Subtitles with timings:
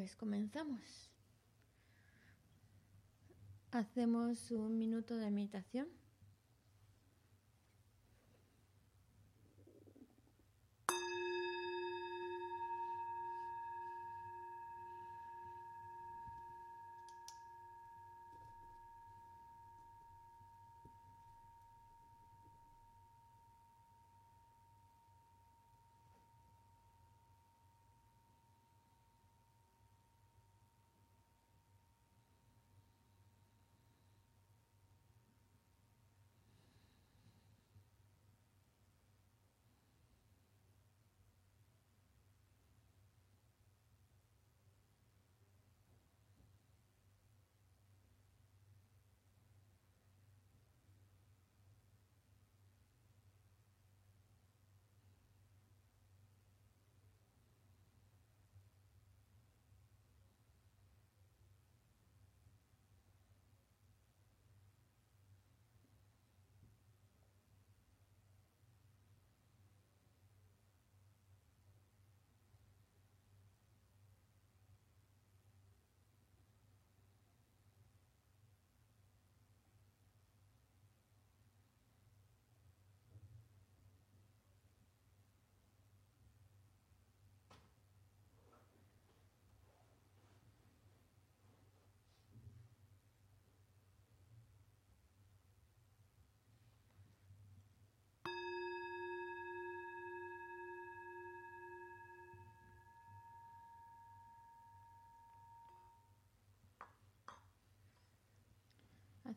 [0.00, 1.10] Pues comenzamos.
[3.70, 5.88] Hacemos un minuto de meditación.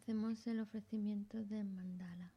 [0.04, 2.34] Hacemos el ofrecimiento de mandala.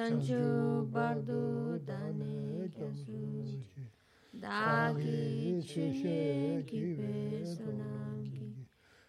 [0.00, 3.84] Chanchu Bardu Dani Kyasuchi
[4.34, 8.48] Dagi Chunye Kibe Sonam Ki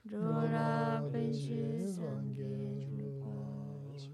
[0.05, 4.09] Dora Benshi Sangye Drupash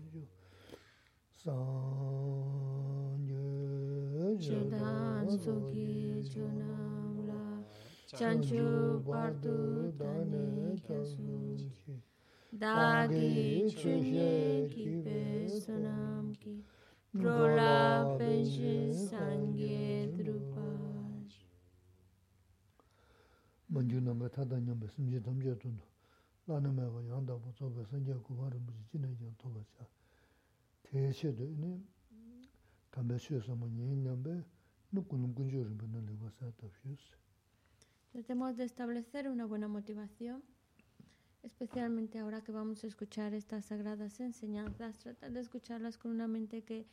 [4.40, 7.42] Chidan Suki Chunam La
[8.16, 9.58] Chanchu Bardu
[9.98, 11.96] Dani Kyasuchi
[12.56, 16.27] Dagi Chunye Kibe Sonam
[36.54, 37.18] tab shus.
[38.12, 40.44] Tratemos de establecer una buena motivación,
[41.44, 46.64] especialmente ahora que vamos a escuchar estas sagradas enseñanzas, tratar de escucharlas con una mente
[46.64, 46.88] que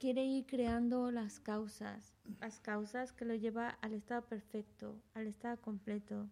[0.00, 5.60] quiere ir creando las causas, las causas que lo lleva al estado perfecto, al estado
[5.60, 6.26] completo,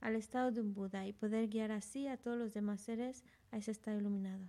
[0.00, 3.22] al estado de un Buda y poder guiar así a todos los demás seres
[3.52, 4.48] a ese estado iluminado.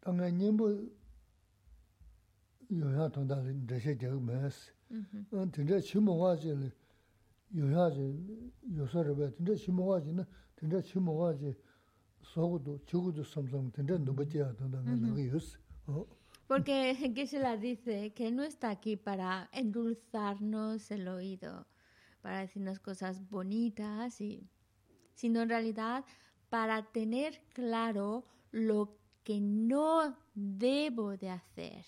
[0.00, 0.68] kare sena tanga nyembo
[2.68, 3.36] yoya tanda
[3.68, 5.52] reshe deg mes Ujú.
[5.52, 6.72] tindra chimo waji le
[7.50, 10.26] yoya ji yosarebe tindra chimo waji na
[10.56, 11.56] tindra chimo waji
[12.22, 15.58] sogudu chugudu samsam tindra nubajiya tanda nga laga yos
[16.46, 18.12] Porque ¿qué se la dice?
[18.12, 21.66] Que no está aquí para endulzarnos el oído,
[22.22, 24.48] para decirnos cosas bonitas, y,
[25.14, 26.04] sino en realidad
[26.48, 28.99] para tener claro lo
[29.30, 31.86] que no debo de hacer,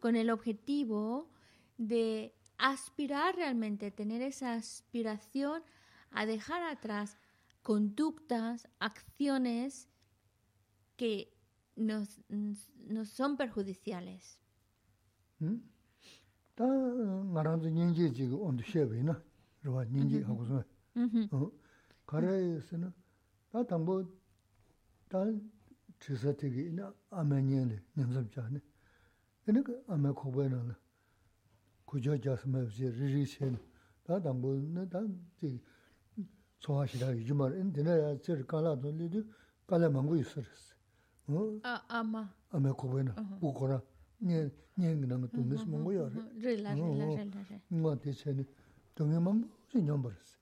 [0.00, 1.28] con el objetivo
[1.76, 5.62] de aspirar realmente, tener esa aspiración
[6.12, 7.18] a dejar atrás
[7.60, 9.90] conductas, acciones
[10.96, 11.36] que
[11.76, 14.38] nos, nos son perjudiciales.
[25.06, 25.50] rāntu
[26.00, 28.60] chisa tiki ina ame nyenli nyamsam chani.
[29.48, 30.76] Ina ka ame kubwa ina la
[31.86, 33.58] kujo jasma yabsi riri sheni.
[34.06, 35.02] Da dambu na da
[35.38, 35.60] tiki
[36.60, 37.52] tsoha shida yujumar.
[37.54, 39.24] Ina dina ya tsiri kala don li du
[39.66, 40.74] kala mangu yusarisi.
[41.26, 41.60] Hm?
[41.88, 42.28] Ama.
[42.52, 43.82] Ame kubwa ina bukora
[44.20, 46.20] nyen gina nga tumis mangu yari.
[46.40, 47.60] Rila rila rila rila.
[47.72, 48.46] Nga ti cheni
[48.96, 50.38] dungi mangu si nyambarisi.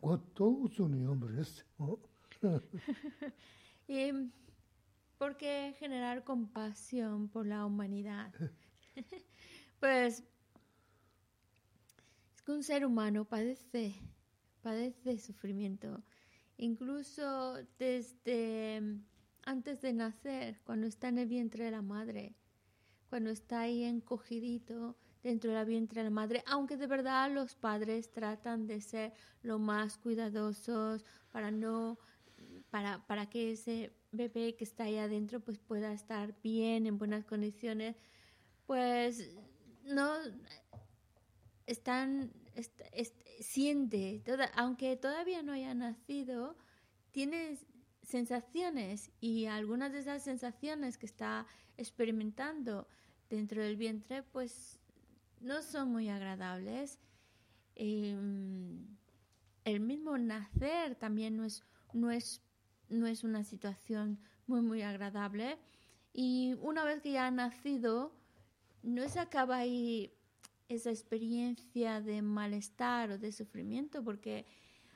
[0.02, 1.98] 것도 우주는 염브레스 어
[3.88, 4.32] ¿Y
[5.18, 8.32] por qué generar compasión por la humanidad?
[9.80, 10.24] pues
[12.34, 13.94] es que un ser humano padece,
[14.64, 16.04] padece sufrimiento.
[16.58, 18.82] Incluso desde
[19.47, 22.35] antes de nacer, cuando está en el vientre de la madre,
[23.09, 28.11] cuando está ahí encogidito dentro del vientre de la madre, aunque de verdad los padres
[28.11, 29.13] tratan de ser
[29.43, 31.99] lo más cuidadosos para no
[32.71, 37.25] para, para que ese bebé que está ahí adentro pues pueda estar bien, en buenas
[37.25, 37.97] condiciones,
[38.67, 39.37] pues
[39.85, 40.13] no
[41.67, 44.23] están, est- est- siente,
[44.55, 46.57] aunque todavía no haya nacido,
[47.13, 47.59] tiene
[48.07, 51.45] sensaciones y algunas de esas sensaciones que está
[51.77, 52.87] experimentando
[53.29, 54.79] dentro del vientre pues
[55.41, 57.01] no son muy agradables.
[57.75, 58.87] Em,
[59.65, 62.41] el mismo nacer también no es, no es,
[62.89, 65.59] no es una situación muy, muy agradable.
[66.13, 68.13] Y una vez que ya ha nacido,
[68.85, 70.13] no se acaba ahí
[70.69, 74.47] esa experiencia de malestar o de sufrimiento, porque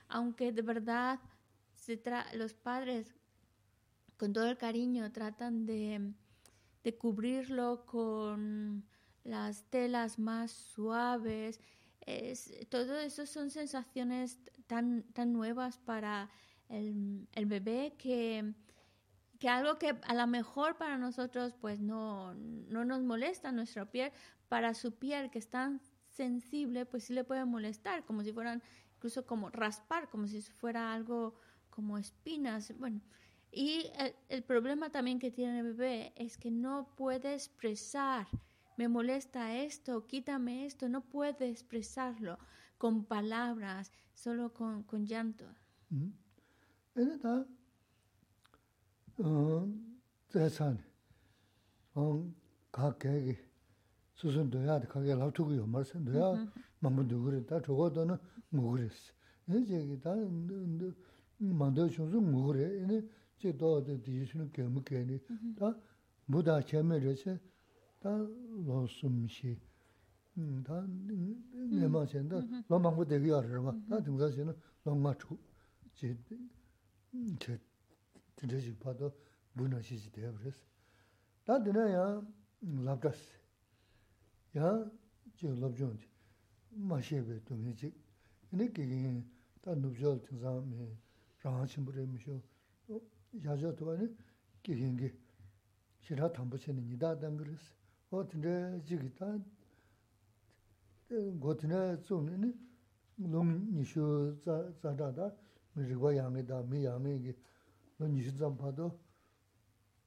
[0.09, 1.21] aunque de verdad
[1.91, 3.13] se tra- los padres
[4.17, 6.13] con todo el cariño tratan de,
[6.85, 8.85] de cubrirlo con
[9.25, 11.59] las telas más suaves,
[12.07, 16.31] es, todo eso son sensaciones tan, tan nuevas para
[16.69, 18.55] el, el bebé que,
[19.41, 24.13] que algo que a lo mejor para nosotros pues no, no nos molesta nuestra piel,
[24.49, 28.63] para su piel que es tan sensible pues sí le puede molestar, como si fueran
[28.95, 31.35] incluso como raspar, como si fuera algo
[31.71, 33.01] como espinas, bueno.
[33.53, 38.29] Y el, el problema también que tiene el bebé es que no puede expresar
[38.81, 42.39] me molesta esto, quítame esto, no puede expresarlo
[42.79, 45.45] con palabras, solo con, con llanto.
[46.95, 47.19] Ene
[61.40, 65.22] chegi ta, mando chunsu muguri, ene che do de di shunu kemu keni,
[65.56, 65.78] ta
[66.26, 67.40] buda cheme reche,
[68.06, 68.12] 다
[68.68, 69.58] 로숨시
[70.64, 70.86] 다
[71.74, 72.38] 내마전도
[72.70, 75.36] 로망고 되게 알아봐 다 등사시는 로마초
[75.96, 76.16] 제
[77.40, 77.60] 제,
[78.38, 79.12] 진짜지 봐도
[79.54, 80.62] 문화시지 되어 버렸어
[81.46, 82.22] 다 되나야
[82.62, 83.26] 랍다스
[84.56, 86.06] 야저 랍존지
[86.78, 87.92] 마셰베 동이지
[88.52, 89.24] 이렇게
[89.64, 90.98] 다 누저 등사면 장하신 분이
[91.45, 92.35] rāngā chīmbu rē mīshō,
[93.45, 94.09] yāzhā tuwa nī
[94.67, 95.09] kīhīngi
[96.05, 97.69] shirā tāmbu chēni nidā dāngi rīs.
[98.11, 98.55] O tīndē
[98.89, 99.29] jīgī tā,
[101.45, 102.51] gō tīndē tsūng nī
[103.35, 104.09] lōng nīshō
[104.43, 105.31] tsā rā dā,
[105.77, 107.37] mī rīgwā yāngi dā, mī yāngi gī,
[108.01, 108.91] lō nīshō tsā mpā tō,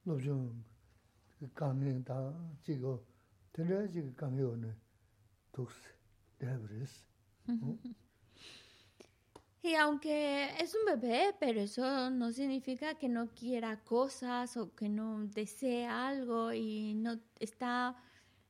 [0.06, 2.20] lōb chōng kāngi dā
[2.68, 2.94] jīgō,
[3.56, 4.72] tīndē jīgī kāngi yō nī
[5.56, 5.82] tūks
[6.44, 6.98] dābi rīs.
[9.64, 14.90] Y aunque es un bebé, pero eso no significa que no quiera cosas o que
[14.90, 17.96] no desee algo y no está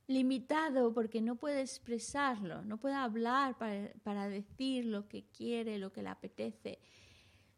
[0.08, 6.02] limitado porque no puede expresarlo, no puede hablar para, decir lo que quiere, lo que
[6.02, 6.80] le apetece.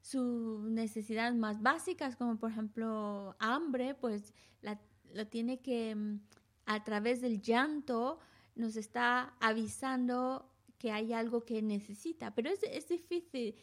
[0.02, 4.78] Sus necesidades más básicas, como por ejemplo hambre, pues la,
[5.14, 6.20] lo tiene que, mm,
[6.66, 8.18] a través del llanto,
[8.54, 13.54] nos está avisando que hay algo que necesita, pero es, es difícil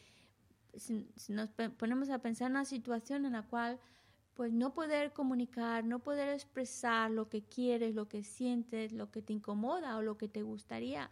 [0.77, 3.79] si, nos ponemos a pensar en una situación en la cual
[4.33, 9.21] pues no poder comunicar, no poder expresar lo que quieres, lo que sientes, lo que
[9.21, 11.09] te incomoda o lo que te gustaría.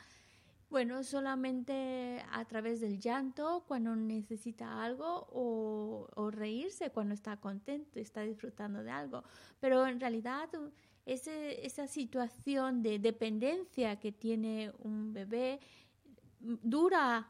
[0.72, 8.22] Bueno, solamente a través del llanto cuando necesita algo o, reírse cuando está contento, está
[8.22, 9.24] disfrutando de algo.
[9.60, 10.50] Pero en realidad
[11.05, 15.60] esa situación de dependencia que tiene un bebé
[16.41, 17.27] dura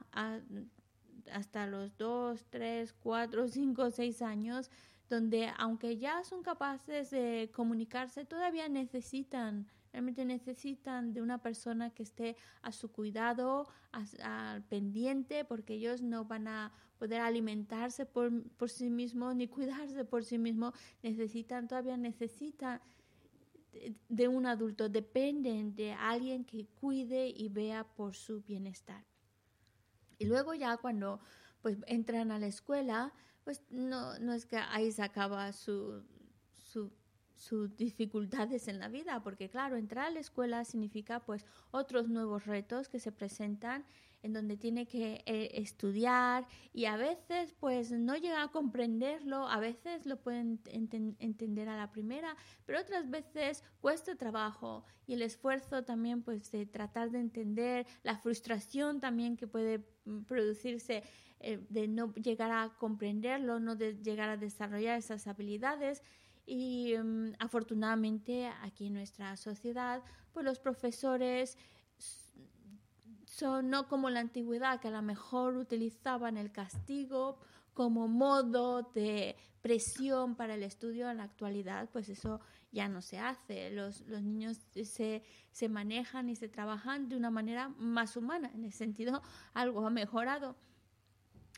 [1.31, 4.69] hasta los dos, tres, cuatro, cinco, seis años,
[5.09, 12.03] donde aunque ya son capaces de comunicarse, todavía necesitan, realmente necesitan de una persona que
[12.03, 18.69] esté a su cuidado, al pendiente, porque ellos no van a poder alimentarse por, por
[18.69, 22.79] sí mismos ni cuidarse por sí mismos, necesitan, todavía necesitan
[24.09, 29.05] de un adulto, dependen de alguien que cuide y vea por su bienestar.
[30.17, 31.19] Y luego ya cuando
[31.61, 33.13] pues entran a la escuela,
[33.43, 36.03] pues no, no es que ahí se acaba su,
[36.57, 36.91] su
[37.41, 42.45] sus dificultades en la vida, porque claro, entrar a la escuela significa pues otros nuevos
[42.45, 43.83] retos que se presentan
[44.23, 49.59] en donde tiene que eh, estudiar y a veces pues no llega a comprenderlo, a
[49.59, 52.35] veces lo pueden entender a la primera,
[52.65, 58.17] pero otras veces cuesta trabajo y el esfuerzo también pues de tratar de entender, la
[58.17, 61.03] frustración también que puede mm, producirse
[61.43, 66.03] eh, de no llegar a comprenderlo, no de llegar a desarrollar esas habilidades.
[66.45, 71.57] Y mm, afortunadamente aquí en nuestra sociedad, pues los profesores
[73.41, 77.39] son no como la antigüedad, que a lo mejor utilizaban el castigo
[77.73, 82.39] como modo de presión para el estudio en la actualidad, pues eso
[82.71, 83.71] ya no se hace.
[83.71, 88.63] Los, los niños se, se manejan y se trabajan de una manera más humana, en
[88.63, 89.23] el sentido
[89.55, 90.55] algo ha mejorado.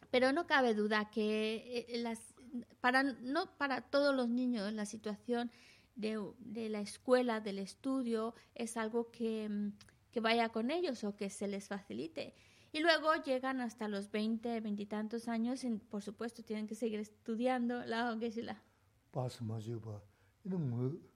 [0.09, 2.33] Pero no cabe duda que eh, las,
[2.79, 5.51] para, no para todos los niños la situación
[5.95, 9.71] de, de la escuela, del estudio, es algo que mm,
[10.13, 12.33] que vaya con ellos o que se les facilite.
[12.71, 16.75] Y luego llegan hasta los 20, 20 y tantos años y por supuesto tienen que
[16.75, 18.63] seguir estudiando la la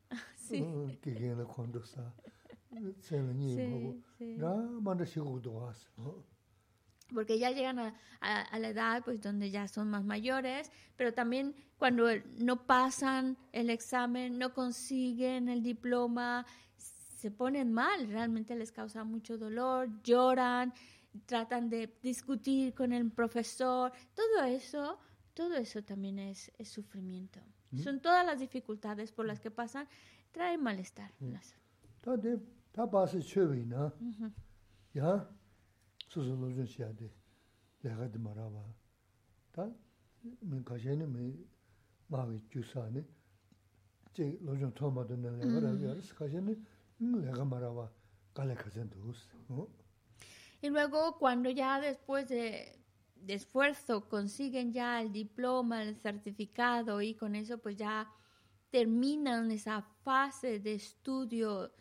[0.35, 0.61] Sí.
[7.13, 11.55] Porque ya llegan a, a, la edad pues donde ya son más mayores, pero también
[11.77, 16.45] cuando no pasan el examen, no consiguen el diploma,
[17.17, 20.71] se ponen mal, realmente les causa mucho dolor, lloran,
[21.25, 24.99] tratan de discutir con el profesor, todo eso,
[25.33, 27.39] todo eso también es, es sufrimiento.
[27.75, 29.87] Son todas las dificultades por las que pasan,
[30.31, 31.11] traen malestar.
[50.61, 52.79] Y luego cuando ya después de,
[53.15, 58.11] de, esfuerzo consiguen ya el diploma, el certificado y con eso pues ya
[58.71, 61.71] terminan esa fase de estudio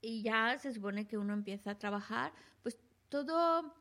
[0.00, 2.78] y ya se supone que uno empieza a trabajar, pues
[3.08, 3.74] todo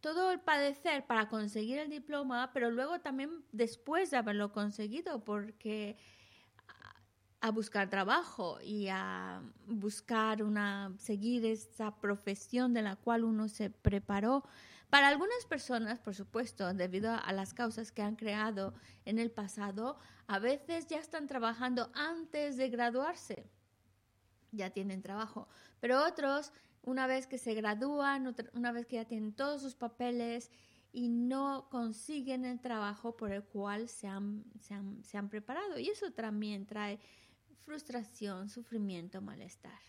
[0.00, 5.96] todo el padecer para conseguir el diploma, pero luego también después de haberlo conseguido, porque
[7.40, 13.70] a buscar trabajo y a buscar una seguir esa profesión de la cual uno se
[13.70, 14.44] preparó.
[14.90, 19.98] Para algunas personas, por supuesto, debido a las causas que han creado en el pasado,
[20.26, 23.50] a veces ya están trabajando antes de graduarse.
[24.50, 25.46] Ya tienen trabajo,
[25.78, 26.52] pero otros
[26.82, 30.50] una vez que se gradúan, una vez que ya tienen todos sus papeles
[30.90, 35.78] y no consiguen el trabajo por el cual se han, se han, se han preparado.
[35.78, 36.98] Y eso también trae
[37.68, 39.80] frustración, sufrimiento, malestar.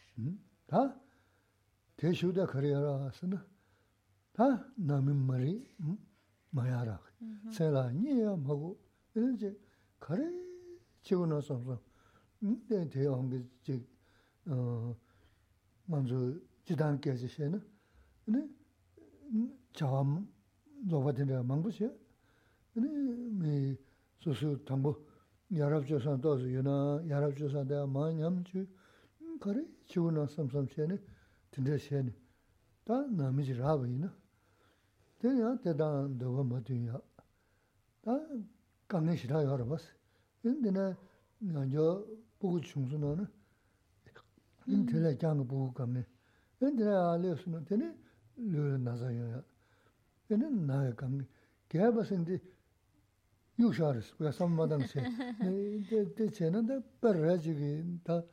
[0.70, 0.94] ¿Ah?
[1.96, 3.40] Te shuda kariyara asana.
[4.38, 4.66] ¿Ah?
[4.78, 5.54] Nami mari
[6.52, 7.00] mayara.
[7.52, 8.78] Sela niya mago.
[9.16, 9.58] 이제
[10.00, 10.22] 가래
[11.02, 11.82] 지고 나서
[12.40, 13.86] 근데 대형 게지
[14.46, 14.96] 어
[15.86, 16.14] 먼저
[16.64, 17.60] 지단 깨지시는
[18.24, 18.48] 근데
[19.74, 20.32] 자음
[20.88, 21.90] 로바된다 망부시
[22.74, 22.88] 근데
[23.42, 23.76] 미
[24.20, 25.09] 소소 담보
[25.52, 28.68] yarab chosan tozu yuna, yarab chosan daya maa nyam chu,
[29.20, 31.00] hmm, kari chigu na samsam cheni,
[31.52, 32.14] tinte cheni.
[32.86, 34.14] Ta namiji raba ina.
[35.20, 37.02] Teni ya tedan doga matun ya.
[38.04, 38.20] Ta
[38.88, 39.84] kange shira yarabas.
[40.44, 40.96] In dina
[41.42, 42.06] nyanjo
[42.40, 43.28] bugu chungsu na na,
[44.68, 46.06] in tila kyanga bugu kamne.
[46.62, 47.86] In dina ya leo suna, teni
[48.38, 49.44] leo naza yoya.
[50.28, 51.26] Teni naya kamne.
[51.68, 52.40] Kaya basin di,
[53.60, 55.04] 유샤르스 왜 삼마당세?
[56.16, 58.24] 데 제는데 빠르지기 다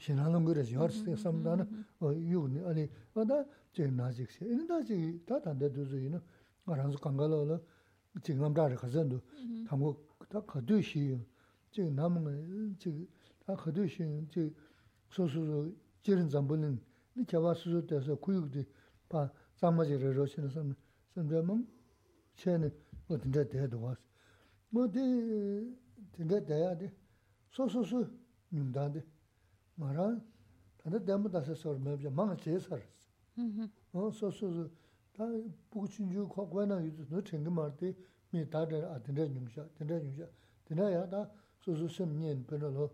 [0.00, 4.46] 신하는 거라지 여스 삼다는 어 유니 아니 와다 제 나직세.
[4.46, 6.18] 인다지 다 단데 두즈이는
[6.64, 7.60] 가랑스 강가로로
[8.22, 9.20] 지금 남자를 가서도
[9.68, 11.20] 담고 다 가듯이
[11.70, 13.06] 지금 남은 지금
[13.44, 13.98] 다 가듯이
[14.32, 14.54] 지금
[15.10, 15.70] 소소소
[16.02, 16.80] 지른 잠분은
[17.14, 18.62] 네 개와수소 돼서 구육도
[19.08, 20.74] 바 장마지를 로시는 삼
[21.14, 21.66] 삼점은
[22.36, 22.72] 쟤는
[23.08, 24.05] 어딘데 대도 왔어
[24.76, 25.74] mo de
[26.12, 26.92] tinda daya de
[27.50, 28.06] so so so
[28.52, 29.02] nyumda de
[29.76, 30.06] ma ra
[30.76, 32.82] tanda dhamma dasa sor me bja ma che sar
[33.90, 34.70] so so so
[35.12, 35.24] ta
[35.70, 37.96] bu chun ju ko kwa na yu no cheng ma de
[38.30, 40.28] me da de a tinda nyumsha tinda nyumsha
[40.64, 41.20] tinda ya da
[41.58, 42.92] so so sem nyen pe lo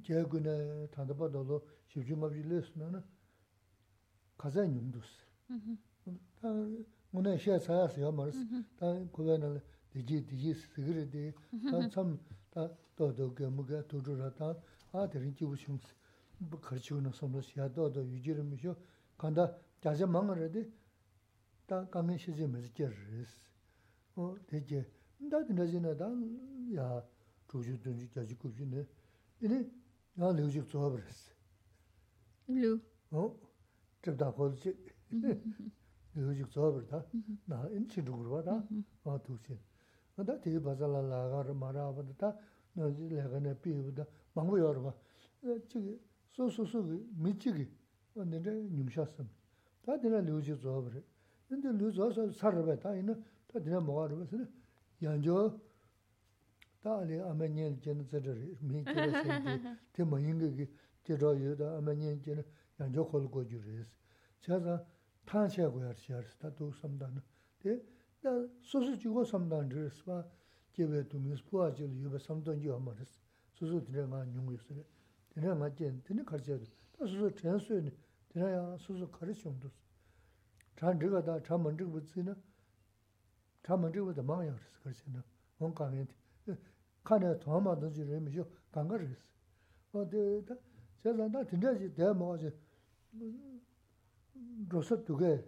[0.00, 3.02] je gu ne tanda pa do lo shiv ju ma bi le su na
[4.36, 5.10] kaza nyumdus
[6.40, 6.48] ta
[7.10, 8.30] mo ne she sa ya ma
[8.76, 9.60] ta ko na
[9.96, 11.34] diji diji sikiri di,
[11.70, 12.18] ta tsam,
[12.50, 14.54] ta dodo ge muga dodo ra ta,
[14.90, 15.94] a dhirin jibu shungsi,
[16.60, 18.76] karchigo na somlo siya dodo yujiri misho,
[19.16, 20.70] kanda jaja manga ra di,
[21.66, 23.30] ta kangen shizi mezi kya riz.
[24.16, 24.84] O diji,
[25.18, 26.10] da dina zina da
[26.68, 27.02] ya
[27.48, 28.86] chukju dunji jaji kubji ne,
[29.40, 29.70] ini
[30.16, 31.32] ya liujik zuhab riz.
[32.48, 32.80] Liu?
[33.12, 33.40] O,
[34.02, 34.94] chibda kolchik,
[36.14, 37.20] liujik zuhab riz da, mm-hmm.
[37.48, 37.48] mm-hmm.
[37.48, 39.10] na in chindugurwa da, mm-hmm.
[39.12, 39.58] a dukshin.
[40.24, 42.36] 다 대바살라 라가르 마라바다
[42.72, 44.92] 너지 레가네 피우다 망고 여러분
[45.68, 46.00] 저기
[46.30, 46.82] 소소소
[47.16, 47.68] 미치기
[48.16, 49.28] 언데 뉴셨음
[49.82, 51.04] 다 되나 류지 조합을
[51.48, 54.44] 근데 류조서 살아봐 다 이는 다 되나 뭐가로 그래서
[55.02, 55.60] 연조
[56.82, 60.68] 다 알이 아메니엔 제너저리 미치에서 대 뭐인게
[61.04, 62.44] 제로 유다 아메니엔 제는
[62.80, 63.86] 연조 걸고 주레스
[64.40, 64.84] 제가
[65.26, 67.20] 탄시하고 할시 할스 다 도섬다는
[67.60, 67.82] 데
[68.61, 70.23] 소소 주고 삼단 드스바
[70.73, 73.19] 제베 두미스 포아질 유베 삼단 주 아마르스
[73.53, 74.83] 소소 드레마 뉴무스레
[75.29, 77.91] 드레마 젠 드네 카르제도 다 소소 전수에
[78.29, 79.69] 드라야 소소 카르숑도
[80.77, 82.35] 잘 들어가다 참 먼저 붙으나
[83.63, 85.23] 참 먼저 붙다 망야르스 그러시나
[85.59, 86.05] 원강에
[87.03, 89.17] 칸에 도마도 지르미죠 강가르스
[89.91, 90.55] 어디다
[91.03, 92.51] 제가 나 진짜지 내가 뭐지
[94.69, 95.43] 로서 두개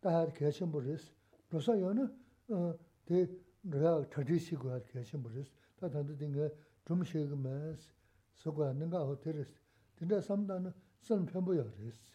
[0.00, 1.17] 다 계신 버렸어
[1.49, 2.15] 로서 요는
[2.49, 3.27] 어데
[3.61, 5.43] 내가 traditional 할 계신 버스
[5.75, 6.49] 다 단도 된게
[6.85, 7.91] 좀 쉬금스
[8.35, 9.53] 서고 하는가 호텔스
[9.95, 12.13] 근데 삼다는 선 편보여 그랬어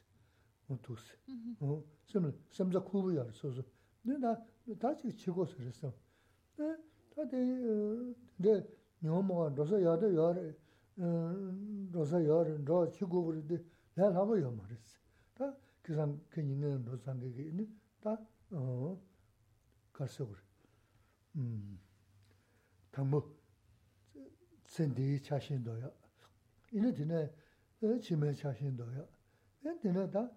[0.69, 1.17] 못투스
[1.61, 3.63] 어 선 삼자 쿠브여 소소
[4.03, 4.41] 내가
[4.79, 5.93] 다시 치고 그랬어
[6.57, 6.77] 네
[7.15, 7.37] 다데
[8.37, 8.67] 근데
[9.01, 10.55] 뇽모가 로서 야도 야
[11.93, 13.59] 로서 야로 치고 그러데
[13.95, 14.99] 내가 하고 요 말했어
[15.35, 17.69] 다 그상 괜히는 로상게 있는
[18.01, 18.19] 다
[18.51, 19.14] 어.
[19.95, 20.35] 가서고
[21.37, 21.81] 음.
[22.91, 23.35] 당부
[24.67, 25.91] 센디 차신도요
[26.73, 27.33] 이는 되네
[28.01, 29.09] 지메 차신도요
[29.63, 30.31] 근데 다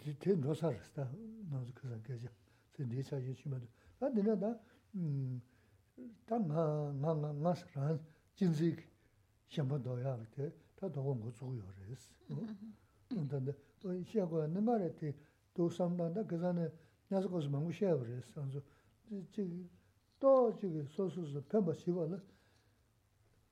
[0.00, 1.10] 지텐 로사르스다.
[1.50, 2.28] 나도 그런 게지.
[2.72, 3.66] 센디 차신 치면
[3.98, 5.42] 나 되네 다음
[6.24, 8.00] 당나 나나 나스란
[8.34, 8.76] 진지
[9.48, 10.16] 샴바도야.
[10.18, 12.10] 그때 다 도고 거 주고요 그래서
[13.08, 14.94] 근데 또 시하고 내 말에
[15.52, 16.24] 또 상담다.
[16.24, 16.70] 그 전에
[17.10, 18.42] 냐서 거기서 망고 쉬어 버렸어.
[18.42, 18.60] 그래서
[19.32, 19.70] 지금
[20.20, 22.20] 또 지금 소소소 편바 씹어라.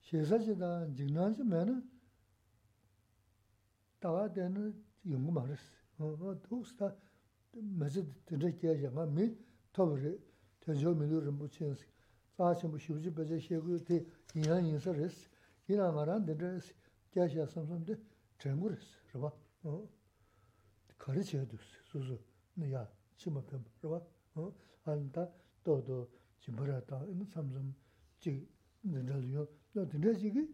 [0.02, 1.88] 세사지다 직난지 매는
[3.98, 5.76] 다가 되는 연구 말았어.
[5.98, 6.94] 어, 독스다
[7.52, 9.34] 맞아 드르게 하자마 미
[9.72, 10.18] 토브레
[10.60, 11.86] 전조 밀로를 붙이는스.
[12.36, 15.30] 사실 뭐 쉬우지 배제 쉬고 대 인한 인사레스.
[15.68, 16.74] 이나 말한 데스
[17.10, 17.96] 계셔 삼삼데
[18.38, 18.84] 전부레스.
[19.12, 19.32] 그봐.
[19.64, 19.88] 어.
[20.98, 21.64] 가르쳐야 됐어.
[21.86, 22.18] 소소.
[22.72, 22.95] 야.
[23.16, 24.06] shima pyoba rwa.
[24.34, 24.52] Hm?
[24.84, 25.32] Anda
[25.64, 27.74] dodo shimbara ta, ina samsam
[28.20, 28.48] chik
[28.82, 29.48] dindali yo.
[29.72, 30.48] Dinda chigi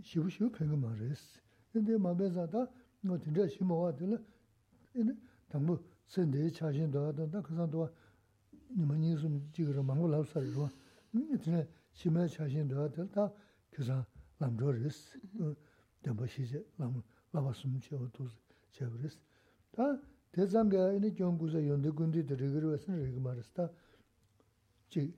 [0.00, 1.40] shivu shivu penga ma res.
[1.74, 2.68] Inde ma beza ta,
[3.00, 4.20] dinda shima wa dila,
[4.94, 5.16] ina
[5.48, 7.90] tangbu sendeyi chashin dowa, danda kasan dowa
[8.76, 10.70] nima nisum chigara mangu labsari rwa.
[11.10, 13.32] Dinda shima chashin dowa dila ta
[13.70, 14.04] kasan
[14.38, 15.16] lamdro res.
[15.36, 15.56] Hm?
[16.02, 18.36] Damba shije lam, labasum che o tozi
[18.72, 19.20] che res.
[19.70, 19.96] Ta
[20.32, 23.70] 대장가 이니 경부서 연대 군디들 그거를 쓰는 거 말았다.
[24.88, 25.14] 지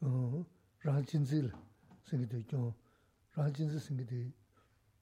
[0.00, 0.44] 어,
[0.82, 1.52] 라진질
[2.04, 2.74] 생기도 좀
[3.34, 4.16] 라진질 생기도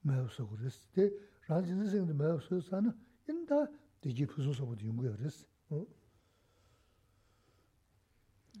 [0.01, 1.11] 매우서 그랬을 때
[1.47, 2.91] 라진질 생기도 매우서 사는
[3.27, 3.67] 인다
[4.01, 5.45] 되게 부수서부터 연구해 그랬어.
[5.69, 5.85] 어.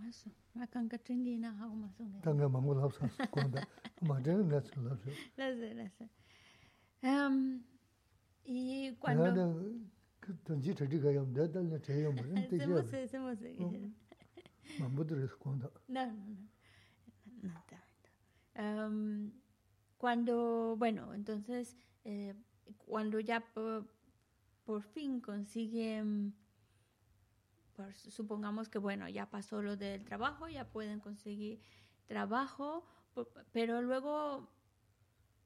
[0.01, 0.29] 알았어.
[0.55, 2.21] 아까 같은데나 하고 맞서네.
[2.21, 3.61] 당가 망고 합사 건다.
[4.01, 4.43] 맞아요.
[4.43, 5.09] 나스 나스.
[5.35, 6.09] 나스 나스.
[7.03, 7.65] 음.
[8.45, 9.79] 이 관도
[10.33, 12.59] tā, mā tē ngā sī lā sī.
[12.67, 13.53] Lo sé, lo sé.
[18.55, 19.31] Em, y
[19.97, 20.75] cuando...
[20.77, 22.33] Bueno, entonces, eh,
[22.77, 23.87] cuando ya por,
[24.65, 26.33] por fin consiguen,
[27.75, 31.61] pues, supongamos que, bueno, ya pasó lo del trabajo, ya pueden conseguir
[32.07, 32.85] trabajo,
[33.51, 34.49] pero luego,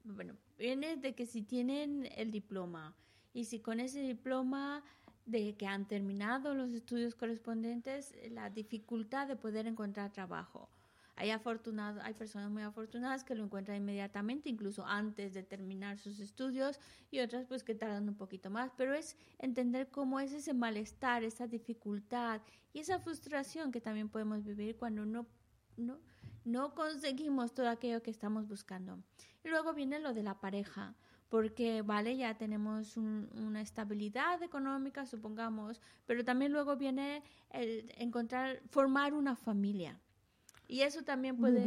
[0.04, 2.96] bueno, viene de que si tienen el diploma
[3.34, 4.84] y si con ese diploma
[5.26, 10.69] de que han terminado los estudios correspondientes, la dificultad de poder encontrar trabajo.
[11.15, 16.19] Hay afortunados, hay personas muy afortunadas que lo encuentran inmediatamente, incluso antes de terminar sus
[16.19, 16.80] estudios,
[17.12, 21.24] y otras pues que tardan un poquito más, pero es entender cómo es ese malestar,
[21.24, 22.41] esa dificultad
[22.74, 25.28] y esa frustración que también podemos vivir cuando no,
[25.78, 26.00] no,
[26.46, 28.98] no conseguimos todo aquello que estamos buscando.
[29.43, 30.96] Y luego viene lo de la pareja,
[31.34, 38.62] porque, vale, ya tenemos un- una estabilidad económica, supongamos, pero también luego viene el encontrar,
[38.69, 40.00] formar una familia.
[40.67, 41.65] Y eso también puede...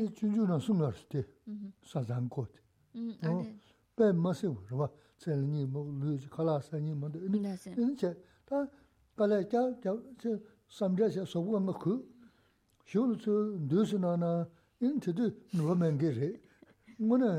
[4.70, 6.29] wā nī mō lū jī,
[6.62, 7.11] sā nī mō.
[7.26, 8.14] Nī, chē,
[8.46, 8.68] tā,
[9.50, 10.31] kia, kia, chē,
[11.11, 11.74] xē, sō wā ngā
[13.11, 13.35] lū tsū,
[13.66, 14.31] ndū sū nā nā,
[14.79, 15.26] nī tū,
[16.20, 16.31] rē.
[17.02, 17.31] Ngō nā,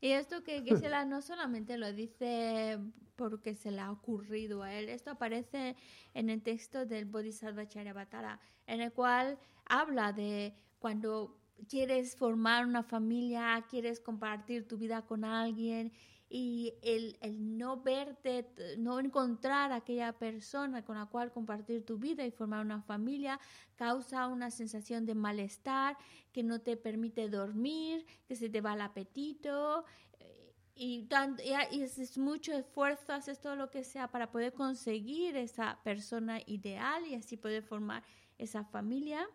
[0.00, 2.78] Y esto que Geshe-la no solamente lo dice
[3.16, 5.76] porque se le ha ocurrido a él, esto aparece
[6.14, 11.36] en el texto del Bodhisattva Charyavatara, en el cual habla de cuando
[11.68, 15.92] quieres formar una familia, quieres compartir tu vida con alguien
[16.30, 18.46] y el, el no verte,
[18.78, 23.40] no encontrar aquella persona con la cual compartir tu vida y formar una familia,
[23.76, 25.96] causa una sensación de malestar
[26.32, 29.84] que no te permite dormir, que se te va el apetito.
[30.20, 35.36] eh, Y, tanto, y, haces mucho esfuerzo, haces todo lo que sea para poder conseguir
[35.36, 38.02] esa persona ideal y así poder formar
[38.38, 39.28] esa familia.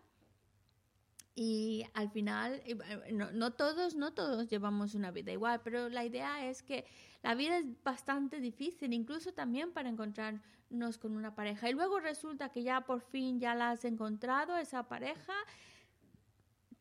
[1.34, 2.76] Y al final, eh,
[3.12, 6.84] no, no todos, no todos llevamos una vida igual, pero la idea es que
[7.22, 11.68] la vida es bastante difícil, incluso también para encontrarnos con una pareja.
[11.68, 15.32] Y luego resulta que ya por fin ya la has encontrado, esa pareja,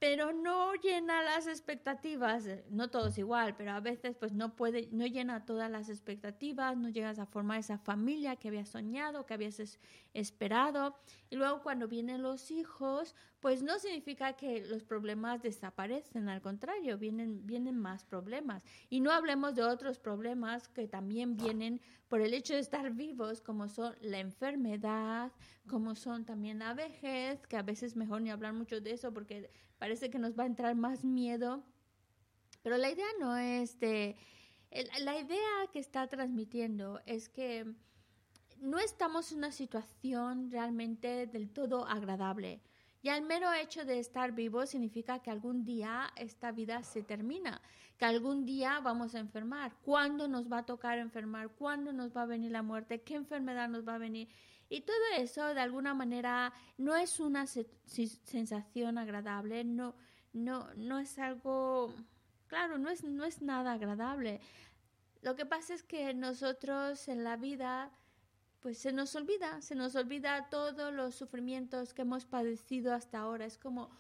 [0.04, 4.89] pero no llena las expectativas, eh, no todos igual, pero a veces pues no puede,
[4.92, 9.34] no llena todas las expectativas, no llegas a formar esa familia que habías soñado, que
[9.34, 9.80] habías
[10.13, 10.98] esperado.
[11.30, 16.98] Y luego cuando vienen los hijos, pues no significa que los problemas desaparecen, al contrario,
[16.98, 18.62] vienen, vienen más problemas.
[18.89, 23.39] Y no hablemos de otros problemas que también vienen por el hecho de estar vivos,
[23.39, 25.32] como son la enfermedad,
[25.68, 29.50] como son también la vejez, que a veces mejor ni hablar mucho de eso porque
[29.84, 31.62] parece que nos va a entrar más miedo.
[32.62, 34.15] Pero la idea no es de...
[35.02, 37.65] La idea que está transmitiendo es que
[38.62, 42.62] no estamos en una situación realmente del todo agradable.
[43.02, 47.62] Y el mero hecho de estar vivo significa que algún día esta vida se termina,
[47.98, 49.76] que algún día vamos a enfermar.
[49.82, 51.50] ¿Cuándo nos va a tocar enfermar?
[51.50, 53.02] ¿Cuándo nos va a venir la muerte?
[53.02, 54.30] ¿Qué enfermedad nos va a venir?
[54.74, 59.94] Y todo eso, de alguna manera, no es una sensación agradable, no,
[60.34, 61.94] no, no es algo,
[62.48, 64.42] claro, no es, no es nada agradable.
[65.22, 67.92] Lo que pasa es que nosotros en la vida,
[68.62, 73.46] pues se nos olvida, se nos olvida todos los sufrimientos que hemos padecido hasta ahora.
[73.46, 73.92] Es como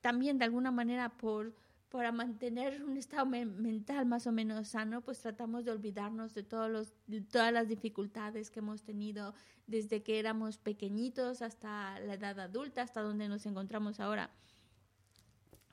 [0.00, 1.52] también de alguna manera por
[1.94, 6.68] para mantener un estado mental más o menos sano, pues tratamos de olvidarnos de, todos
[6.68, 6.92] los,
[7.30, 9.32] todas las dificultades que hemos tenido
[9.68, 14.30] desde que éramos pequeñitos hasta la edad adulta, hasta donde nos encontramos ahora.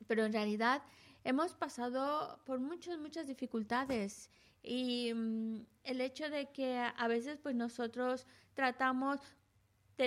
[0.05, 0.83] Pero en realidad
[1.23, 4.29] hemos pasado por muchas, muchas dificultades
[4.61, 9.19] y mm, el hecho de que a veces pues nosotros tratamos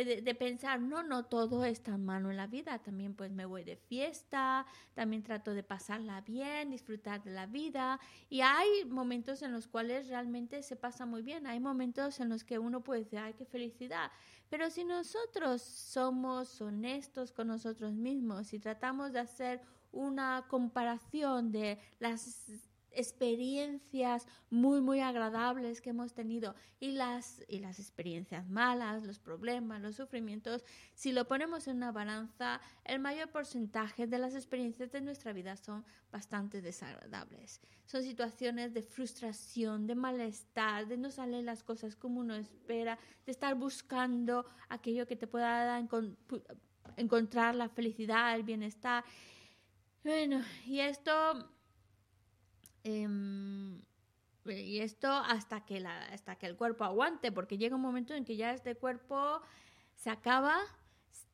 [0.02, 3.62] de, pensar, no, no todo es tan malo en la vida, también pues me voy
[3.62, 9.52] de fiesta, también trato de pasarla bien, disfrutar de la vida y hay momentos en
[9.52, 13.18] los cuales realmente se pasa muy bien, hay momentos en los que uno puede decir,
[13.20, 14.10] ay, qué felicidad,
[14.48, 19.60] pero si nosotros somos honestos con nosotros mismos y tratamos de hacer
[19.92, 22.50] una comparación de las
[22.94, 29.80] experiencias muy, muy agradables que hemos tenido y las, y las experiencias malas, los problemas,
[29.80, 35.00] los sufrimientos, si lo ponemos en una balanza, el mayor porcentaje de las experiencias de
[35.00, 37.60] nuestra vida son bastante desagradables.
[37.86, 43.32] Son situaciones de frustración, de malestar, de no salir las cosas como uno espera, de
[43.32, 45.88] estar buscando aquello que te pueda dar,
[46.96, 49.04] encontrar la felicidad, el bienestar.
[50.02, 51.53] Bueno, y esto
[52.84, 53.82] Em,
[54.44, 58.24] y esto hasta que, la, hasta que el cuerpo aguante, porque llega un momento en
[58.24, 59.40] que ya este cuerpo
[59.96, 60.56] se acaba,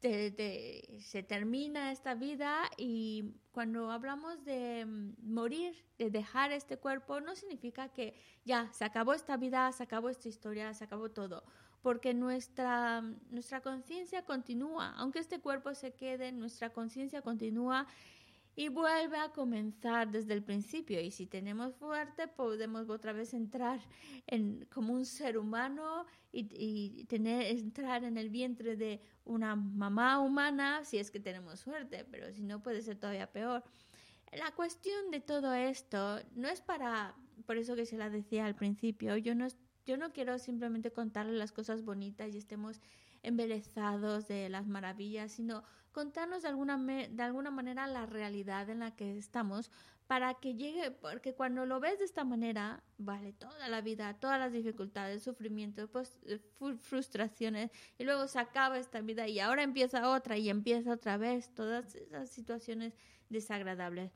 [0.00, 7.34] se termina esta vida y cuando hablamos de mm, morir, de dejar este cuerpo, no
[7.34, 11.44] significa que ya se acabó esta vida, se acabó esta historia, se acabó todo,
[11.82, 17.86] porque nuestra, nuestra conciencia continúa, aunque este cuerpo se quede, nuestra conciencia continúa
[18.60, 21.00] y vuelve a comenzar desde el principio.
[21.00, 23.80] Y si tenemos fuerte, podemos otra vez entrar
[24.26, 30.84] en, como un ser humano y, tener, entrar en el vientre de una mamá humana,
[30.84, 33.64] si es que tenemos suerte, pero si no puede ser todavía peor.
[34.30, 38.56] La cuestión de todo esto no es para, por eso que se la decía al
[38.56, 39.48] principio, yo no,
[39.86, 42.82] yo no quiero simplemente contarle las cosas bonitas y estemos
[43.22, 48.94] embelezados de las maravillas, sino contarnos de alguna, de alguna manera la realidad en la
[48.94, 49.70] que estamos
[50.10, 54.40] para que llegue, porque cuando lo ves de esta manera, vale toda la vida, todas
[54.40, 56.40] las dificultades, sufrimientos, pues, eh,
[56.80, 61.54] frustraciones, y luego se acaba esta vida y ahora empieza otra y empieza otra vez,
[61.54, 62.92] todas esas situaciones
[63.28, 64.10] desagradables.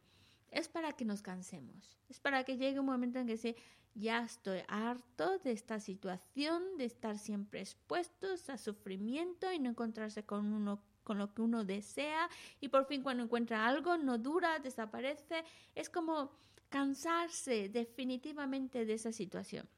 [0.50, 3.54] Es para que nos cansemos, es para que llegue un momento en que se,
[3.94, 10.24] ya estoy harto de esta situación, de estar siempre expuestos a sufrimiento y no encontrarse
[10.24, 12.28] con uno con lo que uno desea
[12.60, 15.44] y por fin cuando encuentra algo no dura, desaparece.
[15.74, 16.32] Es como
[16.68, 19.68] cansarse definitivamente de esa situación.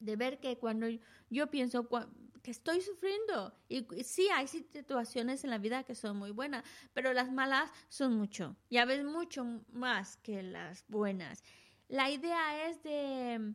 [0.00, 0.88] De ver que cuando
[1.30, 1.88] yo pienso
[2.42, 7.12] que estoy sufriendo, y sí hay situaciones en la vida que son muy buenas, pero
[7.12, 11.44] las malas son mucho, ya ves mucho más que las buenas.
[11.86, 13.54] La idea es de,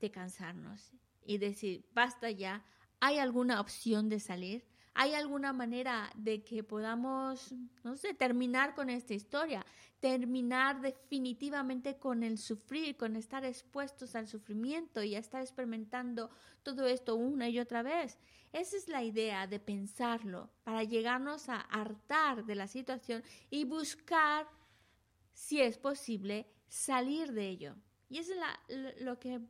[0.00, 0.92] de cansarnos
[1.26, 2.64] y decir, basta ya,
[3.00, 4.69] ¿hay alguna opción de salir?
[4.94, 9.64] ¿Hay alguna manera de que podamos, no sé, terminar con esta historia?
[10.00, 16.30] Terminar definitivamente con el sufrir, con estar expuestos al sufrimiento y a estar experimentando
[16.62, 18.18] todo esto una y otra vez.
[18.52, 24.48] Esa es la idea de pensarlo, para llegarnos a hartar de la situación y buscar,
[25.32, 27.76] si es posible, salir de ello.
[28.08, 28.32] Y eso
[28.68, 29.40] es lo, que,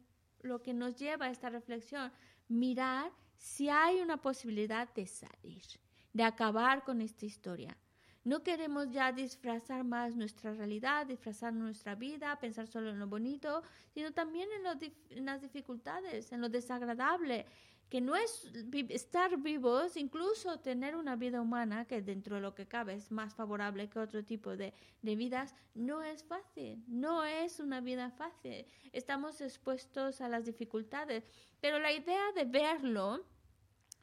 [0.42, 2.12] lo que nos lleva a esta reflexión,
[2.48, 5.62] mirar si hay una posibilidad de salir,
[6.12, 7.74] de acabar con esta historia.
[8.22, 13.62] No queremos ya disfrazar más nuestra realidad, disfrazar nuestra vida, pensar solo en lo bonito,
[13.94, 17.46] sino también en, las dificultades, en lo desagradable,
[17.90, 18.48] que no es
[18.88, 23.34] estar vivos, incluso tener una vida humana, que dentro de lo que cabe es más
[23.34, 24.72] favorable que otro tipo de,
[25.02, 28.64] de, vidas, no es fácil, no es una vida fácil.
[28.92, 31.24] Estamos expuestos a las dificultades,
[31.60, 33.26] pero la idea de verlo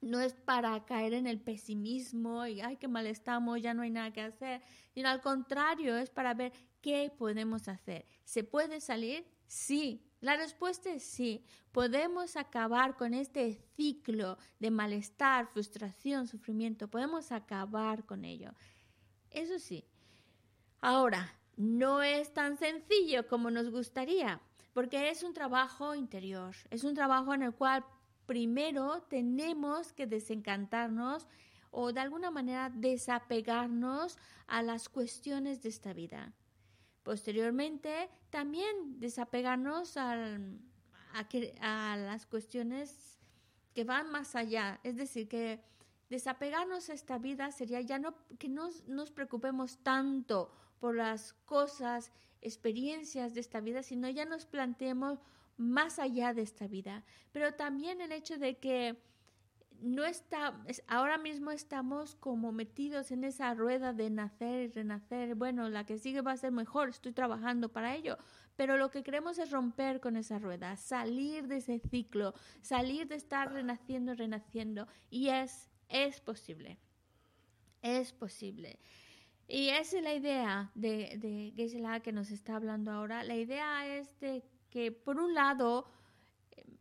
[0.01, 3.89] no es para caer en el pesimismo y, ay, qué mal estamos, ya no hay
[3.89, 4.61] nada que hacer,
[4.93, 8.05] sino al contrario, es para ver qué podemos hacer.
[8.25, 9.25] ¿Se puede salir?
[9.47, 11.43] Sí, la respuesta es sí.
[11.71, 16.87] Podemos acabar con este ciclo de malestar, frustración, sufrimiento.
[16.87, 18.51] Podemos acabar con ello.
[19.29, 19.85] Eso sí.
[20.81, 24.41] Ahora, no es tan sencillo como nos gustaría,
[24.73, 26.55] porque es un trabajo interior.
[26.69, 27.85] Es un trabajo en el cual
[28.25, 31.27] primero tenemos que desencantarnos
[31.71, 36.33] o de alguna manera desapegarnos a las cuestiones de esta vida.
[37.07, 40.59] Posteriormente, también desapegarnos al,
[41.61, 43.17] a, las cuestiones
[43.73, 44.81] que van más allá.
[44.83, 45.61] Es decir, que
[46.09, 52.11] desapegarnos a esta vida sería ya no que no nos preocupemos tanto por las cosas,
[52.41, 55.17] experiencias de esta vida, sino ya nos planteemos
[55.55, 57.05] más allá de esta vida.
[57.31, 59.01] Pero también el hecho de que
[59.81, 65.35] no está, ahora mismo estamos como metidos en esa rueda de nacer y renacer.
[65.35, 68.17] Bueno, la que sigue va a ser mejor, estoy trabajando para ello.
[68.55, 73.15] Pero lo que queremos es romper con esa rueda, salir de ese ciclo, salir de
[73.15, 74.87] estar renaciendo, renaciendo.
[75.09, 76.79] Y es, es posible.
[77.81, 78.79] Es posible.
[79.47, 83.23] Y esa es la idea de, de Gisela que nos está hablando ahora.
[83.23, 85.87] La idea es de que, por un lado,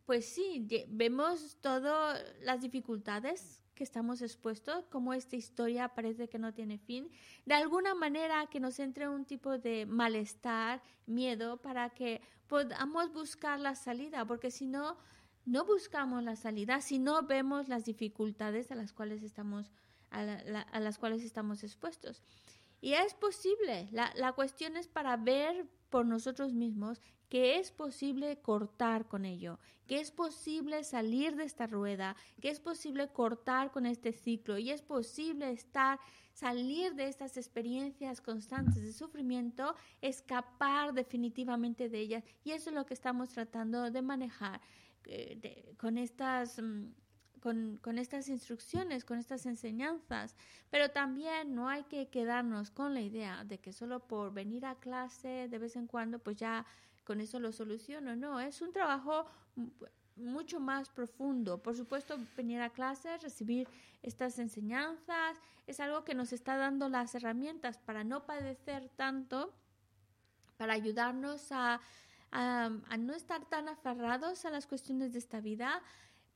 [0.07, 6.55] pues sí, vemos todas las dificultades que estamos expuestos, como esta historia parece que no
[6.55, 7.11] tiene fin,
[7.45, 13.61] de alguna manera que nos entre un tipo de malestar, miedo, para que podamos buscar
[13.61, 14.97] la salida, porque si no,
[15.45, 19.71] no buscamos la salida, si no vemos las dificultades a las cuales estamos,
[20.11, 20.25] a,
[20.81, 22.23] las cuales estamos expuestos.
[22.81, 28.39] Y es posible, la, la cuestión es para ver por nosotros mismos que es posible
[28.39, 33.87] cortar con ello, que es posible salir de esta rueda, que es posible cortar con
[33.87, 35.99] este ciclo y es posible estar,
[36.33, 42.25] salir de estas experiencias constantes de sufrimiento, escapar definitivamente de ellas.
[42.45, 44.61] Y eso es lo que estamos tratando de manejar
[45.05, 46.61] eh, con estas...
[46.61, 46.87] Mm,
[47.41, 50.35] con, con, estas instrucciones, con estas enseñanzas,
[50.69, 54.75] pero también no hay que quedarnos con la idea de que solo por venir a
[54.75, 56.67] clase de vez en cuando, pues ya
[57.07, 58.17] con eso lo soluciono.
[58.17, 59.27] No, es un trabajo
[60.17, 61.63] mucho más profundo.
[61.63, 63.69] Por supuesto, venir a clases, recibir
[64.03, 69.55] estas enseñanzas, es algo que nos está dando las herramientas para no padecer tanto,
[70.57, 71.81] para ayudarnos a,
[72.33, 75.83] a, no estar tan aferrados a las cuestiones de esta vida,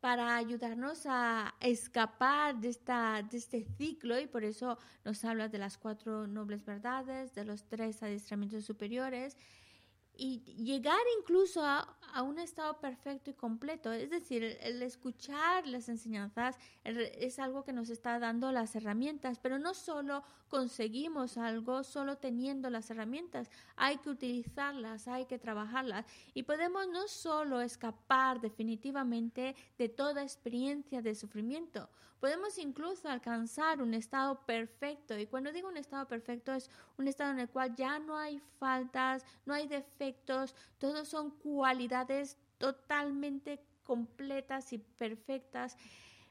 [0.00, 5.58] para ayudarnos a escapar de, esta, de este ciclo y por eso nos habla de
[5.58, 9.36] las cuatro nobles verdades, de los tres adiestramientos superiores
[10.20, 13.90] y llegar incluso a, a, un estado perfecto y completo.
[13.90, 19.58] Es decir, el, escuchar las enseñanzas es algo que nos está dando las herramientas, pero
[19.58, 26.04] no solo conseguimos algo solo teniendo las herramientas, hay que utilizarlas, hay que trabajarlas.
[26.34, 31.88] Y podemos no solo escapar definitivamente de toda experiencia de sufrimiento,
[32.20, 35.18] podemos incluso alcanzar un estado perfecto.
[35.18, 38.40] Y cuando digo un estado perfecto es un estado en el cual ya no hay
[38.58, 40.54] faltas, no hay defectos, todos
[41.08, 45.76] son cualidades totalmente completas y perfectas.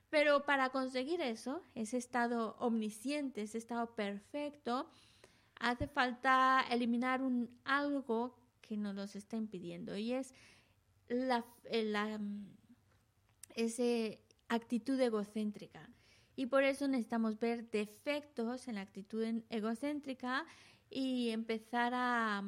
[0.10, 4.90] Pero para conseguir eso, ese estado omnisciente, ese estado perfecto,
[5.60, 10.34] hace falta eliminar un algo que nos los está impidiendo y es
[11.10, 12.56] la, eh, la mm,
[14.48, 15.90] actitud egocéntrica.
[16.36, 20.46] Y por eso necesitamos ver defectos en la actitud egocéntrica
[20.90, 22.44] y empezar a,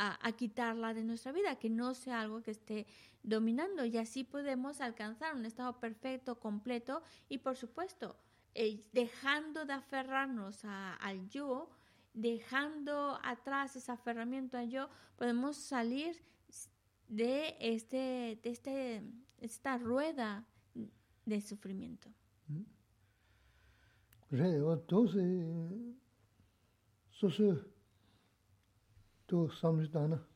[0.00, 2.86] a, quitarla de nuestra vida, que no sea algo que esté
[3.22, 8.16] dominando y así podemos alcanzar un estado perfecto, completo y por supuesto,
[8.54, 11.68] eh, dejando de aferrarnos al yo,
[12.14, 16.16] dejando atrás ese aferramiento al yo, podemos salir
[17.08, 19.02] de este de este
[19.38, 20.46] esta rueda
[21.26, 22.08] de sufrimiento.
[29.30, 30.26] 또 삼지다나.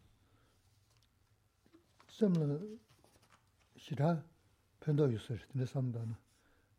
[2.06, 2.78] 섬는
[3.76, 4.24] 시라
[4.78, 6.16] 편도 있을 텐데 삼다나.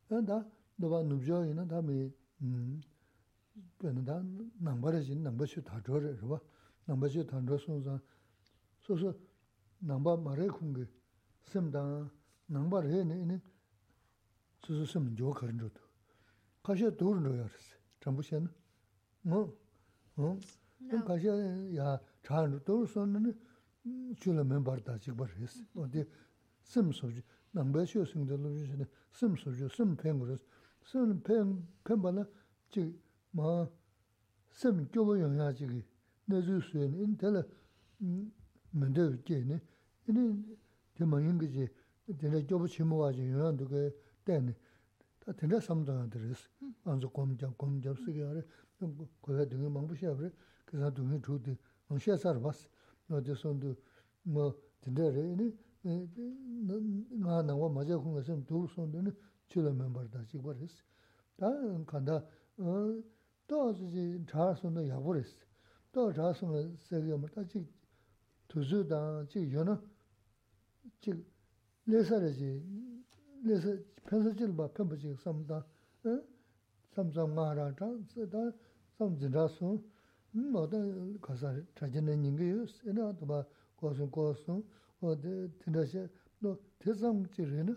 [0.08, 0.46] 난다
[0.78, 2.10] 너가 눕죠?이나 다음에
[2.42, 2.82] 음
[3.80, 4.24] 변다
[4.60, 6.40] 남바르진 남바슈 다 저래 봐
[6.86, 8.00] 남바슈 다 저선자
[8.80, 9.14] 소소
[9.80, 10.88] 남바 말에 공게.
[11.44, 12.10] 섬다
[12.46, 13.42] 남바르 해네
[14.62, 15.82] 소소 섬 조커는 저도.
[16.64, 17.50] 가셔 도르는 거야
[18.00, 18.22] 전부
[19.22, 19.54] 뭐
[20.20, 20.40] 응?
[21.06, 23.34] 가셔 야 차로 돌선은
[24.18, 25.64] 줄을 멤버다 지금 했어.
[25.76, 26.06] 어디
[26.64, 27.22] 심소지
[27.52, 28.86] 남배시오 생들로 주시네.
[29.12, 30.38] 심소지 심팽으로
[30.84, 32.28] 심팽 팽바나
[32.70, 33.68] 지마
[34.52, 35.84] 심교로 영향지기
[36.26, 37.44] 내주스엔 인텔
[38.72, 39.62] 문제 있겠네.
[40.08, 40.58] 이니
[40.96, 41.68] 대만인 그지
[42.06, 44.56] 내가 교부 치모 가지고 영향도 그 때네.
[45.20, 46.48] 다 된다 삼동한테 그래서
[46.84, 48.44] 안저 검정 검정 쓰게 하래.
[48.78, 50.32] 그거 되게 망부셔 그래.
[50.66, 51.58] kisa dungi chukdi,
[51.90, 52.68] nungxia sar bas,
[53.08, 53.76] nodi sondu,
[54.24, 55.22] mo tindare,
[55.84, 56.10] e,
[57.20, 59.16] nga nangwa maja kunga sem dur sondu,
[59.48, 60.84] chila membar da chikwa res.
[61.38, 61.50] Da
[61.86, 65.38] kanda, to e, zizi char sondu yabu res,
[65.92, 67.68] to char sondu segi yamar, da chik
[68.48, 69.80] tuzu dan, chik yona,
[71.00, 71.24] chik
[71.86, 72.62] lesa rezi,
[73.44, 75.64] lesa, pensa chilba, penpa chik samda,
[76.04, 76.22] e,
[76.96, 77.74] samsam nga ra,
[78.98, 79.84] samzinda sondu,
[80.35, 83.43] chī nā nying kī yō sī, nā tā bā
[83.81, 84.57] kō sō kō sō,
[85.03, 86.03] o tē tī rā shē,
[86.43, 87.75] nō tē sām chī rī nā,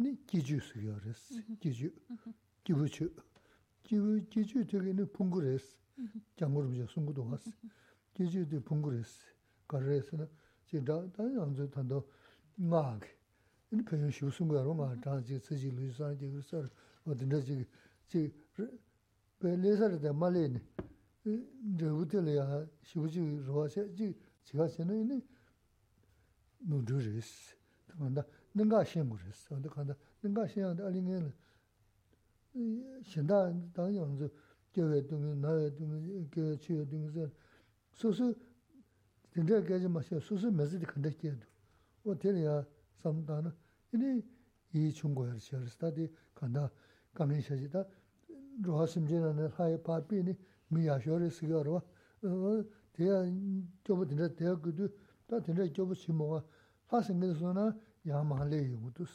[0.00, 1.90] nī kī chū sī yō rī sī, kī chū,
[2.64, 3.10] kī bū chū.
[3.82, 5.74] 기부 기주 되게는 풍구레스
[6.36, 7.50] 장고로 좀 송구도 왔어
[8.14, 9.18] 기주도 풍구레스
[9.66, 10.28] 가르에서는
[10.66, 12.06] 진짜 다른 안저 단도
[12.54, 13.02] 막
[13.72, 16.64] 이 표현 쉬운 거로 막 다지 쓰지 루이사 지금 서
[17.04, 17.64] 어딘데 지
[18.08, 18.32] 지,
[19.38, 20.60] 벨레서를 대 말레네
[21.25, 24.13] rāgu ya shibuji rōwa xe, jī
[24.45, 25.21] jiga xe nā yini
[26.69, 27.29] nūdhū rīs.
[27.87, 29.47] Tā kāndā nīngā xēngu rīs.
[29.49, 33.39] Tā kāndā nīngā xēngu alī ngā yini xēndā
[33.73, 34.29] dāng yāng zō
[34.75, 37.27] gyawé dōngi, nāyé dōngi, gyawé chiyé dōngi zō.
[37.95, 38.31] Sō sō,
[39.33, 41.47] dīndrā gājī mā xe, sō sō mēzī dī kāndā xē dō.
[42.05, 42.59] Wā tēli ya
[43.01, 43.53] samdā na,
[43.91, 44.21] yini
[44.75, 46.67] yī chūngu yā rīs, tā dī kāndā
[47.15, 47.85] kāngi xē jī tā
[48.67, 50.35] rōwa simjī nā nā hāyé pāpi yini
[50.75, 51.81] mi yashore sikyo rwa,
[52.93, 53.17] teya
[53.83, 54.85] kyobo tenra teya kudu,
[55.27, 56.43] ta tenra kyobo shimo wa,
[56.89, 59.13] ha singe so na yaa maa le yungu dus,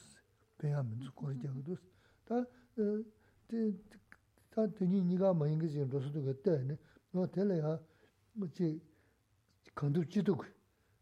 [0.57, 1.81] peya minzu kore jagu dus.
[2.25, 2.47] Ta,
[4.51, 6.79] ta tenyi niga maa ingi zin rosu duga teya ne,
[7.13, 7.79] no tela yaa,
[8.55, 8.81] chi,
[9.75, 10.43] kandu chiduk,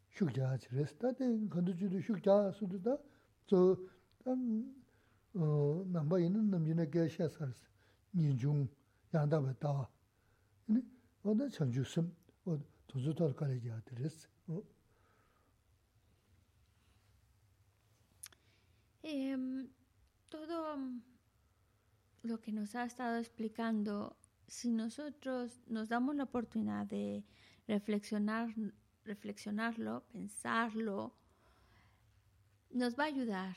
[0.08, 2.98] shuk jaa chires, ta ten kandu chiduk shuk jaa sudu ta,
[3.46, 3.76] zo,
[4.22, 4.34] ta,
[5.34, 7.60] namba inu namjina kaya shaa saris,
[8.14, 8.68] nyi yung,
[9.12, 9.88] yaa daba tawa,
[13.96, 14.28] rēs.
[20.28, 20.78] todo
[22.22, 24.16] lo que nos ha estado explicando,
[24.46, 27.24] si nosotros nos damos la oportunidad de
[27.66, 28.54] reflexionar,
[29.04, 31.14] reflexionarlo, pensarlo,
[32.70, 33.56] nos va a ayudar,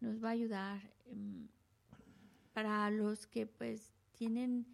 [0.00, 1.48] nos va a ayudar em,
[2.52, 4.66] para los que pues tienen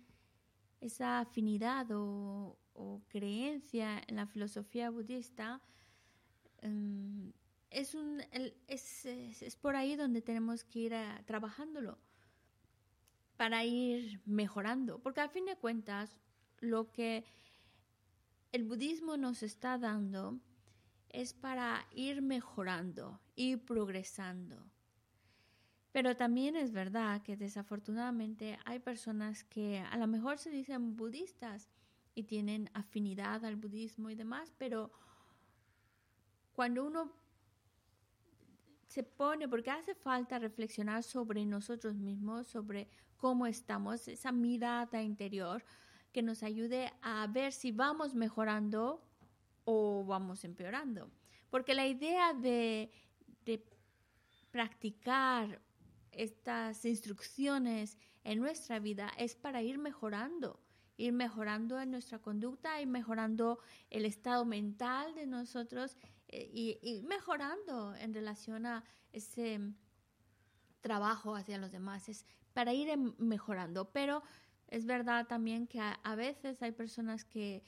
[0.83, 2.59] esa afinidad o,
[3.09, 5.61] creencia en la filosofía budista,
[6.63, 7.33] em,
[7.71, 8.21] es, un,
[8.67, 11.99] es, por ahí donde tenemos que ir trabajándolo
[13.37, 16.17] para ir mejorando, porque al fin de cuentas
[16.61, 17.25] lo que
[18.53, 20.39] el budismo nos está dando
[21.09, 24.71] es para ir mejorando, ir progresando.
[25.93, 31.69] Pero también es verdad que desafortunadamente hay personas que a lo mejor se dicen budistas
[32.15, 34.91] y tienen afinidad al budismo y demás, pero
[36.53, 37.13] cuando uno
[38.87, 45.65] se pone, porque hace falta reflexionar sobre nosotros mismos, sobre cómo estamos, esa mirada interior
[46.13, 49.03] que nos ayude a ver si vamos mejorando
[49.65, 51.11] o vamos empeorando.
[51.49, 52.91] Porque la idea de,
[54.51, 55.63] practicar
[56.13, 60.61] estas instrucciones en nuestra vida es para ir mejorando,
[60.97, 63.59] ir mejorando en nuestra conducta, ir mejorando
[63.91, 65.97] el estado mental de nosotros
[66.29, 69.61] eh, y, y mejorando en relación a ese
[70.81, 72.09] trabajo hacia los demás.
[72.09, 73.91] Es para ir em, mejorando.
[73.91, 74.23] Pero
[74.69, 77.63] es verdad también que a, veces hay personas que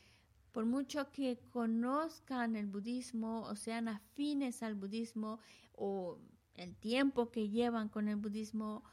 [0.53, 5.40] por mucho que conozcan el budismo o sean afines al budismo
[5.72, 6.18] o
[6.55, 8.85] el tiempo que llevan con el budismo,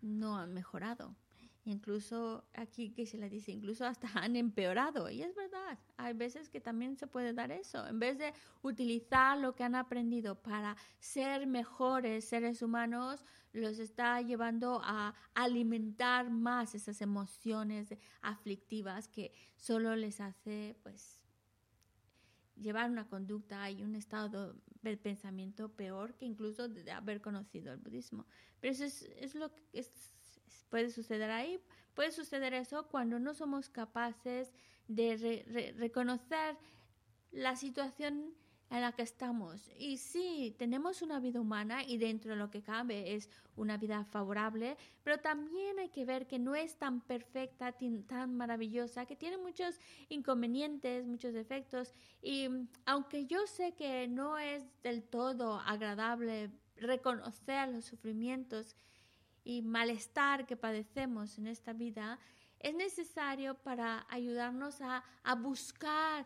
[0.00, 1.14] no han mejorado.
[1.64, 5.08] Incluso aquí que se le dice, incluso hasta han empeorado.
[5.10, 7.86] Y es verdad, hay veces que también se puede dar eso.
[7.86, 14.20] En vez de utilizar lo que han aprendido para ser mejores seres humanos, los está
[14.22, 21.21] llevando a alimentar más esas emociones aflictivas que solo les hace pues
[22.62, 27.78] llevar una conducta y un estado de pensamiento peor que incluso de haber conocido el
[27.78, 28.26] budismo.
[28.60, 29.84] Pero eso es, es lo que
[30.68, 31.60] puede suceder ahí.
[31.94, 34.52] Puede suceder eso cuando no somos capaces
[34.88, 36.56] de reconocer
[37.30, 38.34] la situación
[38.72, 39.70] en la que estamos.
[39.78, 44.06] Y sí, tenemos una vida humana y dentro de lo que cabe es una vida
[44.06, 49.36] favorable, pero también hay que ver que no es tan perfecta, tan maravillosa, que tiene
[49.36, 51.92] muchos inconvenientes, muchos defectos.
[52.22, 52.48] Y
[52.86, 58.74] aunque yo sé que no es del todo agradable reconocer los sufrimientos
[59.44, 62.18] y malestar que padecemos en esta vida,
[62.58, 66.24] es necesario para ayudarnos a, a buscar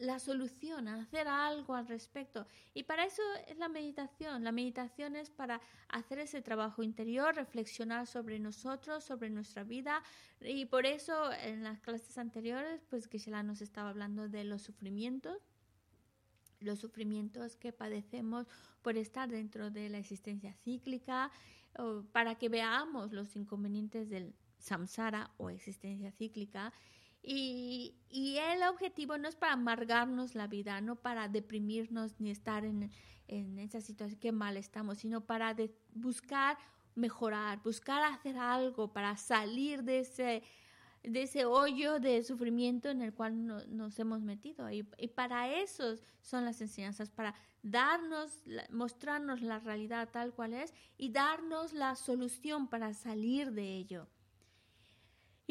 [0.00, 2.46] la solución, a hacer algo al respecto.
[2.72, 4.42] Y para eso es la meditación.
[4.42, 10.02] La meditación es para hacer ese trabajo interior, reflexionar sobre nosotros, sobre nuestra vida.
[10.40, 15.36] Y por eso en las clases anteriores, pues Gisela nos estaba hablando de los sufrimientos,
[16.60, 18.46] los sufrimientos que padecemos
[18.80, 21.30] por estar dentro de la existencia cíclica,
[22.12, 26.72] para que veamos los inconvenientes del samsara o existencia cíclica
[27.22, 32.90] y, el objetivo no es para amargarnos la vida, no para deprimirnos ni estar en,
[33.28, 35.54] en esa situación que mal estamos, sino para
[35.94, 36.58] buscar
[36.94, 40.42] mejorar, buscar hacer algo para salir de ese,
[41.02, 44.70] de ese hoyo de sufrimiento en el cual nos hemos metido.
[44.70, 50.74] Y, y, para eso son las enseñanzas, para darnos, mostrarnos la realidad tal cual es
[50.96, 54.08] y darnos la solución para salir de ello.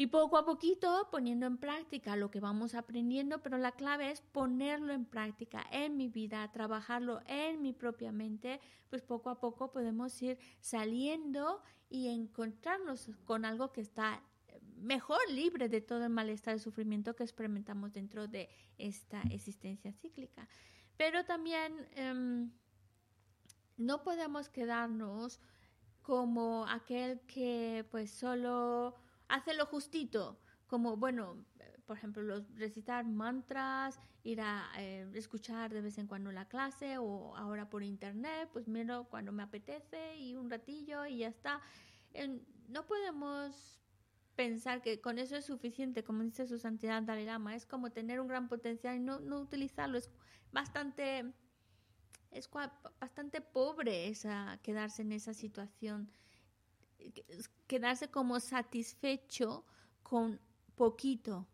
[0.00, 4.22] Y poco a poquito poniendo en práctica lo que vamos aprendiendo, pero la clave es
[4.22, 9.72] ponerlo en práctica en mi vida, trabajarlo en mi propia mente, pues poco a poco
[9.72, 14.22] podemos ir saliendo y encontrarnos con algo que está
[14.78, 18.48] mejor libre de todo el malestar y sufrimiento que experimentamos dentro de
[18.78, 20.48] esta existencia cíclica.
[20.96, 22.50] Pero también em,
[23.76, 25.40] no podemos quedarnos
[26.00, 28.96] como aquel que pues solo
[29.30, 31.44] hace lo justito, como, bueno,
[31.86, 36.98] por ejemplo, los, recitar mantras, ir a eh, escuchar de vez en cuando la clase
[36.98, 41.60] o ahora por internet, pues miro cuando me apetece y un ratillo y ya está.
[42.68, 43.80] no podemos
[44.36, 48.20] pensar que con eso es suficiente, como dice su santidad Dalai Lama, es como tener
[48.20, 50.10] un gran potencial y no, no utilizarlo, es
[50.52, 51.32] bastante,
[52.30, 52.48] es
[53.00, 56.10] bastante pobre esa, quedarse en esa situación
[57.66, 59.64] quedarse como satisfecho
[60.02, 60.40] con
[60.74, 61.46] poquito.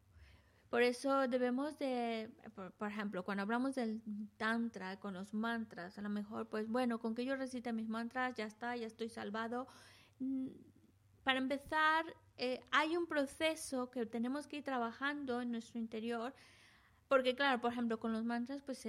[0.71, 4.03] Por eso debemos de, por, ejemplo, cuando hablamos del
[4.37, 8.35] tantra, con los mantras, a lo mejor, pues bueno, con que yo recite mis mantras,
[8.35, 9.69] ya está, ya estoy salvado.
[10.19, 10.49] Mm,
[11.23, 12.05] para empezar,
[12.37, 16.35] eh, hay un proceso que tenemos que ir trabajando en nuestro interior,
[17.09, 18.85] porque claro, por ejemplo, con los mantras, pues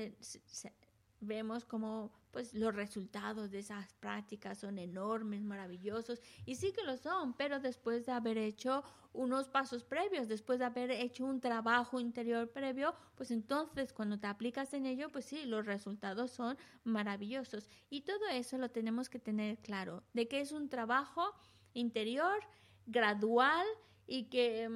[1.19, 6.97] vemos como pues los resultados de esas prácticas son enormes, maravillosos, y sí que lo
[6.97, 11.99] son, pero después de haber hecho unos pasos previos, después de haber hecho un trabajo
[11.99, 17.69] interior previo, pues entonces cuando te aplicas en ello, pues sí, los resultados son maravillosos.
[17.89, 21.33] Y todo eso lo tenemos que tener claro, de que es un trabajo
[21.73, 22.39] interior,
[22.85, 23.65] gradual,
[24.07, 24.69] y que,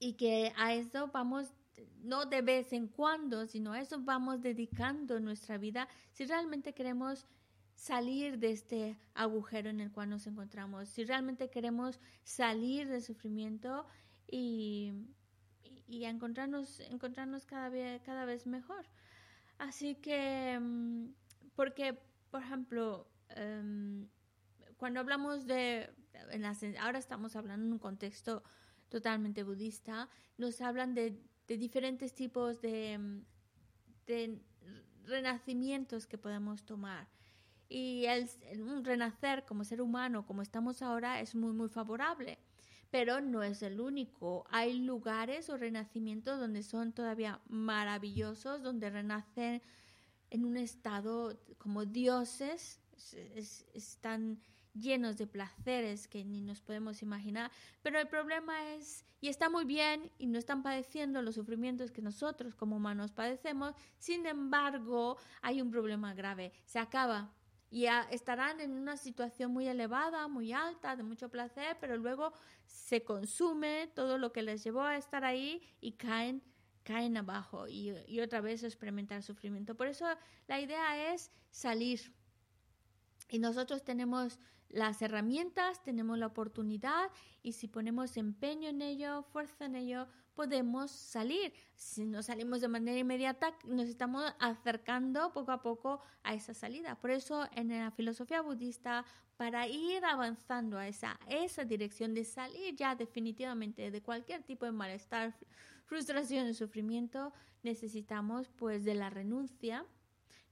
[0.00, 1.52] y que a eso vamos
[2.02, 7.26] no de vez en cuando, sino a eso vamos dedicando nuestra vida si realmente queremos
[7.74, 13.86] salir de este agujero en el cual nos encontramos, si realmente queremos salir del sufrimiento
[14.26, 14.92] y,
[15.88, 18.86] y, encontrarnos, encontrarnos cada vez, cada vez mejor.
[19.58, 21.08] Así que, mm,
[21.54, 21.98] porque,
[22.30, 24.08] por ejemplo, em,
[24.76, 25.90] cuando hablamos de,
[26.80, 28.42] ahora estamos hablando en un contexto
[28.88, 33.22] totalmente budista, nos hablan de de diferentes tipos de,
[35.04, 37.08] renacimientos que podemos tomar.
[37.68, 38.28] Y el,
[38.60, 42.38] un renacer como ser humano, como estamos ahora, es muy, muy favorable.
[42.90, 44.44] Pero no es el único.
[44.50, 49.62] Hay lugares o renacimientos donde son todavía maravillosos, donde renacen
[50.28, 52.80] en un estado como dioses,
[53.74, 54.40] están
[54.74, 57.50] llenos de placeres que ni nos podemos imaginar,
[57.82, 62.02] pero el problema es, y está muy bien, y no están padeciendo los sufrimientos que
[62.02, 67.32] nosotros como humanos padecemos, sin embargo, hay un problema grave, se acaba
[67.70, 72.34] y estarán en una situación muy elevada, muy alta, de mucho placer, pero luego
[72.66, 76.42] se consume todo lo que les llevó a estar ahí y caen
[76.82, 79.74] caen abajo y, y otra vez experimentar sufrimiento.
[79.74, 80.06] Por eso
[80.48, 82.12] la idea es salir.
[83.30, 84.38] Y nosotros tenemos
[84.72, 87.10] las herramientas, tenemos la oportunidad
[87.42, 91.52] y si ponemos empeño en ello, fuerza en ello, podemos salir.
[91.74, 96.96] Si no salimos de manera inmediata, nos estamos acercando poco a poco a esa salida.
[96.96, 99.04] Por eso en la filosofía budista,
[99.36, 104.72] para ir avanzando a esa, esa dirección de salir ya definitivamente de cualquier tipo de
[104.72, 105.34] malestar,
[105.84, 109.84] frustración y sufrimiento, necesitamos pues de la renuncia,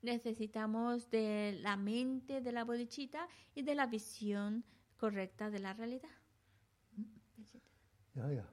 [0.02, 4.64] necesitamos de la mente de la bodichita y de la visión
[4.96, 6.10] correcta de la realidad.
[8.14, 8.46] Ya, ya.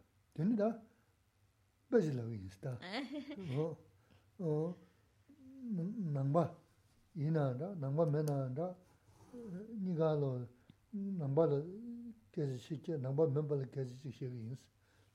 [14.38, 14.62] yīs.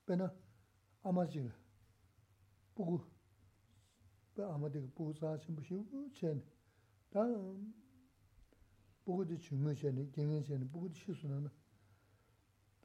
[0.09, 0.27] Bē nā
[1.07, 1.23] āmā
[4.37, 6.43] bā āmā tīka bōgō sā shīmbu shīmbu chēni,
[7.13, 7.25] tā
[9.05, 11.51] bōgō tī chūngu chēni, gēngi chēni, bōgō tī shīsū nāna,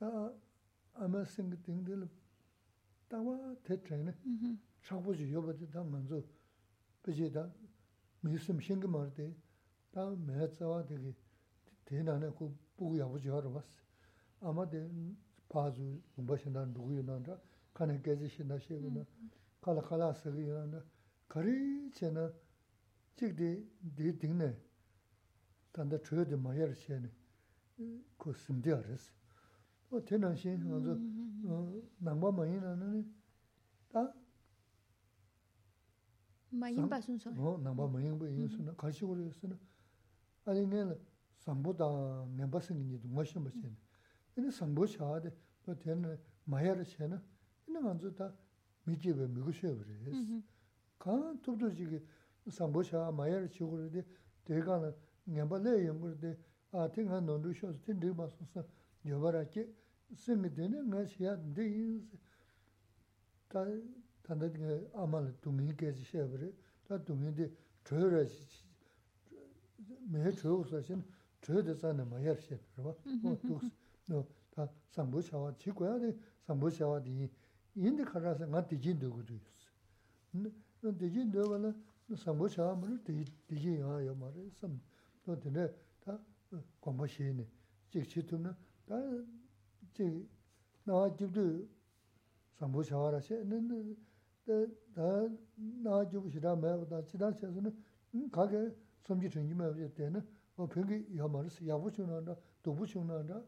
[0.01, 0.09] tā
[1.05, 2.09] āmā sīngi tīngi tīla
[3.11, 4.15] tā wā tē chēni,
[4.89, 6.19] chākbō chī yōpa tī tā ngā dzō,
[7.05, 7.45] bā chī tā
[8.27, 9.29] mī sīm shīngi mā rā tī,
[9.95, 11.15] tā mē tsā wā tī kī
[11.87, 13.71] tē nāna kū bōgō yāpa chī yā rā bās,
[14.43, 14.83] āmā tī
[15.47, 15.87] pā dzū
[16.19, 17.39] yōmbā shīndā rūgu yō nāna,
[17.71, 19.07] kāna gēzi shīndā shīgu nā,
[19.63, 20.83] kāla kāla sīgu yō nāna,
[21.27, 22.31] kari che na
[23.15, 24.55] chik di di ding ne
[25.71, 27.11] tanda chuyo di mayar che ne
[28.17, 29.13] ko simdi aris.
[29.89, 30.69] O ten na shin mm-hmm.
[30.69, 33.05] nga zo nangba mayin na nani
[33.89, 34.13] ta?
[36.51, 37.29] Mayin ba sun so?
[37.29, 38.55] O nangba mayin ba yin mm-hmm.
[38.55, 39.57] sun na kashi kuri yin sun na
[40.45, 40.95] ali nga la
[41.37, 41.85] sambo da
[42.35, 43.59] ngenpa singi nyi dunga shin ba che
[44.37, 44.51] Ini mm-hmm.
[44.51, 45.31] sambo shaa de
[45.65, 47.21] o ten mayar che na
[47.67, 48.33] ini nga zo ta
[48.83, 49.93] mi jiwe mi gu shio bari
[51.07, 52.01] kaan tupdu chigi
[52.49, 54.05] sambo shaa mayar chigurade,
[54.45, 54.93] dega na
[55.29, 56.37] ngenpa le yungurade,
[56.71, 58.65] a tinga nondu shosu, tin dhigba sosa
[59.03, 59.65] yobaraki,
[60.15, 62.19] simi dine nga shiya dinde yinsi.
[63.47, 63.65] Ta
[64.21, 66.53] tanda dinga amala dungi kezi shayabari,
[66.83, 68.45] ta dungi di choyo rashi,
[70.11, 71.03] mehe choyo usa shin,
[71.41, 73.31] choyo de zane mayar shayabari, mm-hmm.
[73.31, 73.71] o duksi.
[74.07, 77.31] No, ta sambo shawa chikwaya di, sambo shawa di yin,
[77.73, 79.67] yin di karasa nga dijin dugu duyusi.
[80.95, 81.71] dējī nōwa nā
[82.15, 82.97] sāngbō chāwa mā rū
[83.49, 84.77] dējī yāwa yā mā rī sāṃ.
[85.27, 85.65] Nō tēne
[86.05, 86.15] tā
[86.83, 87.45] gōmbā shī nī,
[87.91, 88.53] jīg chī tūm nā,
[88.87, 88.99] tā
[89.97, 90.21] jīg
[90.87, 91.45] nāwa jīb tū
[92.59, 93.41] sāngbō chāwa rā shē,
[94.47, 95.09] tā
[95.83, 97.73] nāwa jīb shī rā mā yā tā chī tā chā sā nā,
[98.31, 98.63] kā kē
[99.07, 100.23] sōmjī chūngi mā yā tē nā,
[100.55, 103.19] wā pēngi yā mā rī sī, yā bū chūng nā rā, dō bū chūng nā
[103.27, 103.41] rā,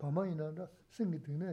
[0.00, 1.52] pā mā yī nā rā, sīngi tū nē,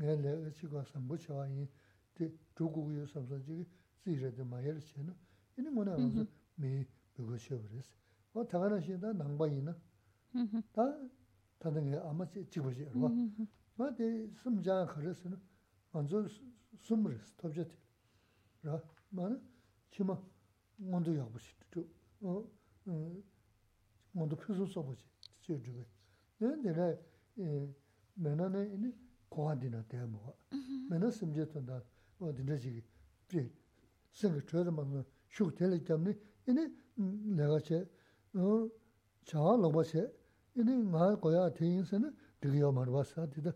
[0.00, 1.68] ngā lē chī kua sāngbō chāwa yī,
[2.16, 3.68] tē chū gu gu yu sāṃ sā jīg
[4.03, 5.15] 샤와이 데 조국의 섬서지 지레도 마열 챤는
[5.57, 7.93] 이는 뭐나 무슨 미 그거 쉬어버렸어
[8.33, 9.77] 어 다가나시다 낭바이나
[10.73, 11.09] 다
[11.59, 13.09] 다른 게 아마 집어지 봐
[13.75, 15.39] 마데 숨자 그랬으나
[15.91, 16.27] 먼저
[16.81, 17.71] 숨을 스톱jet.
[18.63, 19.39] 라 마나
[19.91, 20.21] 치마
[20.77, 21.55] 먼저 야부시
[22.21, 22.45] 어
[24.11, 25.03] 먼저 표수 써 보지.
[25.41, 25.85] 저주게.
[26.63, 26.89] 내가
[27.37, 27.75] 에
[28.15, 28.93] 맨나네 이니
[29.29, 30.35] 고한디나 대모.
[30.89, 31.83] 맨나 숨jet던다.
[32.19, 32.83] 어 dinda지기.
[33.27, 33.51] 비
[34.11, 34.87] 생각 저도 막
[35.29, 36.17] 쇼 텔레 때문에
[36.47, 36.67] 이니
[37.35, 38.69] 내가 제어
[39.25, 40.09] 자로 봐세
[40.55, 43.29] 이니 말 거야 대인선은 되게 말어 봤어.
[43.29, 43.51] 되다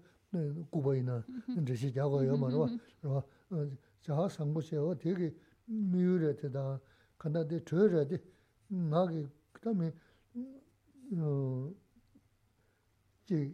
[0.71, 1.23] 구보이나
[1.61, 2.67] 이제 자고요 말어
[3.01, 3.23] 봐.
[4.01, 5.33] 자 상부세요 되게
[5.65, 6.81] 미유래다.
[7.17, 8.17] 간다데 저래데
[8.67, 9.93] 나게 그다음에
[13.25, 13.53] 어지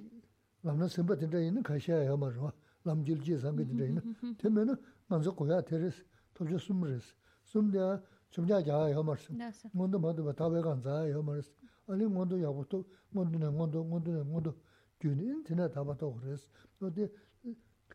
[0.62, 2.54] 남나 선배들 있는 가셔야 말어 봐.
[2.84, 4.76] 남질지 상배들 있는 되면은
[5.08, 6.04] 먼저 고야 테레스
[6.40, 7.14] 도저 숨르스
[7.44, 8.02] 숨냐
[8.32, 9.38] 좀냐 자야 말씀
[9.72, 11.54] 뭔도 뭐도 다배 간자야 말씀
[11.88, 14.56] 아니 뭔도 야부터 뭔도네 뭔도 뭔도네 뭔도
[15.00, 16.48] 균인 지나 다바도 그랬어.
[16.82, 17.08] 어디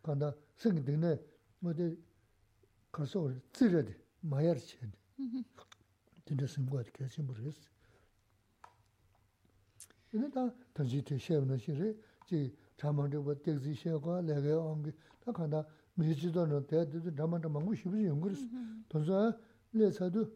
[0.03, 1.19] 간다 생기네.
[1.61, 1.97] 뭐데
[2.93, 4.79] 가서 찌르데 마야르치.
[6.25, 7.69] 진짜 생각 같이 모르겠어.
[10.11, 16.67] 근데 다 단지테 쉐는 시리 지 자만도 뭐 택시 쉐가 내가 온게 다 간다 미지도는
[16.67, 18.37] 대도 담아도 망고 싶지 연구를
[18.89, 19.39] 돈서
[19.71, 20.27] 내서도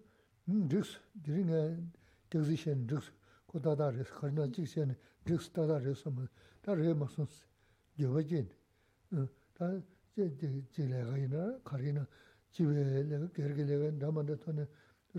[0.49, 1.76] 음 릭스 드링에
[2.28, 3.12] 택시 쉐 릭스
[3.47, 6.26] 고다다르스 커나 직세는 릭스 다다르스 뭐
[6.64, 7.42] tā rē mā sōns,
[8.01, 8.47] yōba jīn,
[9.53, 9.66] tā
[10.16, 10.28] jē
[10.72, 12.07] jē lē gā yinā, kā rī na,
[12.57, 14.64] jī wē lē gā, kēr kē lē gā, dā mā dā tō nē,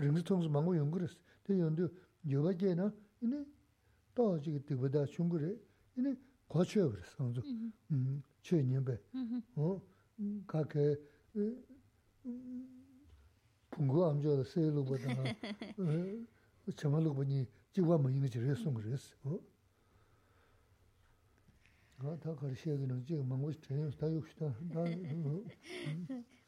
[0.02, 1.86] rīng sī tōng sī māngu yōng gu rē sī, tē yōng dō
[2.32, 2.90] yōba jē na,
[3.22, 3.44] yinā,
[4.16, 5.54] 또 지금 되보다 충분히
[5.94, 6.16] 이네
[6.48, 7.42] 거쳐 버려 상주
[7.90, 8.98] 음 최년배
[9.56, 9.78] 어
[10.47, 10.97] kake
[13.71, 15.35] pungu amchoo se lukpa tanga
[16.75, 19.15] chama lukpa nyi jikwa ma yinga chire sung res.
[22.01, 24.55] Ta kari shegi no jiga mangu chayang está yukshita.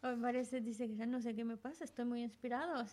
[0.01, 2.84] Hoy parece, dice que ya no sé qué me pasa, estoy muy inspirado.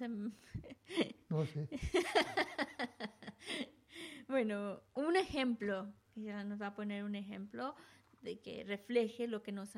[1.30, 1.68] No sé.
[4.28, 7.74] bueno, un ejemplo, nos va a poner un ejemplo
[8.22, 9.70] de que refleje lo que nos,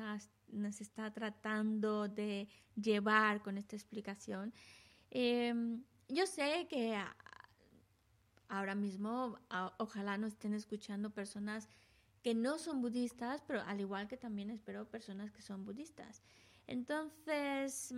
[0.47, 4.53] nos está tratando de llevar con esta explicación.
[5.11, 6.97] Em, yo sé que
[8.49, 9.39] ahora mismo
[9.77, 11.69] ojalá nos estén escuchando personas
[12.21, 16.23] que no son budistas, pero al igual que también espero personas que son budistas.
[16.67, 17.93] Entonces,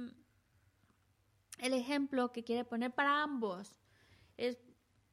[1.59, 3.79] el ejemplo que quiere poner para ambos
[4.37, 4.57] es,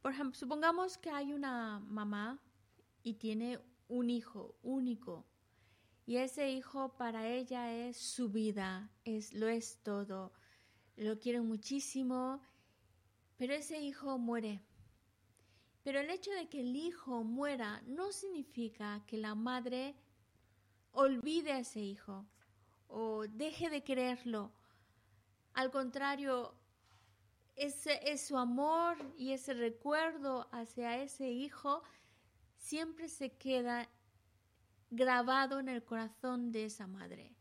[0.01, 2.41] por ejemplo, supongamos que hay una mamá
[3.03, 3.59] y tiene
[3.93, 5.27] un hijo único
[6.07, 10.33] y ese hijo para ella es su vida, es lo es todo,
[10.97, 12.41] lo quiere muchísimo,
[13.37, 14.61] pero ese hijo muere.
[15.85, 19.95] Pero el hecho de que el hijo muera no significa que la madre
[20.93, 22.27] olvide a ese hijo
[22.89, 24.53] o deje de quererlo.
[25.55, 26.55] Al contrario,
[27.57, 31.83] ese, es su amor y ese recuerdo hacia ese hijo
[32.63, 33.89] siempre se queda
[34.91, 37.35] grabado en el corazón de esa madre.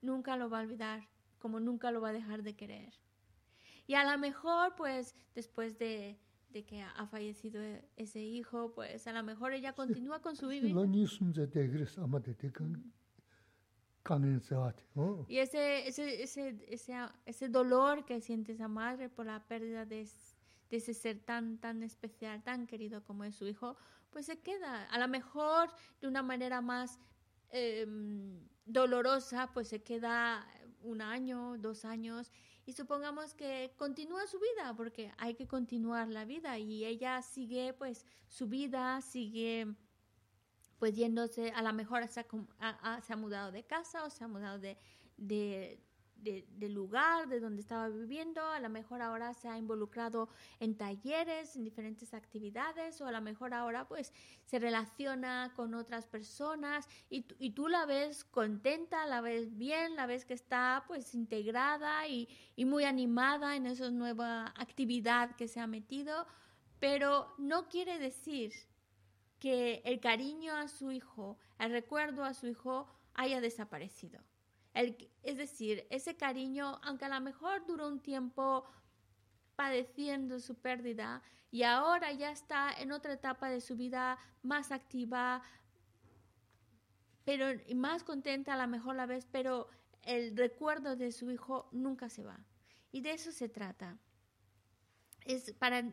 [0.00, 1.08] Nunca lo va a olvidar,
[1.38, 2.94] como nunca lo va a dejar de querer.
[3.86, 6.18] Y a lo mejor, pues, después de,
[6.50, 7.60] de que ha fallecido
[7.96, 10.66] ese hijo, pues a lo mejor ella continúa con su vida.
[15.28, 16.94] Y ese, ese, ese, ese,
[17.26, 20.08] ese dolor que siente esa madre por la pérdida de,
[20.70, 23.76] de, ese ser tan, tan especial, tan querido como es su hijo,
[24.12, 24.84] pues se queda.
[24.84, 26.98] A lo mejor de una manera más
[27.50, 30.46] em, dolorosa, pues se queda
[30.82, 32.30] un año, dos años,
[32.64, 37.72] y supongamos que continúa su vida, porque hay que continuar la vida, y ella sigue
[37.72, 39.74] pues su vida, sigue
[40.78, 42.26] pues yéndose, a lo mejor se
[42.58, 44.76] ha, se ha mudado de casa o se ha mudado de,
[45.16, 45.80] de,
[46.22, 50.28] de, lugar, de donde estaba viviendo, a lo mejor ahora se ha involucrado
[50.60, 54.12] en talleres, en diferentes actividades, o a lo mejor ahora pues
[54.46, 60.06] se relaciona con otras personas y, y tú la ves contenta, la ves bien, la
[60.06, 65.60] ves que está pues integrada y, y muy animada en esa nueva actividad que se
[65.60, 66.26] ha metido,
[66.78, 68.52] pero no quiere decir
[69.38, 74.20] que el cariño a su hijo, el recuerdo a su hijo haya desaparecido.
[74.74, 78.64] Es decir, ese cariño, aunque a lo mejor duró un tiempo
[79.56, 85.42] padeciendo su pérdida y ahora ya está en otra etapa de su vida más activa,
[87.24, 89.68] pero más contenta a lo mejor la vez, pero
[90.02, 92.40] el recuerdo de su hijo nunca se va.
[92.90, 93.98] Y de eso se trata.
[95.24, 95.84] Es para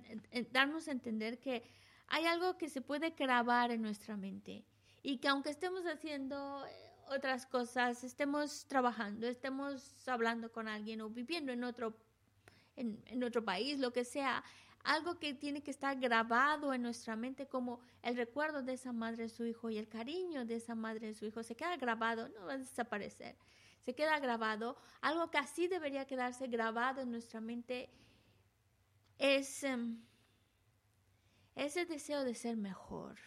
[0.51, 1.63] darnos a entender que
[2.07, 4.65] hay algo que se puede grabar en nuestra mente
[5.03, 11.09] y que aunque estemos haciendo eh, otras cosas, estemos trabajando, estemos hablando con alguien o
[11.09, 11.95] viviendo en otro,
[12.75, 14.43] en, otro país, lo que sea,
[14.83, 19.23] algo que tiene que estar grabado en nuestra mente como el recuerdo de esa madre
[19.23, 22.29] de su hijo y el cariño de esa madre de su hijo se queda grabado,
[22.29, 23.35] no va a desaparecer,
[23.81, 27.89] se queda grabado, algo que así debería quedarse grabado en nuestra mente
[29.17, 29.63] es...
[29.63, 30.01] Em,
[31.55, 33.17] ese deseo de ser mejor,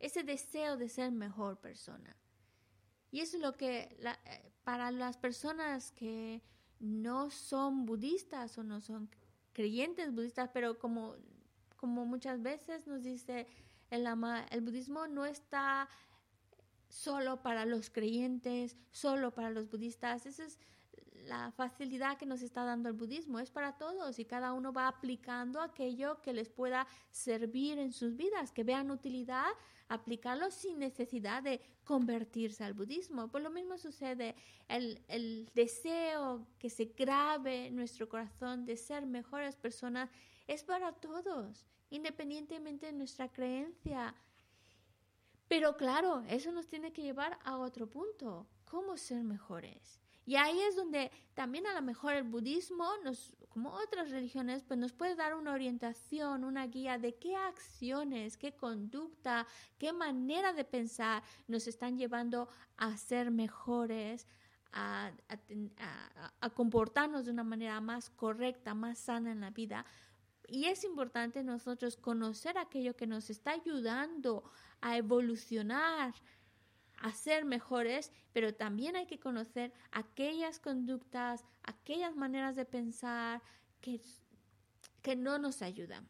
[0.00, 2.16] ese deseo de ser mejor persona.
[3.14, 6.42] Y eso es lo que eh, para las personas que
[6.80, 9.08] no son budistas o no son
[9.52, 11.14] creyentes budistas, pero como,
[11.76, 13.46] como muchas veces nos dice
[13.90, 14.04] el,
[14.50, 15.88] el budismo no está
[16.88, 20.26] solo para los creyentes, solo para los budistas.
[20.26, 20.58] Eso es
[21.26, 24.88] la facilidad que nos está dando el budismo es para todos y cada uno va
[24.88, 29.50] aplicando aquello que les pueda servir en sus vidas, que vean utilidad,
[29.88, 33.28] aplicarlo sin necesidad de convertirse al budismo.
[33.28, 34.34] Por lo mismo sucede
[34.68, 40.10] el, el deseo que se grabe en nuestro corazón de ser mejores personas
[40.46, 44.14] es para todos, independientemente de nuestra creencia.
[45.48, 50.03] Pero claro, eso nos tiene que llevar a otro punto, cómo ser mejores.
[50.26, 54.78] Y ahí es donde también a lo mejor el budismo, nos, como otras religiones, pues
[54.78, 59.46] nos puede dar una orientación, una guía de qué acciones, qué conducta,
[59.78, 64.26] qué manera de pensar nos están llevando a ser mejores,
[64.72, 65.12] a,
[66.40, 69.86] a, comportarnos de una manera más correcta, más sana en la vida.
[70.48, 74.44] Y es importante nosotros conocer aquello que nos está ayudando
[74.80, 76.12] a evolucionar,
[76.98, 83.42] a ser mejores, pero también hay que conocer aquellas conductas, aquellas maneras de pensar
[83.80, 84.00] que,
[85.02, 86.08] que no nos ayudan,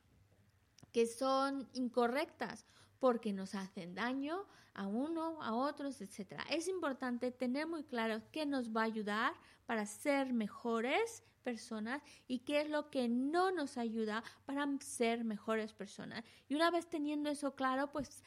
[0.92, 2.66] que son incorrectas
[2.98, 6.40] porque nos hacen daño a uno, a otros, etc.
[6.50, 9.34] Es importante tener muy claro qué nos va a ayudar
[9.66, 15.72] para ser mejores personas y qué es lo que no nos ayuda para ser mejores
[15.72, 16.24] personas.
[16.48, 18.24] Y una vez teniendo eso claro, pues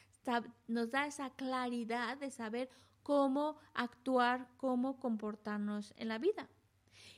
[0.66, 2.68] nos da esa claridad de saber
[3.02, 6.48] cómo actuar, cómo comportarnos en la vida.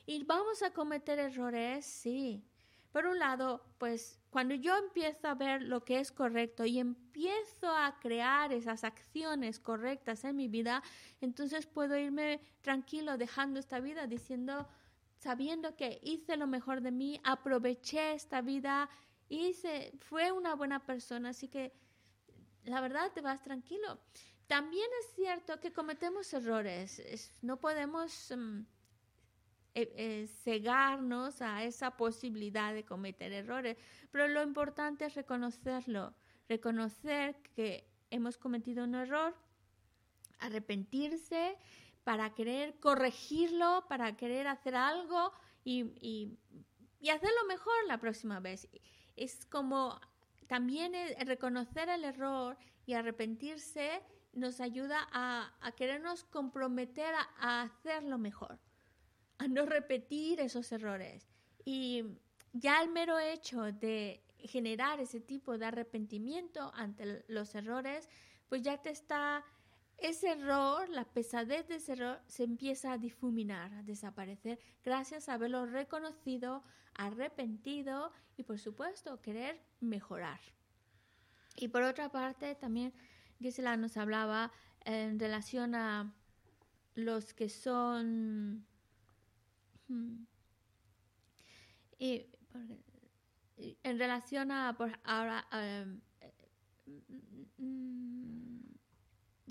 [0.05, 2.43] Y vamos a cometer errores, sí.
[2.91, 7.69] Por un lado, pues cuando yo empiezo a ver lo que es correcto y empiezo
[7.69, 10.83] a crear esas acciones correctas en mi vida,
[11.21, 14.67] entonces puedo irme tranquilo dejando esta vida diciendo,
[15.17, 18.89] sabiendo que hice lo mejor de mí, aproveché esta vida,
[19.29, 21.73] hice, fue una buena persona, así que
[22.65, 23.99] la verdad te vas tranquilo.
[24.47, 28.59] También es cierto que cometemos errores, no podemos mm,
[29.73, 33.77] eh, eh, cegarnos a esa posibilidad de cometer errores,
[34.11, 36.13] pero lo importante es reconocerlo,
[36.49, 39.33] reconocer que hemos cometido un error,
[40.39, 41.57] arrepentirse
[42.03, 45.31] para querer corregirlo, para querer hacer algo
[45.63, 46.37] y,
[47.09, 48.67] hacerlo mejor la próxima vez.
[49.15, 49.99] Es como
[50.51, 50.91] también
[51.25, 54.01] reconocer el error y arrepentirse
[54.33, 58.59] nos ayuda a, querernos comprometer a, hacerlo mejor,
[59.37, 61.25] a no repetir esos errores.
[61.63, 62.03] Y
[62.51, 68.09] ya el mero hecho de generar ese tipo de arrepentimiento ante los errores,
[68.49, 69.45] pues ya te está
[70.01, 75.35] ese error, la pesadez de ese error se empieza a difuminar, a desaparecer, gracias a
[75.35, 76.63] haberlo reconocido,
[76.95, 80.39] arrepentido y por supuesto querer mejorar.
[81.55, 82.93] Y por otra parte, también
[83.39, 84.51] Gisela nos hablaba
[84.85, 86.13] en relación a
[86.95, 88.65] los que son...
[89.87, 90.23] Hmm,
[93.83, 96.01] en relación a por ahora em,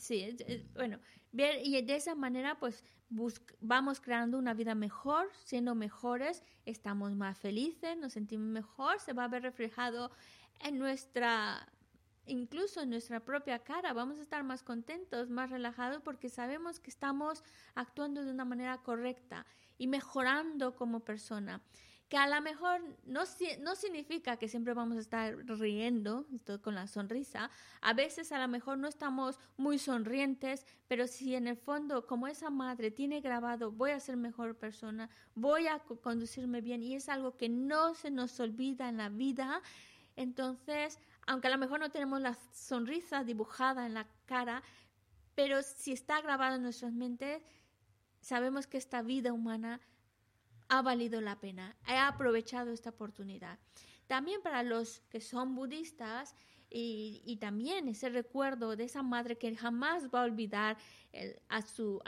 [0.00, 0.36] Sí,
[0.74, 0.98] bueno,
[1.30, 2.84] ver y de esa manera pues
[3.60, 9.24] vamos creando una vida mejor, siendo mejores, estamos más felices, nos sentimos mejor, se va
[9.24, 10.10] a ver reflejado
[10.60, 11.70] en nuestra,
[12.24, 16.88] incluso en nuestra propia cara, vamos a estar más contentos, más relajados porque sabemos que
[16.88, 17.44] estamos
[17.74, 19.44] actuando de una manera correcta
[19.76, 21.60] y mejorando como persona
[22.10, 23.22] que a lo mejor no,
[23.60, 26.26] no significa que siempre vamos a estar riendo
[26.60, 27.50] con la sonrisa.
[27.80, 32.26] A veces a lo mejor no estamos muy sonrientes, pero si en el fondo, como
[32.26, 37.08] esa madre tiene grabado, voy a ser mejor persona, voy a conducirme bien y es
[37.08, 39.62] algo que no se nos olvida en la vida,
[40.16, 40.98] entonces,
[41.28, 44.64] aunque a lo mejor no tenemos la sonrisa dibujada en la cara,
[45.36, 47.40] pero si está grabado en nuestras mentes,
[48.20, 49.80] sabemos que esta vida humana
[50.70, 53.58] ha valido la pena, he aprovechado esta oportunidad.
[54.06, 56.34] También para los que son budistas
[56.72, 60.78] y, también ese recuerdo de esa madre que jamás va a olvidar
[61.48, 62.00] a, su,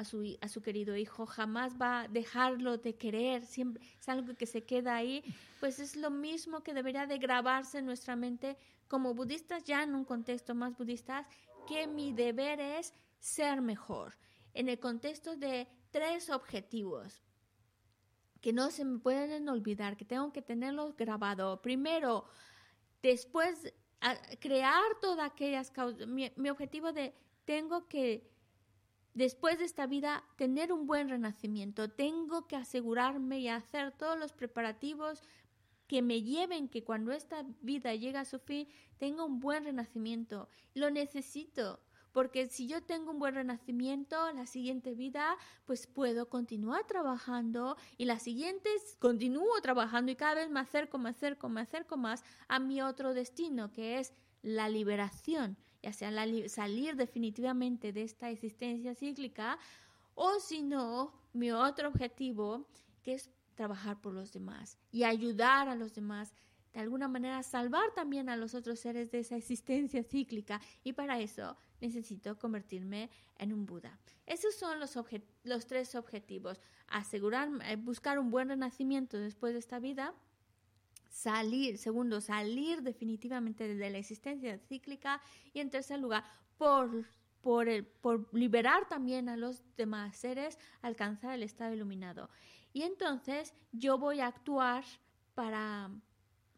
[0.63, 5.25] querido hijo, jamás va a dejarlo de querer, siempre es algo que se queda ahí,
[5.59, 8.57] pues es lo mismo que debería de grabarse en nuestra mente
[8.87, 11.27] como budistas, ya en un contexto más budista,
[11.67, 14.17] que mi deber es ser mejor,
[14.55, 17.23] en el contexto de tres objetivos
[18.43, 21.63] que no se me pueden olvidar, que tengo que tenerlos grabado.
[21.63, 22.27] Primero,
[23.01, 23.73] después,
[24.41, 26.09] crear todas aquellas causas.
[26.09, 27.15] Mi, objetivo de
[27.45, 28.29] tengo que,
[29.15, 31.89] después de esta vida, tener un buen renacimiento.
[31.89, 35.23] Tengo que asegurarme y hacer todos los preparativos
[35.87, 38.67] que me lleven que cuando esta vida llegue a su fin,
[38.99, 40.49] tenga un buen renacimiento.
[40.75, 41.79] Lo necesito
[42.13, 48.05] porque si yo tengo un buen renacimiento, la siguiente vida, pues puedo continuar trabajando y
[48.05, 52.59] las siguientes continúo trabajando y cada vez me acerco, me acerco, me acerco más a
[52.59, 56.13] mi otro destino, que es la liberación, ya sea
[56.49, 59.59] salir definitivamente de esta existencia cíclica,
[60.15, 62.67] o si no, mi otro objetivo,
[63.03, 66.35] que es trabajar por los demás y ayudar a los demás
[66.73, 70.61] de alguna manera salvar también a los otros seres de esa existencia cíclica.
[70.83, 73.99] Y para eso necesito convertirme en un Buda.
[74.25, 74.97] Esos son los,
[75.45, 76.61] los tres objetivos.
[76.87, 80.15] Asegurar, eh, buscar un buen renacimiento después de esta vida,
[81.11, 85.21] salir, segundo, salir definitivamente de la existencia cíclica
[85.53, 86.25] y en tercer lugar,
[86.57, 87.05] por,
[87.43, 92.31] por, el, por liberar también a los demás seres, alcanzar el estado iluminado.
[92.73, 94.85] Y entonces yo voy a actuar
[95.35, 95.91] para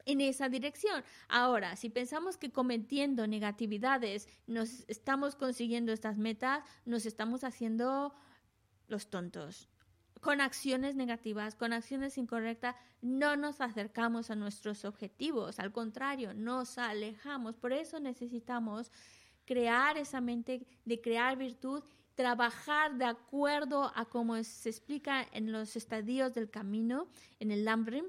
[0.06, 1.02] en esa dirección.
[1.28, 8.14] Ahora, si pensamos que cometiendo negatividades nos estamos consiguiendo estas metas, nos estamos haciendo
[8.88, 9.68] los tontos.
[10.20, 16.78] Con acciones negativas, con acciones incorrectas, no nos acercamos a nuestros objetivos, al contrario, nos
[16.78, 17.56] alejamos.
[17.56, 18.90] Por eso necesitamos
[19.44, 21.82] crear esa mente de crear virtud,
[22.14, 27.08] trabajar de acuerdo a como se explica en los estadios del camino,
[27.40, 28.06] en el Lambrim,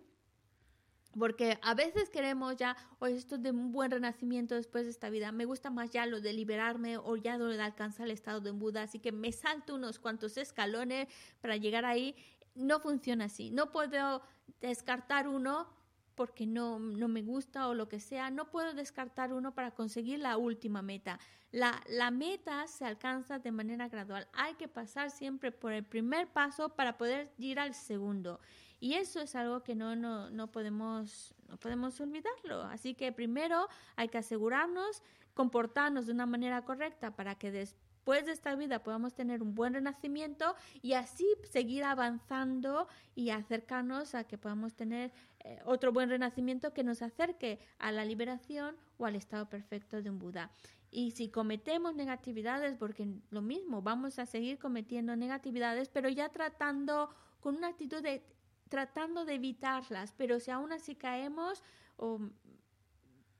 [1.17, 5.31] porque a veces queremos ya, o esto de un buen renacimiento después de esta vida,
[5.31, 8.83] me gusta más ya lo de liberarme o ya de alcanzar el estado de Buda,
[8.83, 11.07] así que me salto unos cuantos escalones
[11.41, 12.15] para llegar ahí.
[12.53, 13.51] No funciona así.
[13.51, 14.21] No puedo
[14.61, 15.67] descartar uno
[16.15, 18.29] porque no, no me gusta o lo que sea.
[18.29, 21.19] No puedo descartar uno para conseguir la última meta.
[21.51, 24.27] La, la meta se alcanza de manera gradual.
[24.33, 28.39] Hay que pasar siempre por el primer paso para poder ir al segundo.
[28.79, 32.63] Y eso es algo que no, no, no, podemos, no podemos olvidarlo.
[32.63, 35.01] Así que primero hay que asegurarnos,
[35.33, 39.73] comportarnos de una manera correcta para que después de esta vida podamos tener un buen
[39.73, 46.73] renacimiento y así seguir avanzando y acercarnos a que podamos tener eh, otro buen renacimiento
[46.73, 50.51] que nos acerque a la liberación o al estado perfecto de un Buda.
[50.91, 57.09] Y si cometemos negatividades, porque lo mismo, vamos a seguir cometiendo negatividades, pero ya tratando
[57.41, 58.23] con una actitud de
[58.69, 61.63] tratando de evitarlas, pero si aún así caemos,
[61.97, 62.19] o,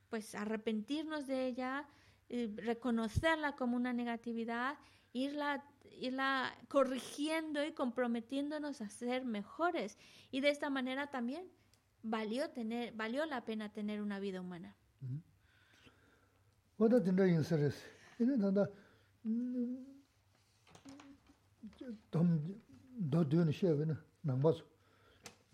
[0.09, 1.87] pues arrepentirnos de ella,
[2.29, 4.77] eh, reconocerla como una negatividad,
[5.13, 5.63] irla,
[5.99, 9.97] irla corrigiendo y comprometiéndonos a ser mejores.
[10.31, 11.47] Y de esta manera también
[12.03, 14.75] valió, tener, valió la pena tener una vida humana.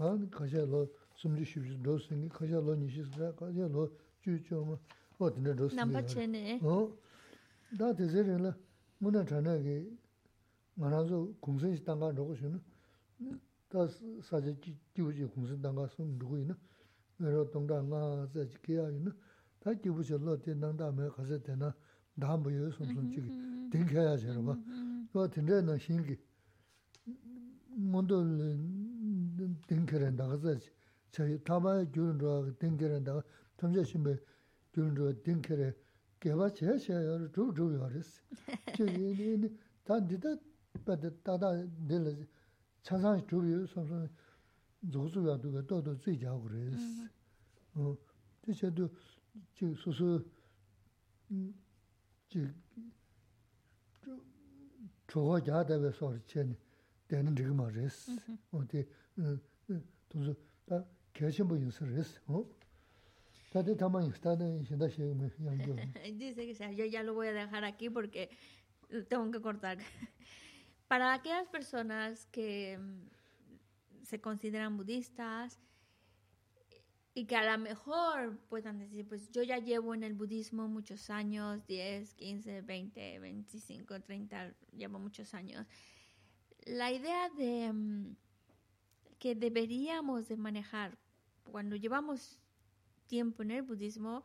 [0.02, 1.82] 안 가셔로 숨지 쉬지.
[1.84, 4.76] 도스니 가셔로 니시스가 가셔로 주주마
[5.20, 6.92] 어디는 도스 넘버 10에 어?
[7.78, 8.56] 다들 저래라.
[8.98, 9.88] 문은 전화게
[10.76, 12.60] 말아서 공선 식당가 놓고 쉬는.
[13.70, 13.88] 다
[14.24, 14.58] 사제
[14.94, 16.58] 기우지 공선 당가 숨 누구 있나
[17.22, 19.16] 여러 동당가 자지게야 있나
[19.60, 21.74] 다 기우셔로 된다음에 가서 되나?
[22.20, 23.30] 다 뭐여 숨숨 지기.
[23.72, 24.58] 댕겨야 저러가.
[25.14, 26.18] 또 된다는 신기.
[27.70, 28.58] 뭔들
[29.69, 30.71] 땡케ren daga zachi.
[31.13, 33.25] Chayi tabaya gyurun ruwa 땡케ren daga,
[33.57, 34.23] tamzha shimbe
[34.73, 35.75] gyurun ruwa 땡케레
[36.21, 38.21] geba chaya chaya yore, zhub zhub yore si.
[38.77, 40.39] Chayi ini, ini, tan dida
[40.85, 42.11] bada dada dila
[42.83, 44.09] chasan zhub yore, samsang
[44.91, 47.09] zhug zhub ya duga dodo zui jaa gore si.
[48.41, 48.91] Ti chadu,
[49.53, 50.25] chi susu,
[52.29, 52.55] chi
[55.07, 56.21] chogo jaa dabe sori
[59.18, 59.78] tē,
[60.12, 60.34] tōnsu,
[60.70, 60.82] tā
[61.18, 62.44] kēshī mbō yīnsā rēs, o.
[63.52, 65.76] Tā tē tāma yīnsā, tā nē yīnsā shē yu mē yāngyō.
[66.20, 68.30] Dice que sea, yo ya lo voy a dejar aquí porque
[69.10, 69.78] tengo que cortar.
[70.88, 72.78] Para aquellas personas que
[74.04, 75.60] se consideran budistas
[77.14, 81.10] y que a lo mejor puedan decir, pues yo ya llevo en el budismo muchos
[81.10, 85.66] años, 10, 15, 20, 25, 30, llevo muchos años
[86.66, 88.16] la idea de mm,
[89.22, 90.98] que deberíamos de manejar
[91.44, 92.40] cuando llevamos
[93.06, 94.24] tiempo en el budismo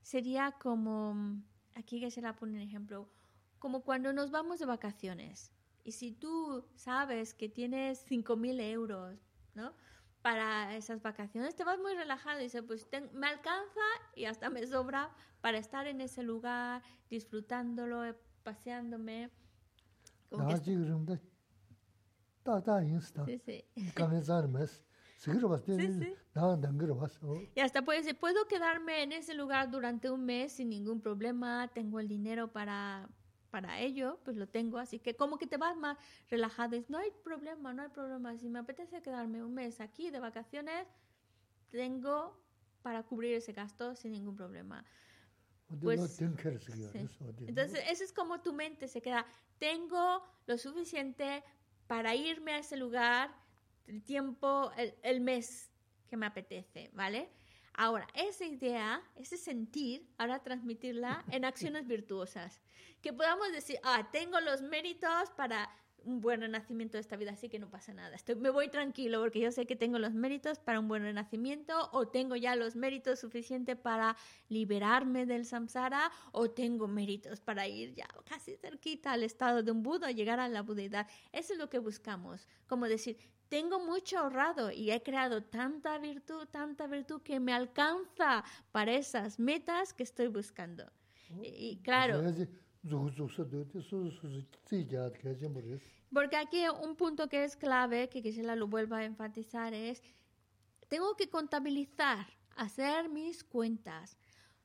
[0.00, 1.42] sería como,
[1.74, 3.10] aquí que se la pone un ejemplo,
[3.58, 5.52] como cuando nos vamos de vacaciones.
[5.84, 9.18] Y si tú sabes que tienes 5.000 euros,
[9.54, 9.74] ¿no?
[10.22, 13.80] Para esas vacaciones, te vas muy relajado y dices, pues me alcanza
[14.16, 15.10] y hasta me sobra
[15.42, 18.16] para estar en ese lugar, disfrutándolo,
[23.76, 24.62] eh, paseándome.
[25.76, 26.14] Sí, sí.
[27.54, 31.68] Y hasta puede decir, puedo quedarme en ese lugar durante un mes sin ningún problema,
[31.72, 33.08] tengo el dinero para,
[33.50, 37.10] para ello, pues lo tengo, así que como que te vas más relajado, no hay
[37.22, 40.88] problema, no hay problema, si me apetece quedarme un mes aquí de vacaciones,
[41.70, 42.42] tengo
[42.82, 44.84] para cubrir ese gasto sin ningún problema.
[45.80, 46.00] Pues,
[47.48, 49.24] Entonces, eso es como tu mente se queda,
[49.58, 51.44] tengo lo suficiente
[51.92, 53.30] para irme a ese lugar
[53.86, 54.72] el tiempo,
[55.02, 55.70] el, mes
[56.08, 57.28] que me apetece, ¿vale?
[57.74, 62.62] Ahora, esa idea, ese sentir, ahora transmitirla en acciones virtuosas.
[63.02, 65.68] Que podamos decir, ah, tengo los méritos para
[66.04, 68.14] un buen renacimiento de esta vida, así que no pasa nada.
[68.14, 71.90] Estoy, me voy tranquilo porque yo sé que tengo los méritos para un buen renacimiento
[71.92, 74.16] o tengo ya los méritos suficientes para
[74.48, 79.82] liberarme del samsara o tengo méritos para ir ya casi cerquita al estado de un
[79.82, 81.06] Buda, llegar a la budidad.
[81.32, 83.16] Eso es lo que buscamos, como decir,
[83.48, 89.38] tengo mucho ahorrado y he creado tanta virtud, tanta virtud que me alcanza para esas
[89.38, 90.90] metas que estoy buscando.
[91.42, 92.22] Y, y claro,
[96.12, 100.02] porque aquí un punto que es clave, que quisiera lo vuelva a enfatizar, es,
[100.88, 102.26] tengo que contabilizar,
[102.56, 104.18] hacer mis cuentas,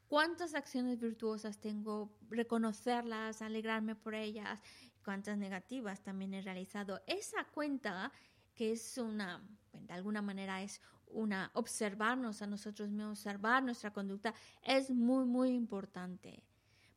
[0.07, 4.61] cuántas acciones virtuosas tengo, reconocerlas, alegrarme por ellas,
[5.03, 7.01] cuántas negativas también he realizado.
[7.07, 8.11] Esa cuenta,
[8.55, 9.41] que es una,
[9.73, 15.51] de alguna manera es una, observarnos a nosotros mismos, observar nuestra conducta, es muy, muy
[15.51, 16.43] importante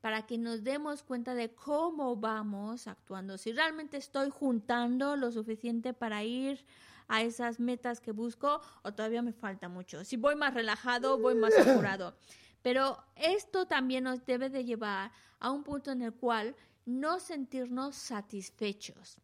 [0.01, 3.37] para que nos demos cuenta de cómo vamos actuando.
[3.39, 6.65] Si realmente estoy juntando lo suficiente para ir
[7.09, 10.05] a esas metas que busco o todavía me falta mucho.
[10.05, 12.15] Si voy más relajado, voy más apurado.
[12.63, 16.55] Pero esto también nos debe de llevar a un punto en el cual
[16.87, 19.19] no sentirnos satisfechos.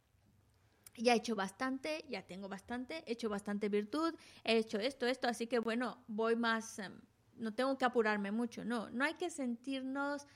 [0.97, 4.15] Ya he hecho bastante, ya tengo bastante, he hecho bastante virtud,
[4.45, 7.01] he hecho esto, esto, así que bueno, voy más, em,
[7.37, 10.27] no tengo que apurarme mucho, no, no hay que sentirnos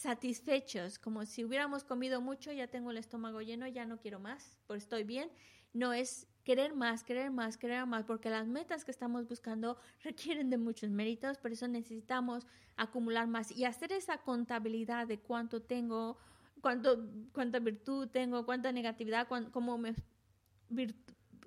[0.00, 4.58] satisfechos, como si hubiéramos comido mucho, ya tengo el estómago lleno, ya no quiero más,
[4.66, 5.30] pues estoy bien.
[5.74, 10.48] No es querer más, querer más, querer más, porque las metas que estamos buscando requieren
[10.48, 12.46] de muchos méritos, por eso necesitamos
[12.76, 16.16] acumular más y hacer esa contabilidad de cuánto tengo,
[16.62, 19.94] cuánto, cuánta virtud tengo, cuánta negatividad, cuán- cómo me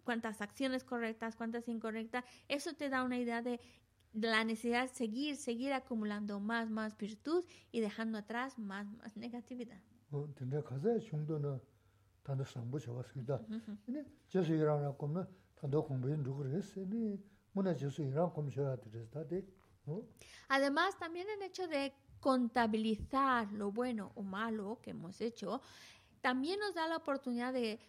[0.04, 3.60] cuántas acciones correctas, cuántas incorrectas, eso te da una idea de de
[4.14, 9.82] la necesidad de seguir, seguir acumulando más, más virtud y dejando atrás más, más negatividad.
[13.48, 13.52] Uh
[19.86, 20.06] -huh.
[20.48, 25.62] Además, también el hecho de contabilizar lo bueno o malo que hemos hecho,
[26.22, 27.80] también nos da la oportunidad de, eh,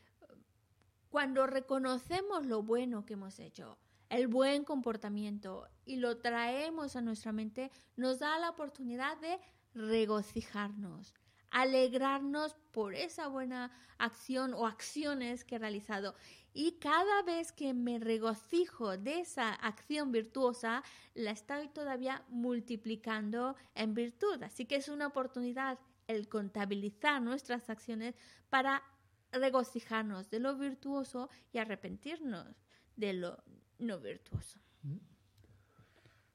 [1.09, 3.79] cuando reconocemos lo bueno que hemos hecho,
[4.15, 9.41] el buen comportamiento y lo traemos a nuestra mente, nos da la oportunidad de
[9.75, 11.15] regocijarnos,
[11.51, 16.15] alegrarnos por esa buena acción o acciones que he realizado.
[16.53, 20.85] Y cada vez que me regocijo de esa acción virtuosa,
[21.15, 24.41] la estoy todavía multiplicando en virtud.
[24.45, 28.15] Así que es una oportunidad el contabilizar nuestras acciones
[28.49, 28.85] para
[29.33, 32.63] regocijarnos de lo virtuoso y arrepentirnos
[32.95, 33.43] de lo
[33.85, 34.59] no virtuoso.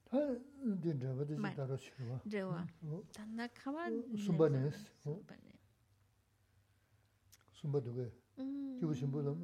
[0.04, 0.18] Ta
[0.82, 2.20] din drewa di daro shirwa.
[2.24, 2.66] Drewa.
[3.12, 3.90] Tanda kawa...
[4.16, 4.90] Sumba nes.
[5.02, 5.58] Sumba ne.
[7.52, 8.10] Sumba duge.
[8.78, 9.38] Kibu shimbu lam...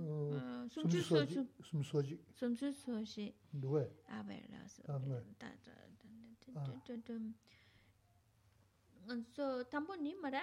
[0.68, 1.46] Sumchu soji.
[1.62, 2.18] Sum soji.
[2.34, 3.34] Sumchu soji.
[3.52, 3.86] Duge.
[4.08, 4.82] Awer laso.
[4.88, 5.22] Awer.
[5.38, 5.72] Tanda...
[9.36, 10.40] So, tambo ni mara.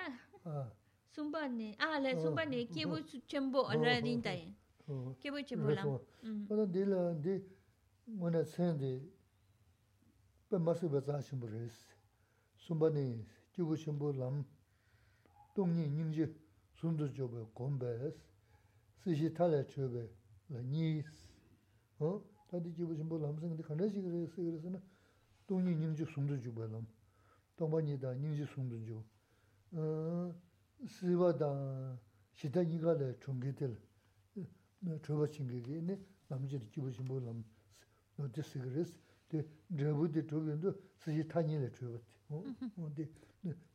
[1.12, 1.76] Sumba ne.
[1.80, 2.66] Ah, la sumba ne.
[2.66, 2.98] Kibu
[3.28, 4.56] chembo ala rindayin.
[5.20, 6.00] Kibu chembo lam.
[6.48, 7.42] Tanda di la di...
[8.12, 8.92] mōne sēndi
[10.52, 11.76] bē māsī bē tsā shimbu rēs,
[12.66, 13.06] sūmba nī
[13.56, 14.44] jibu shimbu lam,
[15.56, 16.28] tōngnī nyingjī
[16.82, 18.20] sūndu chō bē gōm bē rēs,
[19.04, 20.04] sīshī tālē chō bē
[20.52, 21.14] lā nīs,
[22.52, 24.84] tādi jibu shimbu lam sēngi khanda shik rēs, sīk rēs na
[25.48, 26.86] tōngnī nyingjī sūndu chō bē lam,
[27.58, 29.00] tōngba nī dā nyingjī sūndu chō,
[31.00, 31.50] sīwa dā
[32.36, 33.80] shita nīgā lē chōngi tēl,
[35.08, 35.98] chōba chīngi kī, nī
[36.30, 37.44] lam jibu shimbu lam,
[38.20, 38.92] nō tī sīk rīs,
[39.32, 39.38] tī
[39.80, 40.70] rābu tī chūgī ndō
[41.04, 42.06] sīshī tāñi lī chūgī tī,
[42.78, 43.04] mō tī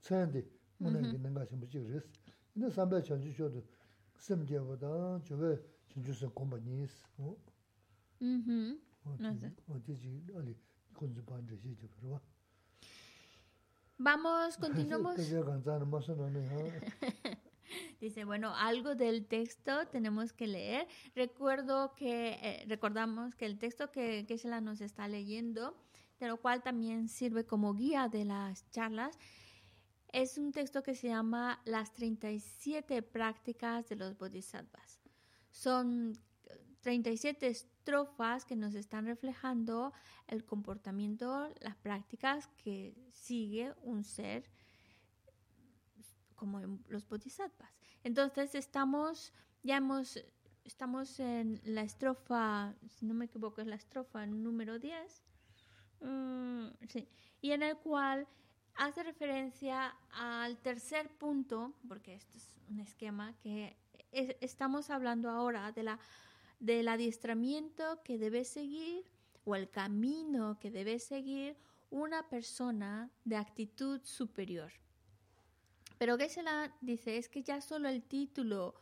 [0.05, 0.41] tsāyān tī
[0.83, 2.07] mō nā yī nāngā shīmbu chīk rīs.
[2.59, 3.61] Nā sāmbā chāngchū chō tū
[4.27, 4.91] sīm kia wā tā
[5.29, 5.51] chūgā
[5.95, 7.31] chāngchū sīm kōmbā nī sī, mō.
[9.69, 10.53] Mō tī chī ālī
[10.99, 12.19] khuñchū pāñchā shī chī pā rā.
[13.99, 15.19] Vamos, continuamos.
[18.01, 20.87] Dice, bueno, algo del texto tenemos que leer.
[21.15, 25.77] Recuerdo que, eh, recordamos que el texto que, que nos está leyendo,
[26.21, 29.19] de lo cual también sirve como guía de las charlas,
[30.13, 35.01] es un texto que se llama Las 37 prácticas de los bodhisattvas.
[35.51, 36.13] Son
[36.47, 39.93] eh, 37 estrofas que nos están reflejando
[40.27, 44.45] el comportamiento, las prácticas que sigue un ser
[46.39, 47.71] como en los bodhisattvas.
[48.05, 49.33] Entonces estamos,
[49.63, 50.19] ya hemos,
[50.65, 55.25] estamos en la estrofa, si no me equivoco, es la estrofa número 10,
[56.01, 57.09] Mm, sí,
[57.41, 58.29] y en el cual
[58.77, 63.77] hace referencia al tercer punto, porque esto es un esquema, que
[64.13, 65.99] es- estamos hablando ahora de la,
[66.61, 69.05] del adiestramiento que debe seguir
[69.45, 71.57] o el camino que debe seguir
[71.91, 74.71] una persona de actitud superior.
[75.99, 78.75] Pero Geshe-la dice, es que ya solo el título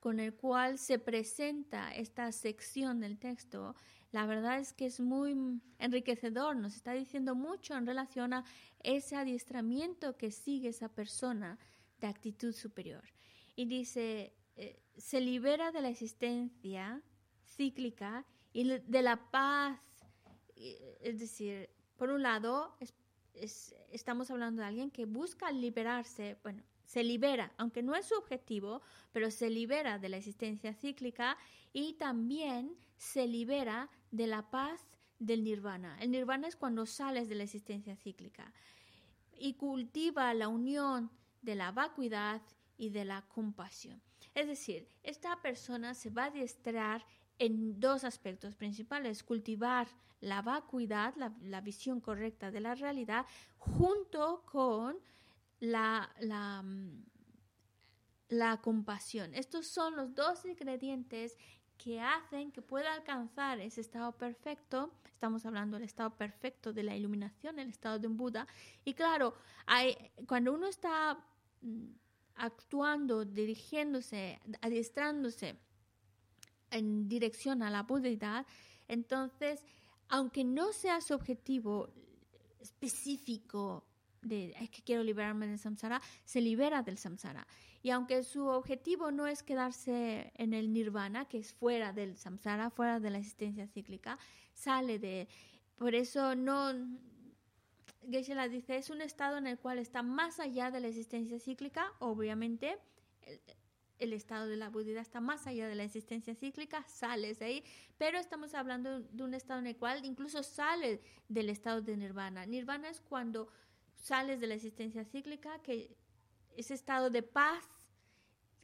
[0.00, 3.74] con el cual se presenta esta sección del texto,
[4.12, 8.44] la verdad es que es muy enriquecedor, nos está diciendo mucho en relación a
[8.82, 11.58] ese adiestramiento que sigue esa persona
[12.00, 13.02] de actitud superior.
[13.56, 17.02] Y dice, eh, se libera de la existencia
[17.44, 19.78] cíclica y de la paz,
[20.54, 22.76] es decir, por un lado,
[23.90, 28.82] estamos hablando de alguien que busca liberarse, bueno, se libera, aunque no es su objetivo,
[29.12, 31.36] pero se libera de la existencia cíclica
[31.72, 34.80] y también se libera de la paz
[35.18, 35.98] del nirvana.
[36.00, 38.52] El nirvana es cuando sales de la existencia cíclica
[39.36, 41.10] y cultiva la unión
[41.42, 42.42] de la vacuidad
[42.76, 44.00] y de la compasión.
[44.34, 47.04] Es decir, esta persona se va a adiestrar
[47.38, 49.88] en dos aspectos principales, cultivar
[50.20, 53.26] la vacuidad, la, la visión correcta de la realidad,
[53.58, 54.98] junto con
[55.60, 57.04] la, la, mm,
[58.28, 59.34] la compasión.
[59.34, 61.36] Estos son los dos ingredientes
[61.76, 64.92] que hacen que pueda alcanzar ese estado perfecto.
[65.04, 68.46] Estamos hablando del estado perfecto de la iluminación, el estado de un Buda.
[68.84, 69.34] Y claro,
[69.66, 69.96] hay,
[70.26, 71.24] cuando uno está
[71.62, 71.86] mm,
[72.34, 75.56] actuando, dirigiéndose, adiestrándose
[76.70, 78.46] en dirección a la budidad,
[78.88, 79.64] entonces,
[80.08, 81.90] aunque no sea su objetivo
[82.60, 83.84] específico
[84.22, 87.46] de es que quiero liberarme del samsara, se libera del samsara.
[87.82, 92.70] Y aunque su objetivo no es quedarse en el nirvana, que es fuera del samsara,
[92.70, 94.18] fuera de la existencia cíclica,
[94.52, 95.28] sale de...
[95.76, 96.72] Por eso no...
[98.10, 101.38] Geshe la dice, es un estado en el cual está más allá de la existencia
[101.38, 102.78] cíclica, obviamente,
[103.98, 107.64] el, estado de la budidad está más allá de la existencia cíclica, sales de ahí,
[107.96, 112.46] pero estamos hablando de un estado en el cual incluso sale del estado de nirvana.
[112.46, 113.48] Nirvana es cuando
[113.94, 115.96] sales de la existencia cíclica, que
[116.56, 117.64] ese estado de paz,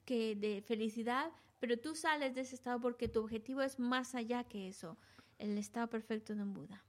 [0.05, 1.31] que de felicidad,
[1.61, 4.99] pero tú sales de ese estado porque tu objetivo es más allá que eso,
[5.39, 6.85] el estado perfecto de un Buda.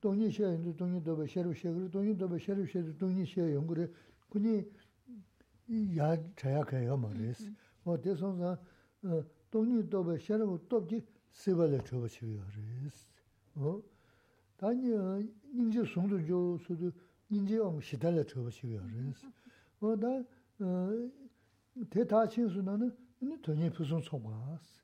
[0.00, 3.86] 동니 셰인도 동니 도베 셰르 셰르 동니 도베 셰르 셰르 동니 셰 용그레
[4.30, 4.64] 군이
[5.98, 7.52] 야 자야케요 말레스
[7.84, 8.56] 뭐 대선사
[9.50, 13.06] 동니 도베 셰르 도지 세발레 줘버치요레스
[13.56, 13.82] 어
[14.56, 14.88] 다니
[15.52, 16.90] 인제 송도 조 수도
[17.28, 19.28] 인제 어 시달레 줘버치요레스
[19.84, 20.06] 뭐다
[20.60, 21.10] 어
[21.90, 24.82] 대타 친수나는 이 돈이 무슨 소마스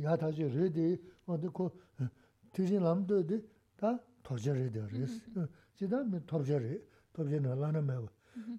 [0.00, 1.70] ya taji re de, wade ku
[2.52, 3.42] tijin lamdo de
[3.76, 5.20] da toja re de res.
[5.76, 6.80] Chida mi tobja re,
[7.12, 8.10] tobja na lana mewa.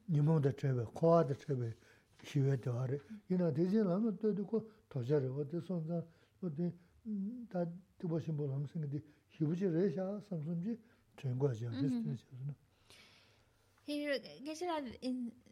[0.10, 1.76] Nimong da chebe, kowa da chebe
[2.24, 3.02] shiwe dewa re.
[3.30, 6.06] Ina tijin lamdo de ku toja re, wade sonza,
[6.40, 6.74] wade
[7.50, 7.66] da
[7.98, 10.80] tibo shimbo lamsingi di shibuji re sha samsumji
[11.16, 11.94] chengwa jia res.
[13.86, 14.82] Geshe-la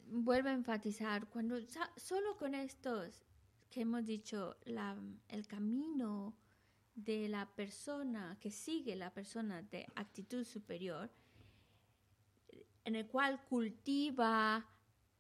[0.08, 1.58] vuelve a enfatizar, cuando
[1.98, 3.24] solo con estos
[3.70, 4.98] que hemos dicho, la,
[5.30, 6.36] el camino
[6.96, 11.10] de la persona que sigue la persona de actitud superior,
[12.84, 14.66] en el cual cultiva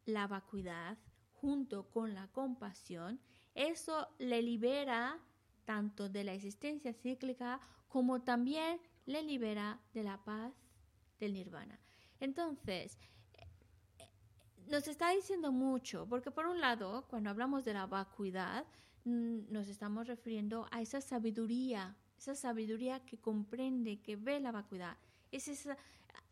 [0.05, 0.97] la vacuidad
[1.33, 3.19] junto con la compasión,
[3.55, 5.17] eso le libera
[5.65, 10.53] tanto de la existencia cíclica como también le libera de la paz
[11.19, 11.79] del nirvana.
[12.21, 12.97] Entonces,
[14.69, 18.63] nos está diciendo mucho, porque por un lado, cuando hablamos de la vacuidad,
[19.03, 24.95] nos estamos refiriendo a esa sabiduría, esa sabiduría que comprende, que ve la vacuidad.
[25.31, 25.67] Es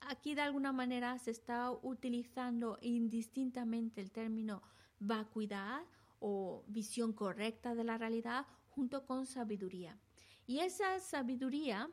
[0.01, 4.61] aquí de alguna manera se está utilizando indistintamente el término
[4.99, 5.81] vacuidad
[6.19, 9.97] o visión correcta de la realidad junto con sabiduría.
[10.45, 11.89] Y esa sabiduría,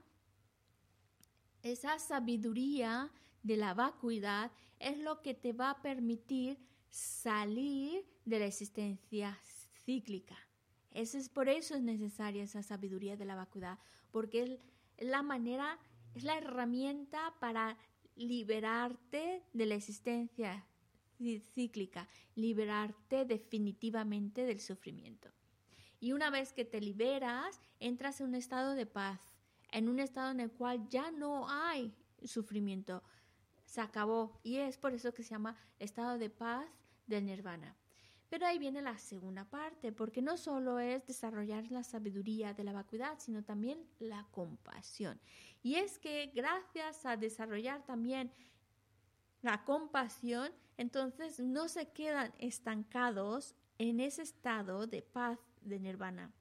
[1.63, 3.11] esa sabiduría
[3.47, 6.59] de la vacuidad es lo que te va a permitir
[6.91, 9.39] salir de la existencia
[9.85, 10.37] cíclica
[10.97, 13.79] es, por eso es necesaria esa sabiduría de la vacuidad,
[14.11, 14.43] porque
[14.97, 15.79] es la manera,
[16.15, 17.77] es la herramienta para
[18.15, 20.67] liberarte de la existencia
[21.55, 25.31] cíclica, liberarte definitivamente del sufrimiento.
[26.01, 29.21] Y una vez que te liberas, entras en un estado de paz,
[29.73, 31.95] en un estado en el cual ya no hay
[32.25, 33.03] sufrimiento.
[33.67, 34.41] Se acabó.
[34.43, 36.67] Y es por eso que se llama estado de paz
[37.07, 37.77] del nirvana.
[38.29, 42.73] Pero ahí viene la segunda parte, porque no solo es desarrollar la sabiduría de la
[42.73, 45.21] vacuidad, sino también la compasión.
[45.63, 48.33] Y es que gracias a desarrollar también
[49.43, 56.33] la compasión, entonces no se quedan estancados en ese estado de paz de nirvana,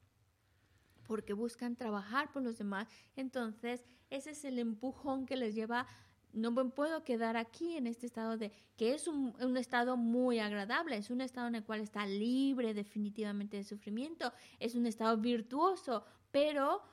[1.06, 2.88] porque buscan trabajar por los demás.
[3.16, 5.88] Entonces ese es el empujón que les lleva
[6.36, 10.98] no me puedo quedar aquí en este estado de que es un, estado muy agradable,
[10.98, 16.06] es un estado en el cual está libre definitivamente de sufrimiento, es un estado virtuoso,
[16.32, 16.84] pero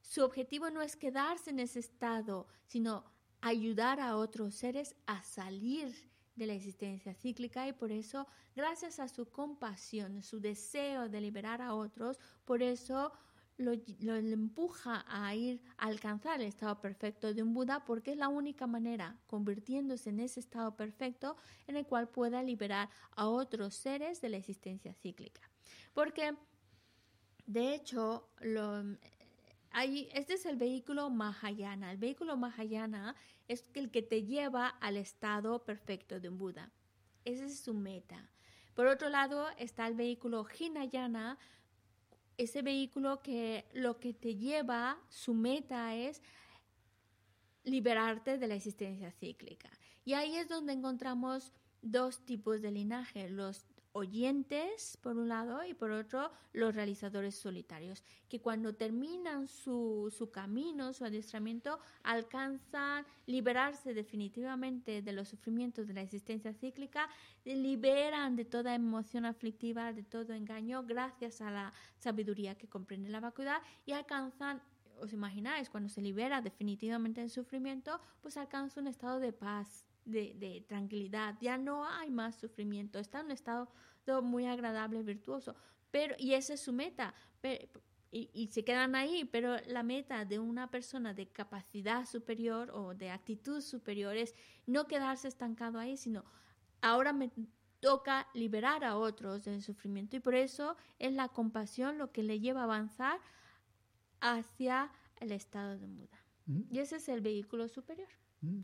[0.00, 3.04] su objetivo no es quedarse en ese estado, sino
[3.42, 5.94] ayudar a otros seres a salir
[6.34, 8.26] de la existencia cíclica y por eso,
[8.56, 13.12] gracias a su compasión, su deseo de liberar a otros, por eso
[13.58, 18.28] lo, empuja a ir a alcanzar el estado perfecto de un Buda porque es la
[18.28, 21.36] única manera, convirtiéndose en ese estado perfecto
[21.66, 25.42] en el cual pueda liberar a otros seres de la existencia cíclica.
[25.92, 26.36] Porque,
[27.46, 28.84] de hecho, lo,
[30.12, 31.90] este es el vehículo Mahayana.
[31.90, 33.16] El vehículo Mahayana
[33.48, 36.70] es el que te lleva al estado perfecto de un Buda.
[37.24, 38.30] Esa es su meta.
[38.74, 41.36] Por otro lado está el vehículo Hinayana,
[42.38, 46.22] ese vehículo que lo que te lleva, su meta es
[47.64, 49.70] liberarte de la existencia cíclica.
[50.04, 51.52] Y ahí es donde encontramos
[51.82, 53.66] dos tipos de linaje, los
[53.98, 60.30] oyentes por un lado y por otro los realizadores solitarios, que cuando terminan su, su
[60.30, 67.08] camino, su adiestramiento, alcanzan liberarse definitivamente de los sufrimientos de la existencia cíclica,
[67.44, 73.20] liberan de toda emoción aflictiva, de todo engaño, gracias a la sabiduría que comprende la
[73.20, 74.62] vacuidad y alcanzan
[75.00, 80.64] os imagináis, cuando se libera definitivamente del sufrimiento, pues alcanza un estado de paz, de,
[80.68, 83.68] tranquilidad, ya no hay más sufrimiento, está en un estado
[84.22, 85.54] muy agradable, virtuoso,
[85.90, 87.14] pero, y esa es su meta,
[88.10, 92.94] y, y, se quedan ahí, pero la meta de una persona de capacidad superior o
[92.94, 94.34] de actitud superior es
[94.66, 96.24] no quedarse estancado ahí, sino
[96.80, 97.30] ahora me
[97.80, 102.40] toca liberar a otros del sufrimiento y por eso es la compasión lo que le
[102.40, 103.20] lleva a avanzar
[104.20, 104.90] hacia
[105.20, 106.24] el estado de muda.
[106.46, 106.62] Mm.
[106.70, 108.08] Y ese es el vehículo superior.
[108.40, 108.62] Mm,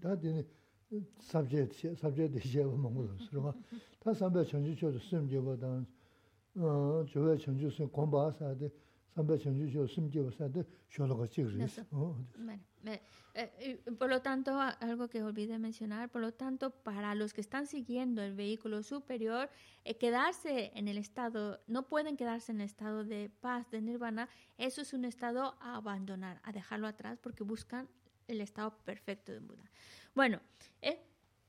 [1.21, 3.53] sabje sabje de je wo mong wo su ma
[3.99, 5.87] ta sambe chen ju ju sim je wo dan
[6.55, 8.71] uh ju we chen ju sim gong ba sa de
[9.15, 11.59] sambe chen ju ju sim je wo sa de shuo lo ge ji ri
[13.99, 18.23] por lo tanto, algo que olvidé mencionar, por lo tanto, para los que están siguiendo
[18.23, 19.51] el vehículo superior,
[19.85, 24.29] eh, quedarse en el estado, no pueden quedarse en el estado de paz, de nirvana,
[24.57, 27.89] eso es un estado a abandonar, a dejarlo atrás, porque buscan
[28.29, 29.65] el estado perfecto de Buda.
[30.15, 30.41] Bueno,
[30.81, 31.01] eh,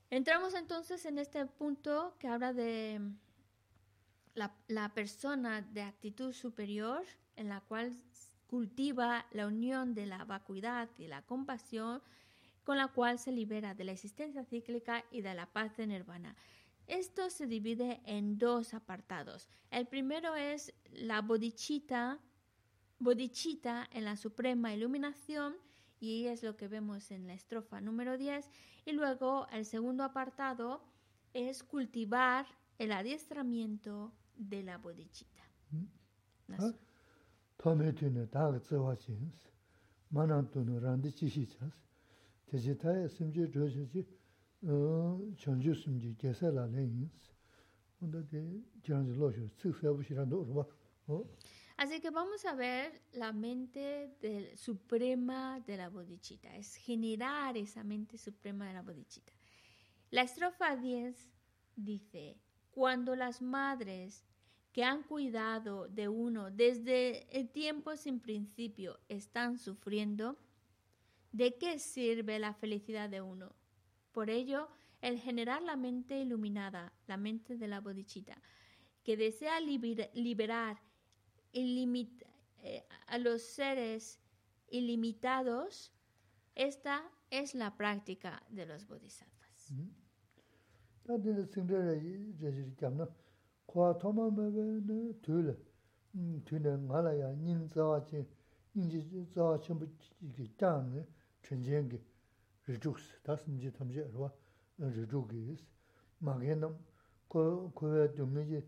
[0.09, 2.99] entramos entonces en este punto que habla de
[4.33, 7.03] la, persona de actitud superior
[7.35, 7.93] en la cual
[8.47, 12.01] cultiva la unión de la vacuidad y la compasión
[12.63, 16.35] con la cual se libera de la existencia cíclica y de la paz de nirvana.
[16.87, 19.47] Esto se divide en dos apartados.
[19.69, 22.19] El primero es la bodhicitta,
[22.97, 25.55] bodhicitta en la suprema iluminación
[26.06, 28.49] y es lo que vemos en la estrofa número 10.
[28.86, 30.82] Y luego el segundo apartado
[31.34, 32.45] es cultivar
[32.77, 35.44] el adiestramiento de la bodhicitta.
[51.77, 57.84] Así que vamos a ver la mente del, suprema de la bodhicitta, es generar esa
[57.84, 59.34] mente suprema de la bodhicitta.
[60.10, 61.30] La estrofa 10
[61.76, 62.38] dice,
[62.72, 64.23] cuando las madres
[64.72, 70.38] que han cuidado de uno desde el tiempo sin principio están sufriendo,
[71.34, 73.53] ¿de qué sirve la felicidad de uno?
[74.14, 74.69] Por ello,
[75.02, 78.41] el generar la mente iluminada, la mente de la bodhicitta,
[79.03, 80.81] que desea liberar
[81.55, 84.18] eh, a los seres
[84.68, 85.92] ilimitados,
[86.55, 89.72] esta es la práctica de los bodhisattvas.
[106.20, 106.76] 마게는
[107.28, 108.62] 그 그에 좀이지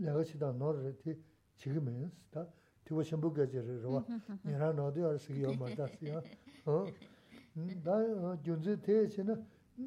[0.00, 1.22] laga chida norre te
[1.54, 2.52] chigi mayans ta
[2.82, 4.04] tiwa shambu gaji re rwa
[4.42, 6.20] nirang nado yar sigi yaw marda siya
[7.82, 9.38] da gyunzi te chena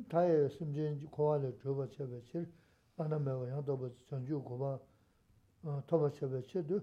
[0.07, 2.47] taya simjen kowa le choba chebe chir
[2.95, 4.79] ana mewa yang toba chanju kowa
[5.85, 6.81] toba chebe chir do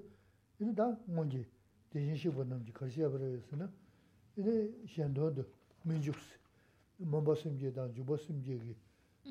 [0.58, 1.46] ino da ngonji
[1.88, 3.72] dejin shibu namji karsiya barayasina
[4.37, 5.43] 이제 현도도
[5.83, 6.37] 민족스
[6.97, 8.75] 뭔가 심지어다 주보 심지어기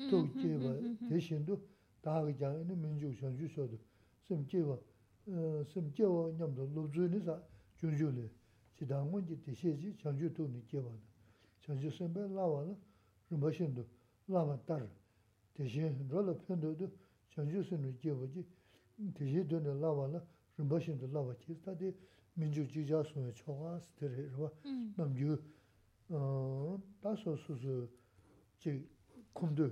[0.09, 0.75] 또 제가
[1.09, 1.59] 대신도
[2.01, 3.77] 다 그냥 있는 민족 전주서도
[4.23, 4.79] 심지어
[5.27, 7.41] 어 심지어 냠도 로즈니사
[7.77, 8.29] 준주래
[8.77, 10.89] 지당 문제 대시지 전주도 느껴봐
[11.61, 12.73] 전주 선배 나와라
[13.29, 13.85] 르마신도
[14.27, 14.87] 라마 따르
[15.53, 16.91] 대신 롤로 편도도
[17.31, 18.45] 전주 선을 지어보지
[19.15, 20.21] 대시도는 나와라
[20.57, 21.93] 르마신도 나와 지스타데
[22.37, 24.51] 민주 지자 손에 초와 스테레로
[24.97, 25.41] 남주
[26.09, 27.87] 어 다소 수수
[28.59, 28.87] 지
[29.33, 29.65] 콘도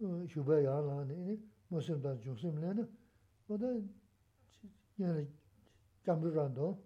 [0.00, 1.38] 어 휴바야라네
[1.68, 2.88] 무슨 단 조심내는
[3.46, 3.66] 뭐다
[5.00, 5.28] 얘네
[6.04, 6.78] 잠들란도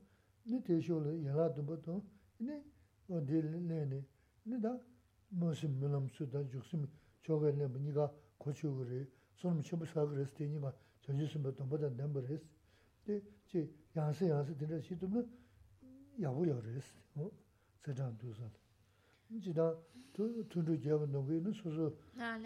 [0.44, 2.02] 네 대쇼를 연락도 못도
[2.38, 2.62] 네
[3.09, 4.05] 어딜내네
[4.44, 4.78] 네다
[5.28, 6.86] 무슨 물음 수다 죽심
[7.22, 10.72] 저거는 뭐니가 고쳐 그래 손 처음 사 그랬을 때니가
[11.02, 12.44] 전주스부터 보다 넘버했어
[13.06, 15.28] 네 제 양세 양세 들을 시도면
[16.20, 17.30] 야부여랬어 어
[17.82, 18.51] 저장 두선
[19.43, 19.74] 지다
[20.12, 21.97] 두 두두 제가 놓고는 소소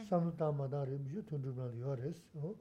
[0.08, 2.56] 삼다마다를 미주 tundumal yores ¿no?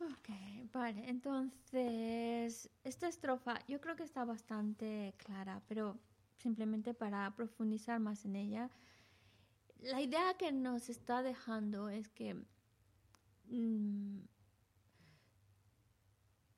[0.00, 0.28] Ok,
[0.72, 5.98] vale, entonces esta estrofa yo creo que está bastante clara, pero
[6.36, 8.70] simplemente para profundizar más en ella,
[9.80, 12.34] la idea que nos está dejando es que
[13.48, 14.20] mmm,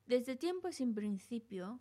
[0.07, 1.79] desde tiempo sin principio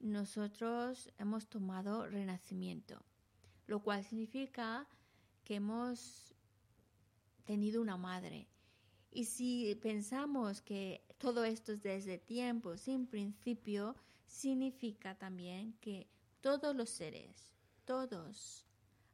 [0.00, 3.00] nosotros hemos tomado renacimiento,
[3.66, 4.88] lo cual significa
[5.44, 6.34] que hemos
[7.44, 8.48] tenido una madre.
[9.12, 13.94] Y si pensamos que todo esto es desde tiempo sin principio,
[14.26, 16.08] significa también que
[16.40, 17.52] todos los seres,
[17.84, 18.64] todos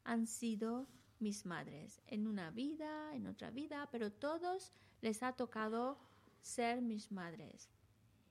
[0.04, 0.86] han sido
[1.18, 5.98] mis madres en una vida, en otra vida, pero todos les ha tocado
[6.40, 7.70] ser mis madres.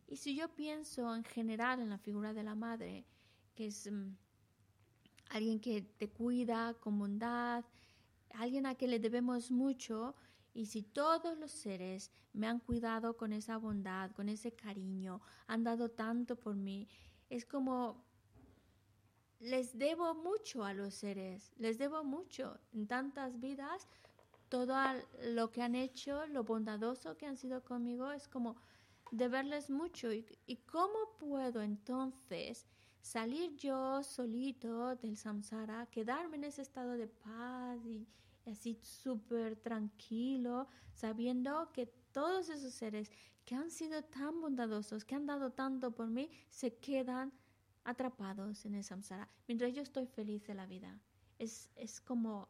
[0.07, 3.05] Y si yo pienso en general en la figura de la madre,
[3.55, 4.15] que es um,
[5.29, 7.65] alguien que te cuida con bondad,
[8.29, 10.15] alguien a quien le debemos mucho,
[10.53, 15.63] y si todos los seres me han cuidado con esa bondad, con ese cariño, han
[15.63, 16.87] dado tanto por mí,
[17.29, 18.03] es como
[19.39, 23.87] les debo mucho a los seres, les debo mucho en tantas vidas,
[24.49, 24.75] todo
[25.23, 28.55] lo que han hecho, lo bondadoso que han sido conmigo, es como
[29.11, 30.11] deberles mucho.
[30.11, 32.65] ¿Y, y cómo puedo entonces
[33.01, 38.07] salir yo solito del samsara, quedarme en ese estado de paz y,
[38.45, 43.11] y así súper tranquilo, sabiendo que todos esos seres
[43.45, 47.31] que han sido tan bondadosos, que han dado tanto por mí, se quedan
[47.83, 50.99] atrapados en el samsara, mientras yo estoy feliz de la vida.
[51.37, 52.49] Es, es como...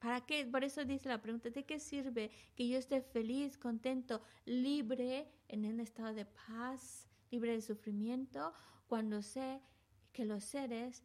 [0.00, 0.46] ¿Para qué?
[0.46, 5.66] Por eso dice la pregunta, ¿de qué sirve que yo esté feliz, contento, libre, en
[5.66, 8.54] un estado de paz, libre de sufrimiento,
[8.86, 9.60] cuando sé
[10.12, 11.04] que los seres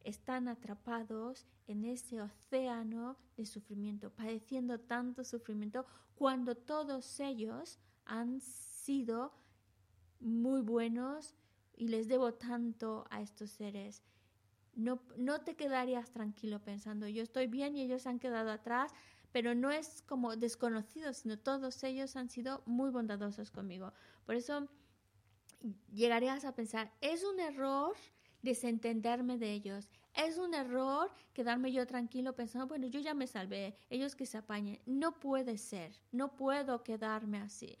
[0.00, 9.32] están atrapados en ese océano de sufrimiento, padeciendo tanto sufrimiento, cuando todos ellos han sido
[10.20, 11.34] muy buenos
[11.76, 14.02] y les debo tanto a estos seres.
[14.76, 18.92] No, no te quedarías tranquilo pensando, yo estoy bien y ellos han quedado atrás,
[19.32, 23.92] pero no es como desconocidos, sino todos ellos han sido muy bondadosos conmigo.
[24.26, 24.68] Por eso
[25.92, 27.94] llegarías a pensar, es un error
[28.42, 29.88] desentenderme de ellos.
[30.14, 34.38] Es un error quedarme yo tranquilo pensando, bueno, yo ya me salvé, ellos que se
[34.38, 34.80] apañen.
[34.86, 37.76] No puede ser, no puedo quedarme así.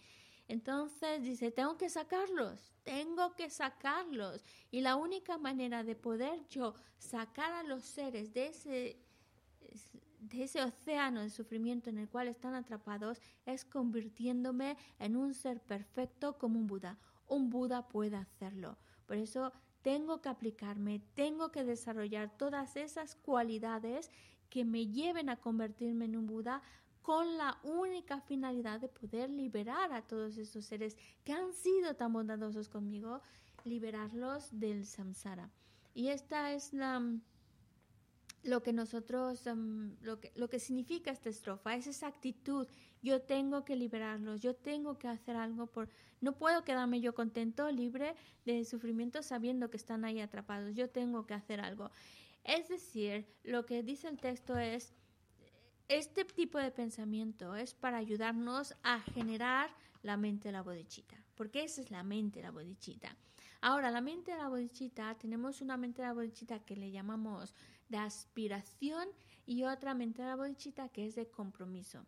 [0.46, 4.44] Entonces dice, tengo que sacarlos, tengo que sacarlos.
[4.70, 8.98] Y la única manera de poder yo sacar a los seres de ese,
[10.20, 15.60] de ese océano de sufrimiento en el cual están atrapados es convirtiéndome en un ser
[15.60, 16.98] perfecto como un Buda.
[17.26, 18.76] Un Buda puede hacerlo.
[19.06, 24.10] Por eso tengo que aplicarme, tengo que desarrollar todas esas cualidades
[24.50, 26.62] que me lleven a convertirme en un Buda
[27.04, 32.14] con la única finalidad de poder liberar a todos esos seres que han sido tan
[32.14, 33.20] bondadosos conmigo,
[33.62, 35.50] liberarlos del samsara.
[35.92, 37.02] Y esta es la,
[38.42, 42.66] lo que nosotros, em, lo, que, lo que significa esta estrofa, es esa actitud,
[43.02, 45.90] yo tengo que liberarlos, yo tengo que hacer algo por,
[46.22, 48.16] no puedo quedarme yo contento, libre
[48.46, 51.90] de sufrimiento sabiendo que están ahí atrapados, yo tengo que hacer algo.
[52.44, 54.94] Es decir, lo que dice el texto es,
[55.88, 59.70] este tipo de pensamiento es para ayudarnos a generar
[60.02, 63.16] la mente de la bodichita, porque esa es la mente de la bodichita.
[63.60, 67.54] Ahora, la mente de la bodichita, tenemos una mente de la bodichita que le llamamos
[67.88, 69.08] de aspiración
[69.46, 72.04] y otra mente de la bodichita que es de compromiso.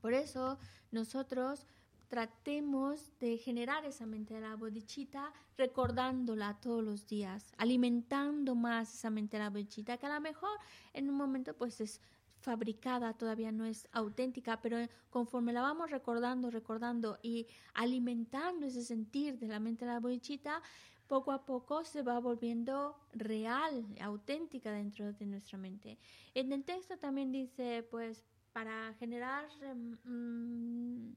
[0.00, 0.58] Por eso
[0.90, 1.66] nosotros
[2.08, 9.10] tratemos de generar esa mente de la bodichita recordándola todos los días, alimentando más esa
[9.10, 10.50] mente de la bodichita, que a lo mejor
[10.92, 12.00] en un momento pues es
[12.42, 14.76] fabricada, todavía no es auténtica, pero
[15.10, 20.62] conforme la vamos recordando, recordando y alimentando ese sentir de la mente de la bodichita,
[21.06, 25.98] poco a poco se va volviendo real, auténtica dentro de nuestra mente.
[26.34, 29.46] En el texto también dice, pues, para generar...
[30.04, 31.14] Um,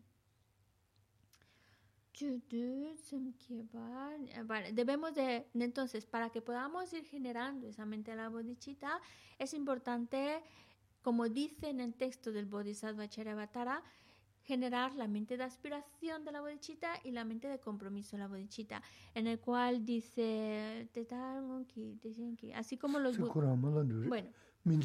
[4.73, 9.02] debemos de, entonces, para que podamos ir generando esa mente de la bodichita,
[9.38, 10.41] es importante,
[11.06, 13.84] como dice en el texto del Bodhisattva Charyavatara,
[14.41, 18.27] generar la mente de aspiración de la bodichita y la mente de compromiso de la
[18.27, 18.82] bodichita,
[19.14, 20.90] en el cual dice,
[22.56, 23.19] así como los...
[24.07, 24.30] Bueno.
[24.64, 24.82] 민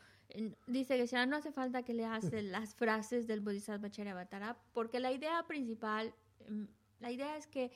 [0.67, 5.13] Dice que ya no hace falta que leas las frases del Bodhisattva Charyavatara, porque la
[5.13, 6.67] idea principal, em,
[7.01, 7.71] la idea es que,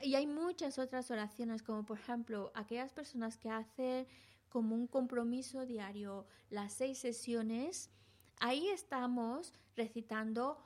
[0.00, 4.06] y hay muchas otras oraciones, como por ejemplo, aquellas personas que hacen
[4.48, 7.90] como un compromiso diario las seis sesiones,
[8.39, 10.57] ahí estamos recitando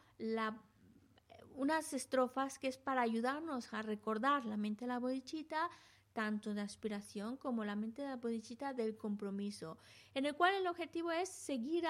[1.56, 5.70] unas estrofas que es para ayudarnos a recordar la mente de la bodichita,
[6.14, 9.78] tanto de aspiración como la mente de la bodichita del compromiso,
[10.14, 11.86] en el cual el objetivo es seguir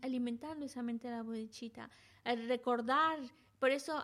[0.00, 1.90] alimentando esa mente de la bodichita,
[2.24, 3.18] recordar,
[3.58, 4.02] por eso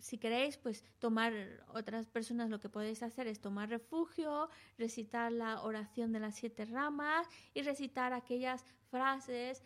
[0.00, 1.32] si queréis, pues tomar
[1.68, 6.66] otras personas lo que podéis hacer es tomar refugio, recitar la oración de las siete
[6.66, 9.62] ramas y recitar aquellas frases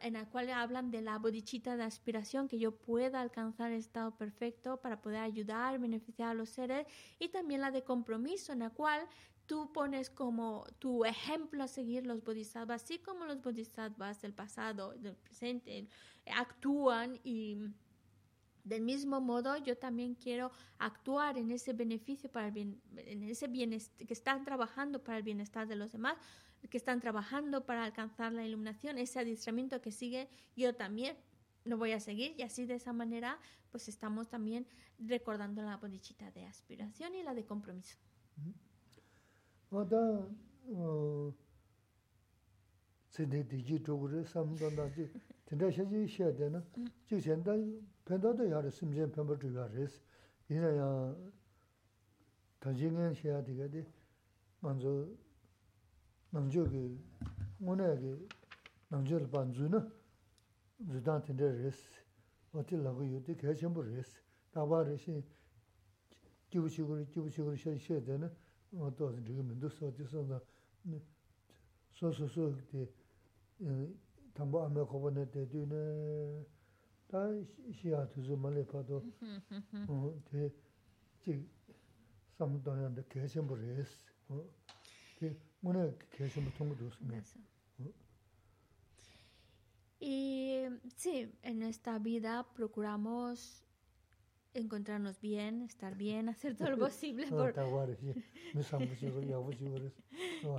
[0.00, 4.16] en la cual hablan de la bodichita de aspiración, que yo pueda alcanzar el estado
[4.16, 6.86] perfecto para poder ayudar, beneficiar a los seres,
[7.18, 9.06] y también la de compromiso, en la cual
[9.46, 14.92] tú pones como tu ejemplo a seguir los bodhisattvas, así como los bodhisattvas del pasado,
[14.92, 15.88] del presente,
[16.26, 17.58] actúan y
[18.64, 23.48] del mismo modo, yo también quiero actuar en ese beneficio para el bien, en ese
[23.48, 26.16] bienestar, que están trabajando para el bienestar de los demás,
[26.68, 31.16] que están trabajando para alcanzar la iluminación, ese adiestramiento que sigue, yo también
[31.64, 32.34] lo voy a seguir.
[32.38, 33.38] Y así de esa manera
[33.70, 34.66] pues estamos también
[34.98, 37.96] recordando la bodichita de aspiración y la de compromiso.
[56.30, 56.80] nāngchō kī,
[57.66, 58.10] ngōnā kī,
[58.92, 59.80] nāngchō rī pā nzū na,
[60.86, 61.80] nzū tāng tīndē rēs,
[62.54, 64.12] wā tī lā gu yu tī kē chēmbu rēs,
[64.54, 65.16] tā bā rē shī,
[66.54, 68.30] jibu chī gu rī, jibu chī gu rī shē shē tē na,
[68.78, 70.38] wā tō sī rī kī mīndu sō tī sō na,
[71.98, 72.86] sō sō sō kī
[74.38, 75.82] tāmbā āmē kōpa nē tē tū nē,
[77.10, 77.26] tā
[77.74, 79.02] shī yā tū sū mā lē pā tō,
[80.30, 80.46] tē,
[81.26, 81.40] jī,
[82.38, 83.98] sāma tō yā rē kē chēmbu rēs,
[85.18, 85.34] tē,
[86.16, 87.34] kaya chīmbu rīs.
[90.00, 90.64] Y
[90.96, 93.62] sí, en esta vida procuramos
[94.54, 97.54] encontrarnos bien, estar bien, hacer todo lo posible por...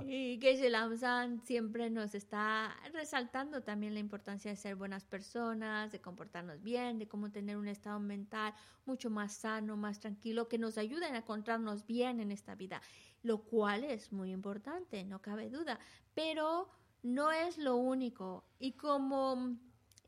[0.06, 6.00] y que Lamsan siempre nos está resaltando también la importancia de ser buenas personas, de
[6.00, 8.54] comportarnos bien, de cómo tener un estado mental
[8.86, 12.80] mucho más sano, más tranquilo, que nos ayuden a encontrarnos bien en esta vida,
[13.22, 15.78] lo cual es muy importante, no cabe duda,
[16.14, 16.68] pero
[17.02, 18.44] no es lo único.
[18.58, 19.56] Y como...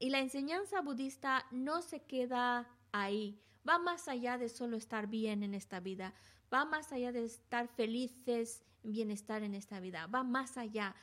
[0.00, 5.42] Y la enseñanza budista no se queda ahí va más allá de solo estar bien
[5.42, 6.14] en esta vida,
[6.52, 10.94] va más allá de estar felices, bienestar en esta vida, va más allá.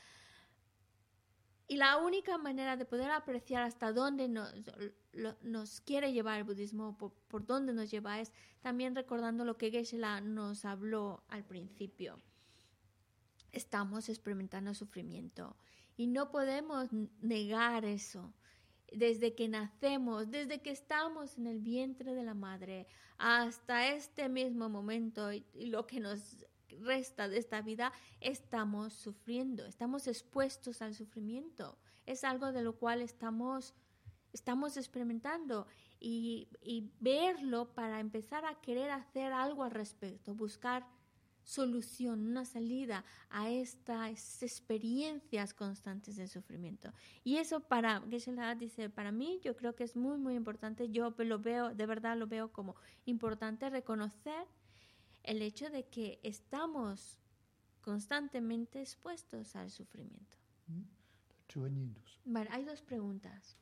[1.68, 7.46] Y la única manera de poder apreciar hasta dónde nos, quiere llevar el budismo, por,
[7.46, 12.20] dónde nos lleva, es también recordando lo que Geshe-la nos habló al principio.
[13.52, 15.56] Estamos experimentando sufrimiento
[15.96, 16.90] y no podemos
[17.22, 18.34] negar eso.
[18.92, 24.68] Desde que nacemos, desde que estamos en el vientre de la madre, hasta este mismo
[24.68, 26.46] momento y lo que nos
[26.82, 31.78] resta de esta vida, estamos sufriendo, estamos expuestos al sufrimiento.
[32.06, 33.74] Es algo de lo cual estamos,
[34.34, 35.68] estamos experimentando
[36.00, 40.88] y, y verlo para empezar a querer hacer algo al respecto, buscar
[41.44, 46.94] solución, una salida a estas experiencias constantes de sufrimiento.
[47.24, 51.14] Y eso para, Geshe-la dice, para mí yo creo que es muy, muy importante, yo
[51.18, 52.76] lo veo, de verdad lo veo como
[53.06, 54.46] importante reconocer
[55.24, 57.18] el hecho de que estamos
[57.82, 60.38] constantemente expuestos al sufrimiento.
[62.26, 63.58] Vale, hay dos preguntas.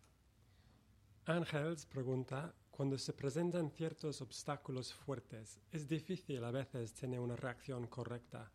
[1.25, 7.87] Ángels pregunta, cuando se presentan ciertos obstáculos fuertes, es difícil a veces tener una reacción
[7.87, 8.51] correcta.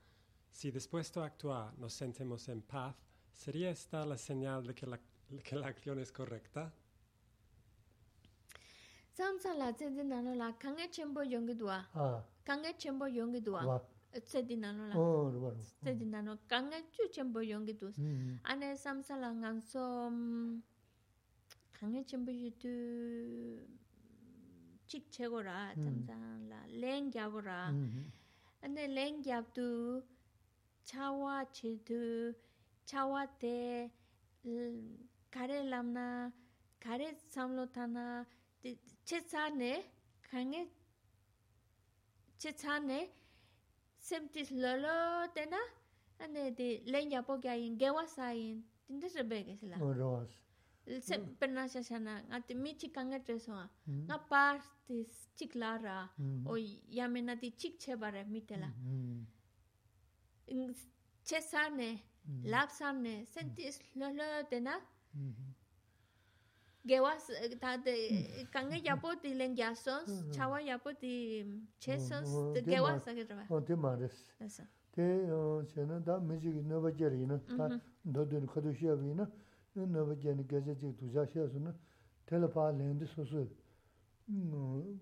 [0.51, 2.97] Si después de actuar nos sentimos en paz,
[3.33, 5.01] ¿sería esta la señal de que la,
[5.43, 6.73] que la acción es correcta?
[9.17, 11.79] samsa la tse nano la kange chenpo yongi duwa
[12.45, 13.63] kange chenpo yongi duwa
[14.27, 14.97] tse di nalo la
[15.83, 17.93] tse di nalo kange chu chenpo yongi duwa
[18.51, 19.85] ane samsa la nganso
[21.77, 22.75] kange chenpo yudu
[24.89, 26.17] chik chego ra samsa
[26.51, 27.61] la len gyabo ra
[28.65, 30.03] ane len gyabdu
[30.89, 32.35] chawa chidu
[32.85, 33.91] chawa te
[35.35, 36.33] kare lamna
[36.85, 38.27] kare samlo tana
[39.09, 39.73] che tsane
[40.31, 40.63] kange
[42.41, 42.99] che tsane
[43.99, 45.61] semtis lolo tena
[46.23, 50.31] ane di lenya po kya yin gewa sa yin tinde se be ke sila roas
[51.09, 53.53] sem perna sha shana at mi chi kange tre so
[54.09, 54.97] nga par ti
[55.37, 55.99] chik la ra
[56.51, 56.57] o
[56.99, 58.71] yamena ti chik che bare mi tela
[61.29, 61.91] che sane
[62.53, 64.75] lap sane sentis lolo tena
[66.87, 67.31] gewas
[67.61, 68.47] ta de mm.
[68.53, 70.33] kange yapo ti len yasos mm.
[70.33, 75.65] chawa yapo ti mm, chesos de gewas age tra o de mares esa te uh,
[75.67, 77.81] chena da meji no ba jeri na ta mm-hmm.
[78.13, 79.29] do de khodu shia bi na
[79.75, 81.75] no ba jeni geje ji du ja shia su na
[82.27, 83.49] tele pa len de su su.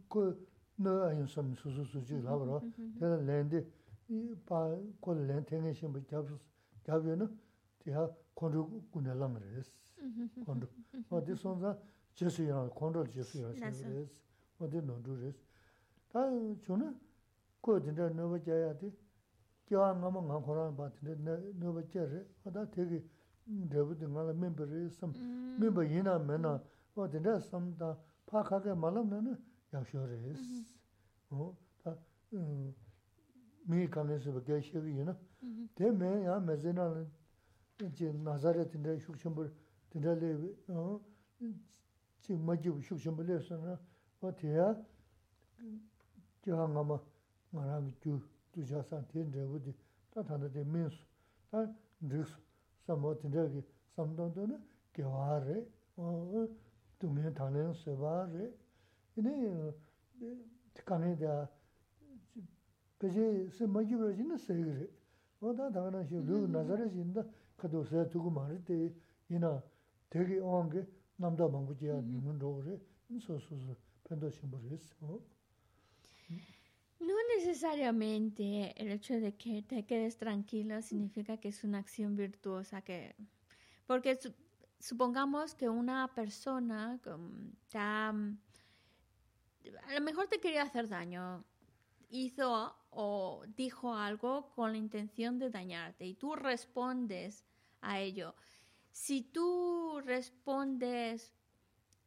[0.09, 0.35] Ko
[0.79, 2.99] no ayun sam su su su ji la bro mm-hmm.
[2.99, 3.67] tele len de
[4.47, 6.27] pa ko len tengen shin ba jab
[6.87, 7.29] jab yo na
[7.86, 7.88] 라버어.
[7.88, 7.88] Mhm.
[7.88, 9.72] 텔레 랜드 이파 콜 랜탱에 심부 잡수 잡으면 대하 콘도 군날랑 그랬어.
[9.99, 10.45] Mhm.
[10.45, 10.68] 콘도.
[11.10, 11.78] 어디 손자
[12.14, 13.88] 제수야 콘도 제수야 맞아.
[13.88, 14.22] 그랬어.
[14.60, 15.40] 어디 너도랬어.
[16.11, 16.19] 다
[16.65, 16.99] 저는
[17.61, 18.91] 거든데 너버 자야 돼.
[19.68, 22.26] 교환 가면 가 고란 봤는데 너버 자래.
[22.45, 23.03] 어다 되게
[23.69, 25.60] 데부드 말 멤버를 좀 Mm.
[25.60, 26.61] 멤버 이나 메나
[26.95, 29.38] 어디다 섬다 파카게 말하면은
[29.74, 30.65] 약쇼레스.
[31.32, 31.56] 어?
[31.84, 31.95] 다
[32.34, 32.74] 음.
[33.65, 35.18] 미 강에서 그게 시기나.
[35.44, 35.69] Mhm.
[35.76, 37.07] 대매 야 메제나는
[37.84, 39.52] 이제 나자레트인데 슉shum불
[39.90, 40.99] 드달레 어
[42.22, 43.80] 지금 뭐지 슉shum불에서나
[44.22, 44.84] 어디야
[46.41, 46.99] 저항아마
[47.52, 48.19] 말하면 주
[48.52, 49.74] 두자산 텐데부디
[50.11, 50.98] 다다데 민수
[51.52, 51.72] 다
[52.02, 52.36] 르스
[52.86, 53.61] 사모트르기
[53.95, 54.64] 삼동도는
[54.94, 55.65] 개화레
[55.98, 56.48] 어
[56.99, 58.53] 두면 다는 세바레
[59.18, 59.72] 이네
[60.74, 61.15] 특간에
[75.01, 75.20] te.
[76.28, 77.06] Mm-hmm.
[77.06, 82.82] No necesariamente el hecho de que te quedes tranquilo significa que es una acción virtuosa,
[82.82, 83.16] que
[83.86, 84.18] porque
[84.78, 88.36] supongamos que una persona mm,
[89.89, 91.44] a lo mejor te quería hacer daño,
[92.09, 97.44] hizo o dijo algo con la intención de dañarte y tú respondes
[97.83, 98.35] a ello
[98.93, 101.33] si tú respondes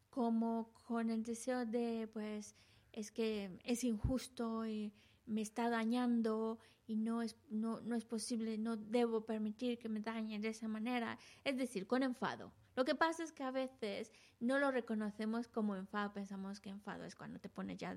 [0.09, 2.55] como con el deseo de pues
[2.93, 4.93] es que es injusto y
[5.25, 9.99] me está dañando y no es, no, no es posible, no debo permitir que me
[9.99, 11.17] dañen de esa manera.
[11.43, 12.53] Es decir, con enfado.
[12.75, 17.03] Lo que pasa es que a veces no lo reconocemos como enfado, pensamos que enfado
[17.03, 17.95] es cuando te pones ya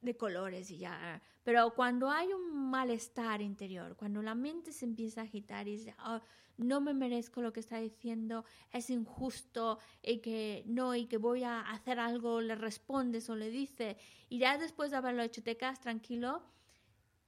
[0.00, 1.22] de, colores y ya.
[1.44, 5.94] Pero cuando hay un malestar interior, cuando la mente se empieza a agitar y dice,
[5.98, 6.22] "Ah,
[6.56, 11.44] no me merezco lo que está diciendo, es injusto y que no, y que voy
[11.44, 13.96] a hacer algo, le respondes o le dices,
[14.28, 16.42] y ya después de haberlo hecho te quedas tranquilo,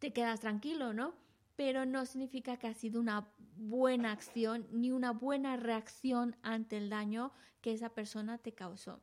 [0.01, 1.15] te quedas tranquilo, ¿no?
[1.61, 3.29] pero no significa que ha sido una
[3.59, 8.99] buena acción ni una buena reacción ante el daño que esa persona te causó.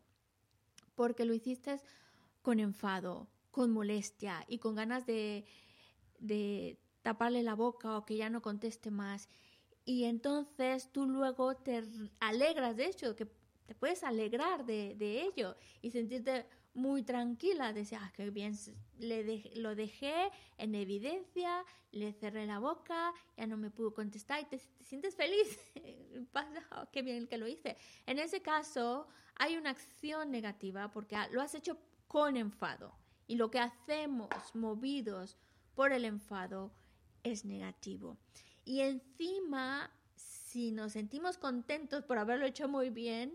[0.95, 1.80] Porque lo hiciste
[2.41, 3.27] con enfado,
[3.57, 5.43] con molestia y con ganas de,
[6.19, 9.29] de taparle la boca o que ya no conteste más.
[9.84, 11.84] Y entonces tú luego te
[12.19, 13.25] alegras de hecho, que
[13.65, 18.53] te puedes alegrar de, de ello y sentirte muy tranquila, decía, ah, qué bien,
[18.99, 20.29] le lo dejé
[20.59, 25.57] en evidencia, le cerré la boca, ya no me pudo contestar y te, sientes feliz,
[26.31, 27.75] pasa, oh, qué bien que lo hice.
[28.05, 33.51] En ese caso hay una acción negativa porque lo has hecho con enfado y lo
[33.51, 35.37] que hacemos movidos
[35.75, 36.71] por el enfado
[37.23, 38.17] es negativo.
[38.65, 43.33] Y encima, si nos sentimos contentos por haberlo hecho muy bien,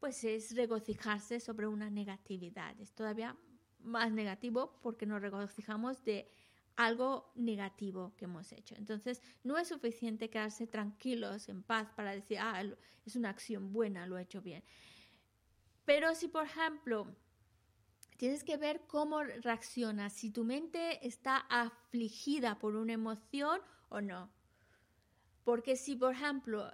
[0.00, 2.78] pues es regocijarse sobre una negatividad.
[2.80, 3.36] Es todavía
[3.80, 6.30] más negativo porque nos regocijamos de
[6.76, 8.74] algo negativo que hemos hecho.
[8.76, 12.62] Entonces, no es suficiente quedarse tranquilos, en paz, para decir, ah,
[13.04, 14.62] es una acción buena, lo he hecho bien.
[15.86, 17.06] Pero si, por ejemplo,
[18.16, 24.30] tienes que ver cómo reaccionas, si tu mente está afligida por una emoción o no.
[25.44, 26.70] Porque si, por ejemplo,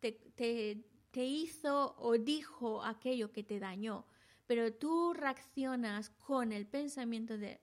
[0.00, 0.84] te, te
[1.16, 4.04] te hizo o dijo aquello que te dañó,
[4.46, 7.58] pero tú reaccionas con el pensamiento de,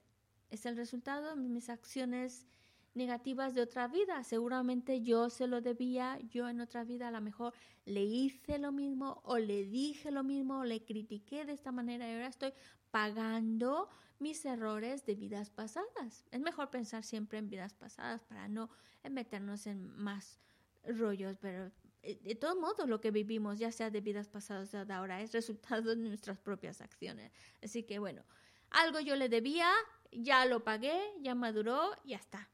[0.50, 2.48] es el resultado de mis acciones
[2.94, 4.22] negativas de otra vida.
[4.24, 7.52] Seguramente yo se lo debía, yo en otra vida a lo mejor
[7.84, 12.08] le hice lo mismo o le dije lo mismo o le critiqué de esta manera
[12.08, 12.52] y ahora estoy
[12.90, 13.88] pagando
[14.18, 16.24] mis errores de vidas pasadas.
[16.30, 18.70] Es mejor pensar siempre en vidas pasadas para no
[19.10, 20.40] meternos en más
[20.86, 21.72] rollos, pero
[22.02, 25.20] eh, de todo modo lo que vivimos, ya sea de vidas pasadas o de ahora,
[25.20, 27.32] es resultado de nuestras propias acciones.
[27.62, 28.24] Así que bueno,
[28.70, 29.70] algo yo le debía,
[30.12, 32.48] ya lo pagué, ya maduró, ya está.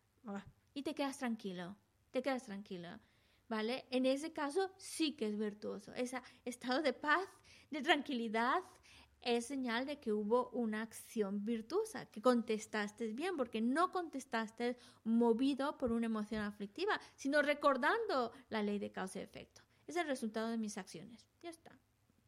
[0.75, 1.77] Y te quedas tranquilo,
[2.11, 2.89] te quedas tranquilo.
[3.49, 3.85] ¿Vale?
[3.91, 5.93] En ese caso sí que es virtuoso.
[5.95, 7.27] Ese estado de paz,
[7.71, 8.63] de tranquilidad,
[9.23, 15.77] es señal de que hubo una acción virtuosa, que contestaste bien, porque no contestaste movido
[15.77, 19.63] por una emoción aflictiva, sino recordando la ley de causa y efecto.
[19.87, 21.27] Es el resultado de mis acciones.
[21.43, 21.77] Ya está.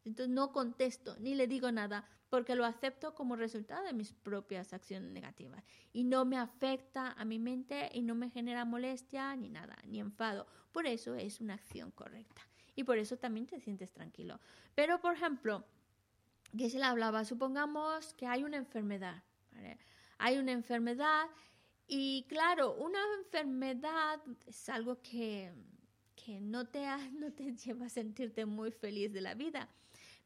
[0.05, 4.73] Entonces no contesto ni le digo nada porque lo acepto como resultado de mis propias
[4.73, 9.49] acciones negativas y no me afecta a mi mente y no me genera molestia ni
[9.49, 10.47] nada, ni enfado.
[10.71, 12.41] Por eso es una acción correcta
[12.75, 14.39] y por eso también te sientes tranquilo.
[14.73, 15.63] Pero, por ejemplo,
[16.57, 19.23] que se le hablaba, supongamos que hay una enfermedad,
[20.17, 21.27] hay una enfermedad
[21.87, 25.51] y claro, una enfermedad es algo que,
[26.15, 29.69] que no, te, no te lleva a sentirte muy feliz de la vida.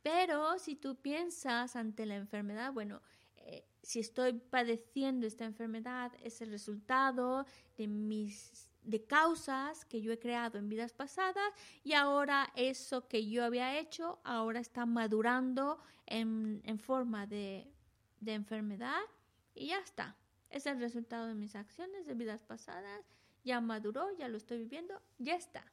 [0.07, 3.01] Pero si tú piensas ante la enfermedad, bueno,
[3.35, 10.13] eh, si estoy padeciendo esta enfermedad, es el resultado de mis de causas que yo
[10.13, 11.51] he creado en vidas pasadas
[11.83, 17.69] y ahora eso que yo había hecho ahora está madurando en, en forma de,
[18.21, 19.01] de enfermedad
[19.55, 20.15] y ya está.
[20.49, 23.03] Es el resultado de mis acciones de vidas pasadas,
[23.43, 25.65] ya maduró, ya lo estoy viviendo, ya está.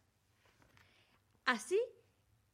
[1.44, 1.78] Así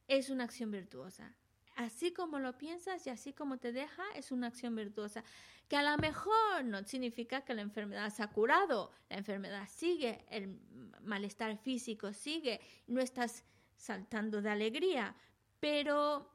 [0.07, 1.35] es una acción virtuosa.
[1.81, 5.23] Así como lo piensas y así como te deja, es una acción virtuosa.
[5.67, 10.25] Que a lo mejor no significa que la enfermedad se ha curado, la enfermedad sigue,
[10.29, 10.59] el
[11.01, 13.43] malestar físico sigue, no estás
[13.75, 15.15] saltando de alegría,
[15.59, 16.29] pero,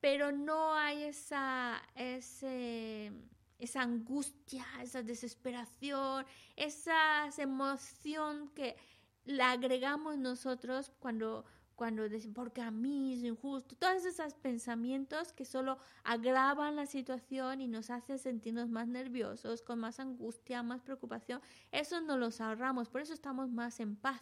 [0.00, 6.24] pero no hay esa, esa angustia, esa desesperación,
[6.54, 8.76] esa emoción que
[9.24, 11.44] la agregamos nosotros cuando
[11.80, 17.62] cuando dicen, porque a mí es injusto, todos esos pensamientos que solo agravan la situación
[17.62, 21.40] y nos hacen sentirnos más nerviosos, con más angustia, más preocupación,
[21.72, 24.20] eso no los ahorramos, por eso estamos más en paz,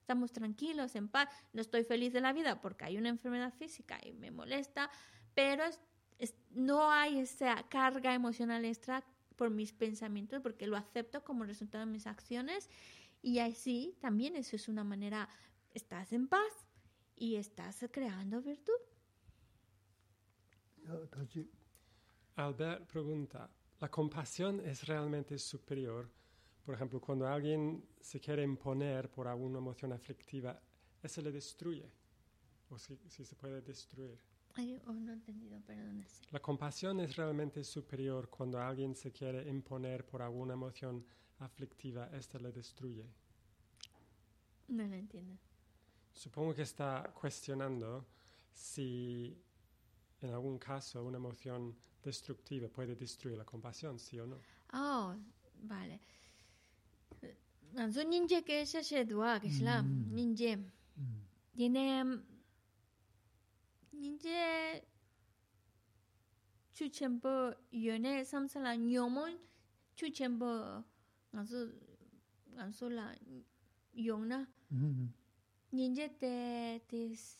[0.00, 4.00] estamos tranquilos, en paz, no estoy feliz de la vida porque hay una enfermedad física
[4.04, 4.90] y me molesta,
[5.36, 5.62] pero
[6.50, 9.04] no hay esa carga emocional extra
[9.36, 12.68] por mis pensamientos porque lo acepto como resultado de mis acciones.
[13.22, 15.28] Y así también eso es una manera,
[15.74, 16.67] estás en paz
[17.18, 18.72] y estás creando virtud.
[22.36, 23.50] Albert pregunta,
[23.80, 26.08] ¿la compasión es realmente superior?
[26.64, 30.60] Por ejemplo, cuando alguien se quiere imponer por alguna emoción aflictiva,
[31.02, 31.90] ¿eso le destruye?
[32.70, 34.18] ¿O si, se puede destruir?
[34.86, 36.04] oh, no he entendido, perdón.
[36.30, 41.04] ¿La compasión es realmente superior cuando alguien se quiere imponer por alguna emoción
[41.38, 42.08] aflictiva?
[42.12, 43.06] ¿Esto le destruye?
[44.68, 45.38] No lo entiendo.
[46.18, 48.04] Supongo que está cuestionando
[48.52, 49.40] si
[50.20, 54.40] en algún caso una emoción destructiva puede destruir la compasión, sí o no.
[54.72, 55.14] Oh,
[55.62, 56.00] vale.
[57.76, 59.84] Anzu ninje que se se dua que es la.
[61.54, 62.04] Tiene
[63.92, 64.82] ninje
[67.70, 69.38] yone samsala nyomon
[69.94, 70.82] chuchenpo
[71.32, 71.58] anzu
[72.56, 73.14] anzu la.
[75.72, 77.36] ninje te this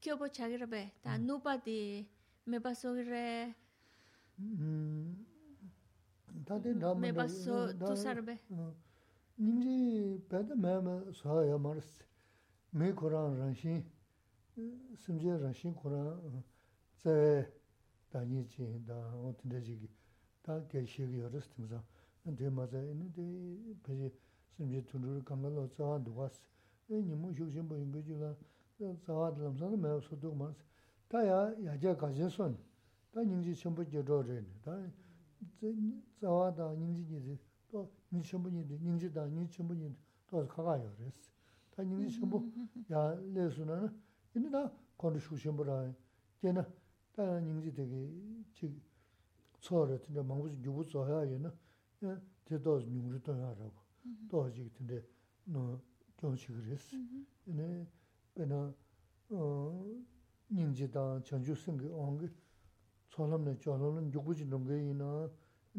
[0.00, 2.06] kyobo chagirbe ta nupa di
[2.46, 3.54] meba sogire
[6.46, 8.38] ta de nam meba so to sarbe
[9.38, 12.02] ninje peda mema sa ya mars
[12.72, 13.84] me koran ranshin
[14.96, 16.42] simje ranshin koran
[17.02, 17.46] ze
[18.10, 19.88] ta ni ji da otinde ji
[20.42, 21.84] ta ge shi ge yoris timza
[22.24, 24.12] de ma za ni de pe
[24.56, 26.40] simje tunru kamalo za duwas
[26.96, 28.36] nimu shubshinpo yungu jula
[29.06, 30.56] zawa dhalam sana maya suduk maras.
[31.08, 32.56] Ta ya yaja kashi son,
[33.12, 34.78] ta nyingzi shenpo je dho reyni, ta
[36.20, 37.38] zawa da nyingzi nidhi,
[37.68, 39.96] to nyingzi shenpo nidhi, nyingzi da nyingzi shenpo nidhi,
[40.26, 41.30] to kaka yo resi.
[41.70, 42.42] Ta nyingzi shenpo
[42.88, 43.92] ya le su na na,
[44.32, 45.94] ini na kondi shubshinpo rayi,
[46.40, 46.66] je na
[47.12, 48.72] ta nyingzi tegi chik
[49.60, 51.52] tso re, tinda mangbu yubu tso ya ye na,
[52.44, 53.82] te to nyungri to ya rago,
[54.28, 55.02] to chik tinda
[55.44, 55.80] no
[56.18, 56.86] gyōngshī kīrīs.
[57.54, 57.66] Nē,
[58.36, 58.60] bēnā
[60.56, 62.28] nīngjī dāng chāngchū sīngi āngi
[63.12, 65.08] tsōlam nē chōlam nē yugbūjī nōngi yīnā,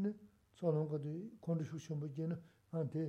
[0.03, 0.14] nē
[0.60, 1.14] tsōlam kati
[1.45, 2.38] kōndi shūshīmbu jīnā,
[2.78, 3.07] ānti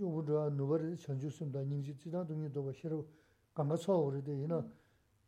[0.00, 3.06] yugbū dhā nūbar chāngchū sīngi dā nīngjī jīdāng dōngi dōba shirabu
[3.54, 4.58] gāngā tsō wari dā yīnā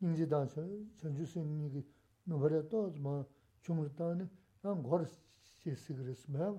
[0.02, 1.84] nīngjī dāng chāngchū sīngi
[2.26, 3.14] nūbar yā tō mā
[3.62, 4.26] chūngi dā nē,
[4.64, 5.06] nā ngōr
[5.62, 6.50] shī sīgirīs, mē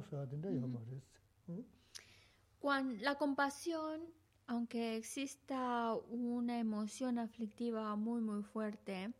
[2.62, 4.02] Cuando la compasión,
[4.46, 9.12] aunque exista una emoción aflictiva muy, muy fuerte,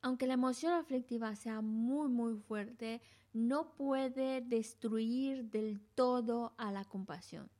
[0.00, 3.02] aunque la emoción aflictiva sea muy, muy fuerte,
[3.34, 7.50] no puede destruir del todo a la compasión.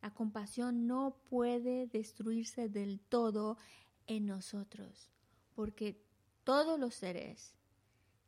[0.00, 3.58] La compasión no puede destruirse del todo
[4.06, 5.10] en nosotros,
[5.54, 6.00] porque
[6.42, 7.54] todos los seres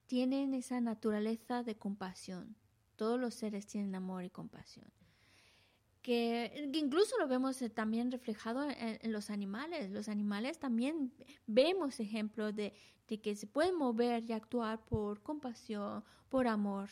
[0.06, 2.56] tienen esa naturaleza de compasión.
[3.00, 4.84] Todos los seres tienen amor y compasión.
[6.02, 9.90] Que, incluso lo vemos eh, también reflejado en, en los animales.
[9.90, 11.10] Los animales también
[11.46, 12.74] vemos ejemplos de,
[13.08, 16.90] de que se pueden mover y actuar por compasión, por amor.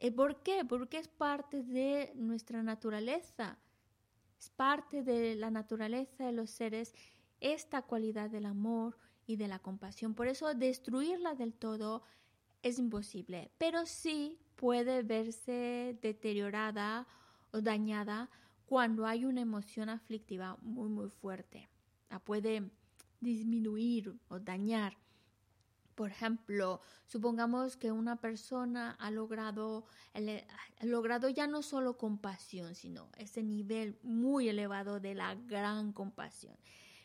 [0.00, 0.64] Eh, ¿Por qué?
[0.64, 3.56] Porque es parte de nuestra naturaleza.
[4.40, 6.92] Es parte de la naturaleza de los seres
[7.38, 8.98] esta cualidad del amor
[9.28, 10.12] y de la compasión.
[10.12, 12.02] Por eso destruirla del todo
[12.62, 17.06] es imposible, pero sí puede verse deteriorada
[17.52, 18.30] o dañada
[18.66, 21.68] cuando hay una emoción aflictiva muy muy fuerte.
[22.10, 22.70] La puede
[23.20, 24.96] disminuir o dañar.
[25.94, 33.08] Por ejemplo, supongamos que una persona ha logrado, ha logrado ya no solo compasión, sino
[33.16, 36.54] ese nivel muy elevado de la gran compasión,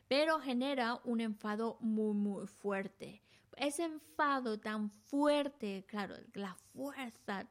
[0.09, 3.21] pero genera un enfado muy, muy fuerte.
[3.57, 7.47] Ese enfado tan fuerte, claro, la fuerza,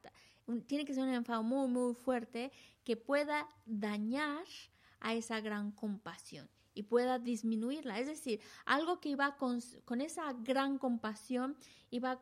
[0.67, 2.53] tiene que ser un enfado muy, muy fuerte
[2.85, 4.45] que pueda dañar
[5.01, 7.99] a esa gran compasión y pueda disminuirla.
[7.99, 9.59] Es decir, algo que iba con,
[10.01, 11.57] esa gran compasión,
[11.91, 12.21] iba-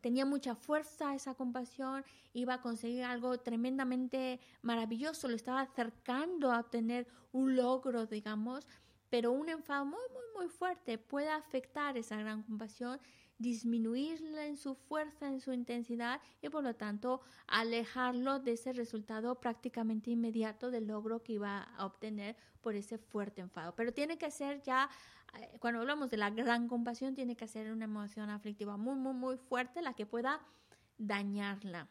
[0.00, 6.60] tenía mucha fuerza esa compasión, iba a conseguir algo tremendamente maravilloso, lo estaba acercando a
[6.60, 8.66] obtener un logro, digamos,
[9.10, 13.00] pero un enfado muy, muy, muy fuerte puede afectar esa gran compasión,
[13.38, 19.40] disminuirla en su fuerza, en su intensidad y por lo tanto alejarlo de ese resultado
[19.40, 23.74] prácticamente inmediato del logro que iba a obtener por ese fuerte enfado.
[23.76, 24.90] Pero tiene que ser ya,
[25.38, 29.14] eh, cuando hablamos de la gran compasión, tiene que ser una emoción aflictiva muy, muy,
[29.14, 30.40] muy fuerte la que pueda
[30.98, 31.88] dañarla.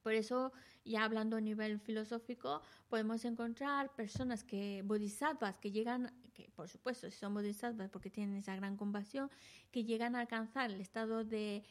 [0.00, 0.52] Por eso,
[0.84, 7.10] ya hablando a nivel filosófico, podemos encontrar personas que, bodhisattvas, que llegan, que por supuesto,
[7.10, 9.30] si son bodhisattvas porque tienen esa gran compasión,
[9.70, 11.62] que llegan a alcanzar el estado de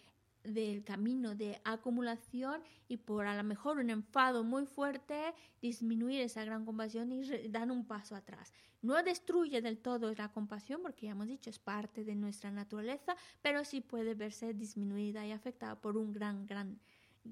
[0.44, 6.44] del camino de acumulación y por a lo mejor un enfado muy fuerte disminuir esa
[6.46, 8.54] gran compasión y dar un paso atrás.
[8.82, 13.16] No destruye del todo la compasión porque ya hemos dicho es parte de nuestra naturaleza,
[13.42, 16.80] pero sí puede verse disminuida y afectada por un gran, gran,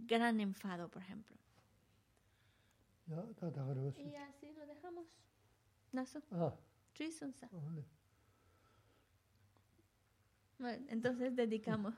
[0.06, 1.36] gran enfado, por ejemplo.
[3.08, 5.08] Y así lo dejamos.
[5.92, 6.22] Naso.
[6.32, 6.54] Ah.
[10.60, 11.94] Bueno, entonces dedicamos.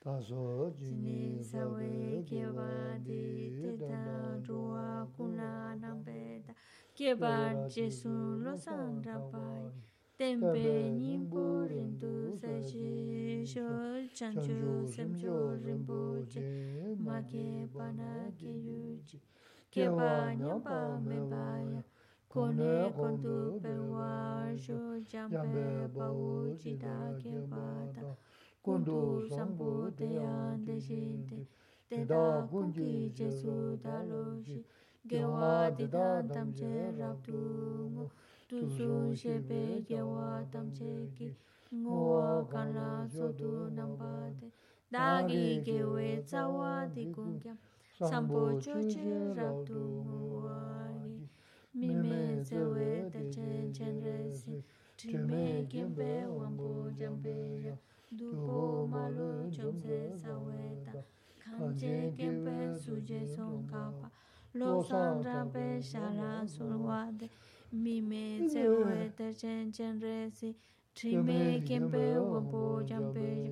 [0.00, 6.54] Taso jini sawe keba di teta rua kuna nambeta
[6.94, 9.72] keba jesu lo sandrapai.
[10.18, 13.68] tenpe nyingpo rindu saji sho
[14.16, 14.56] chanchu
[14.92, 19.20] semcho rinpo che ma ke pana ke yu chi
[19.70, 21.82] ke pa nyampa me pa ya.
[22.32, 24.80] Kone kondu pe wa sho
[25.10, 28.16] jampe pa u chi ta ke pa ta.
[28.64, 31.46] kondu sambu te ya de shin te
[31.88, 34.64] te da kungi che su ta lo shi.
[35.06, 37.38] ge wa di da tam che rap tu
[37.92, 38.10] ngo
[38.48, 41.28] duzhu shebe yewa tamche ki
[41.74, 44.48] nguwa kanra sotu namba de
[44.90, 47.56] dagi gewe tsawa di kungya
[47.98, 50.58] sambo choche rabdu nguwa
[51.74, 54.62] ni mime zewe tachen chen resi
[54.96, 57.76] trime kempe wambu jambe ya.
[58.12, 61.02] dupo malu chomse sawe ta.
[61.58, 64.10] Kanche kempe suje songkapa
[64.54, 67.28] lo sandrape sharan surwa de
[67.72, 70.54] mi me tse we ta chen chen re si.
[70.94, 73.50] Tri me kem pe wo bo jam pe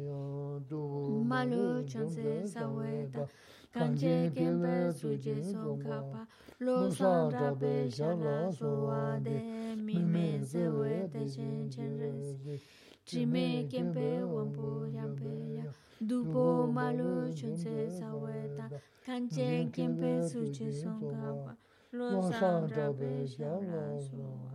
[1.30, 3.26] ma lo chan se sa we ta.
[3.72, 6.26] kan che kem pe su je so ka pa.
[6.60, 9.42] Lo san ra pe sha la so wa de.
[9.76, 12.12] mi me tse we ta chen chen re
[12.42, 12.60] si.
[13.04, 15.64] tri me kem pe wo bo jam pe ya.
[16.00, 18.70] dupo ma lo chan se sa we ta.
[19.04, 21.52] kan che kem pe su je so ka pa.
[21.98, 24.53] 网上找的小龙。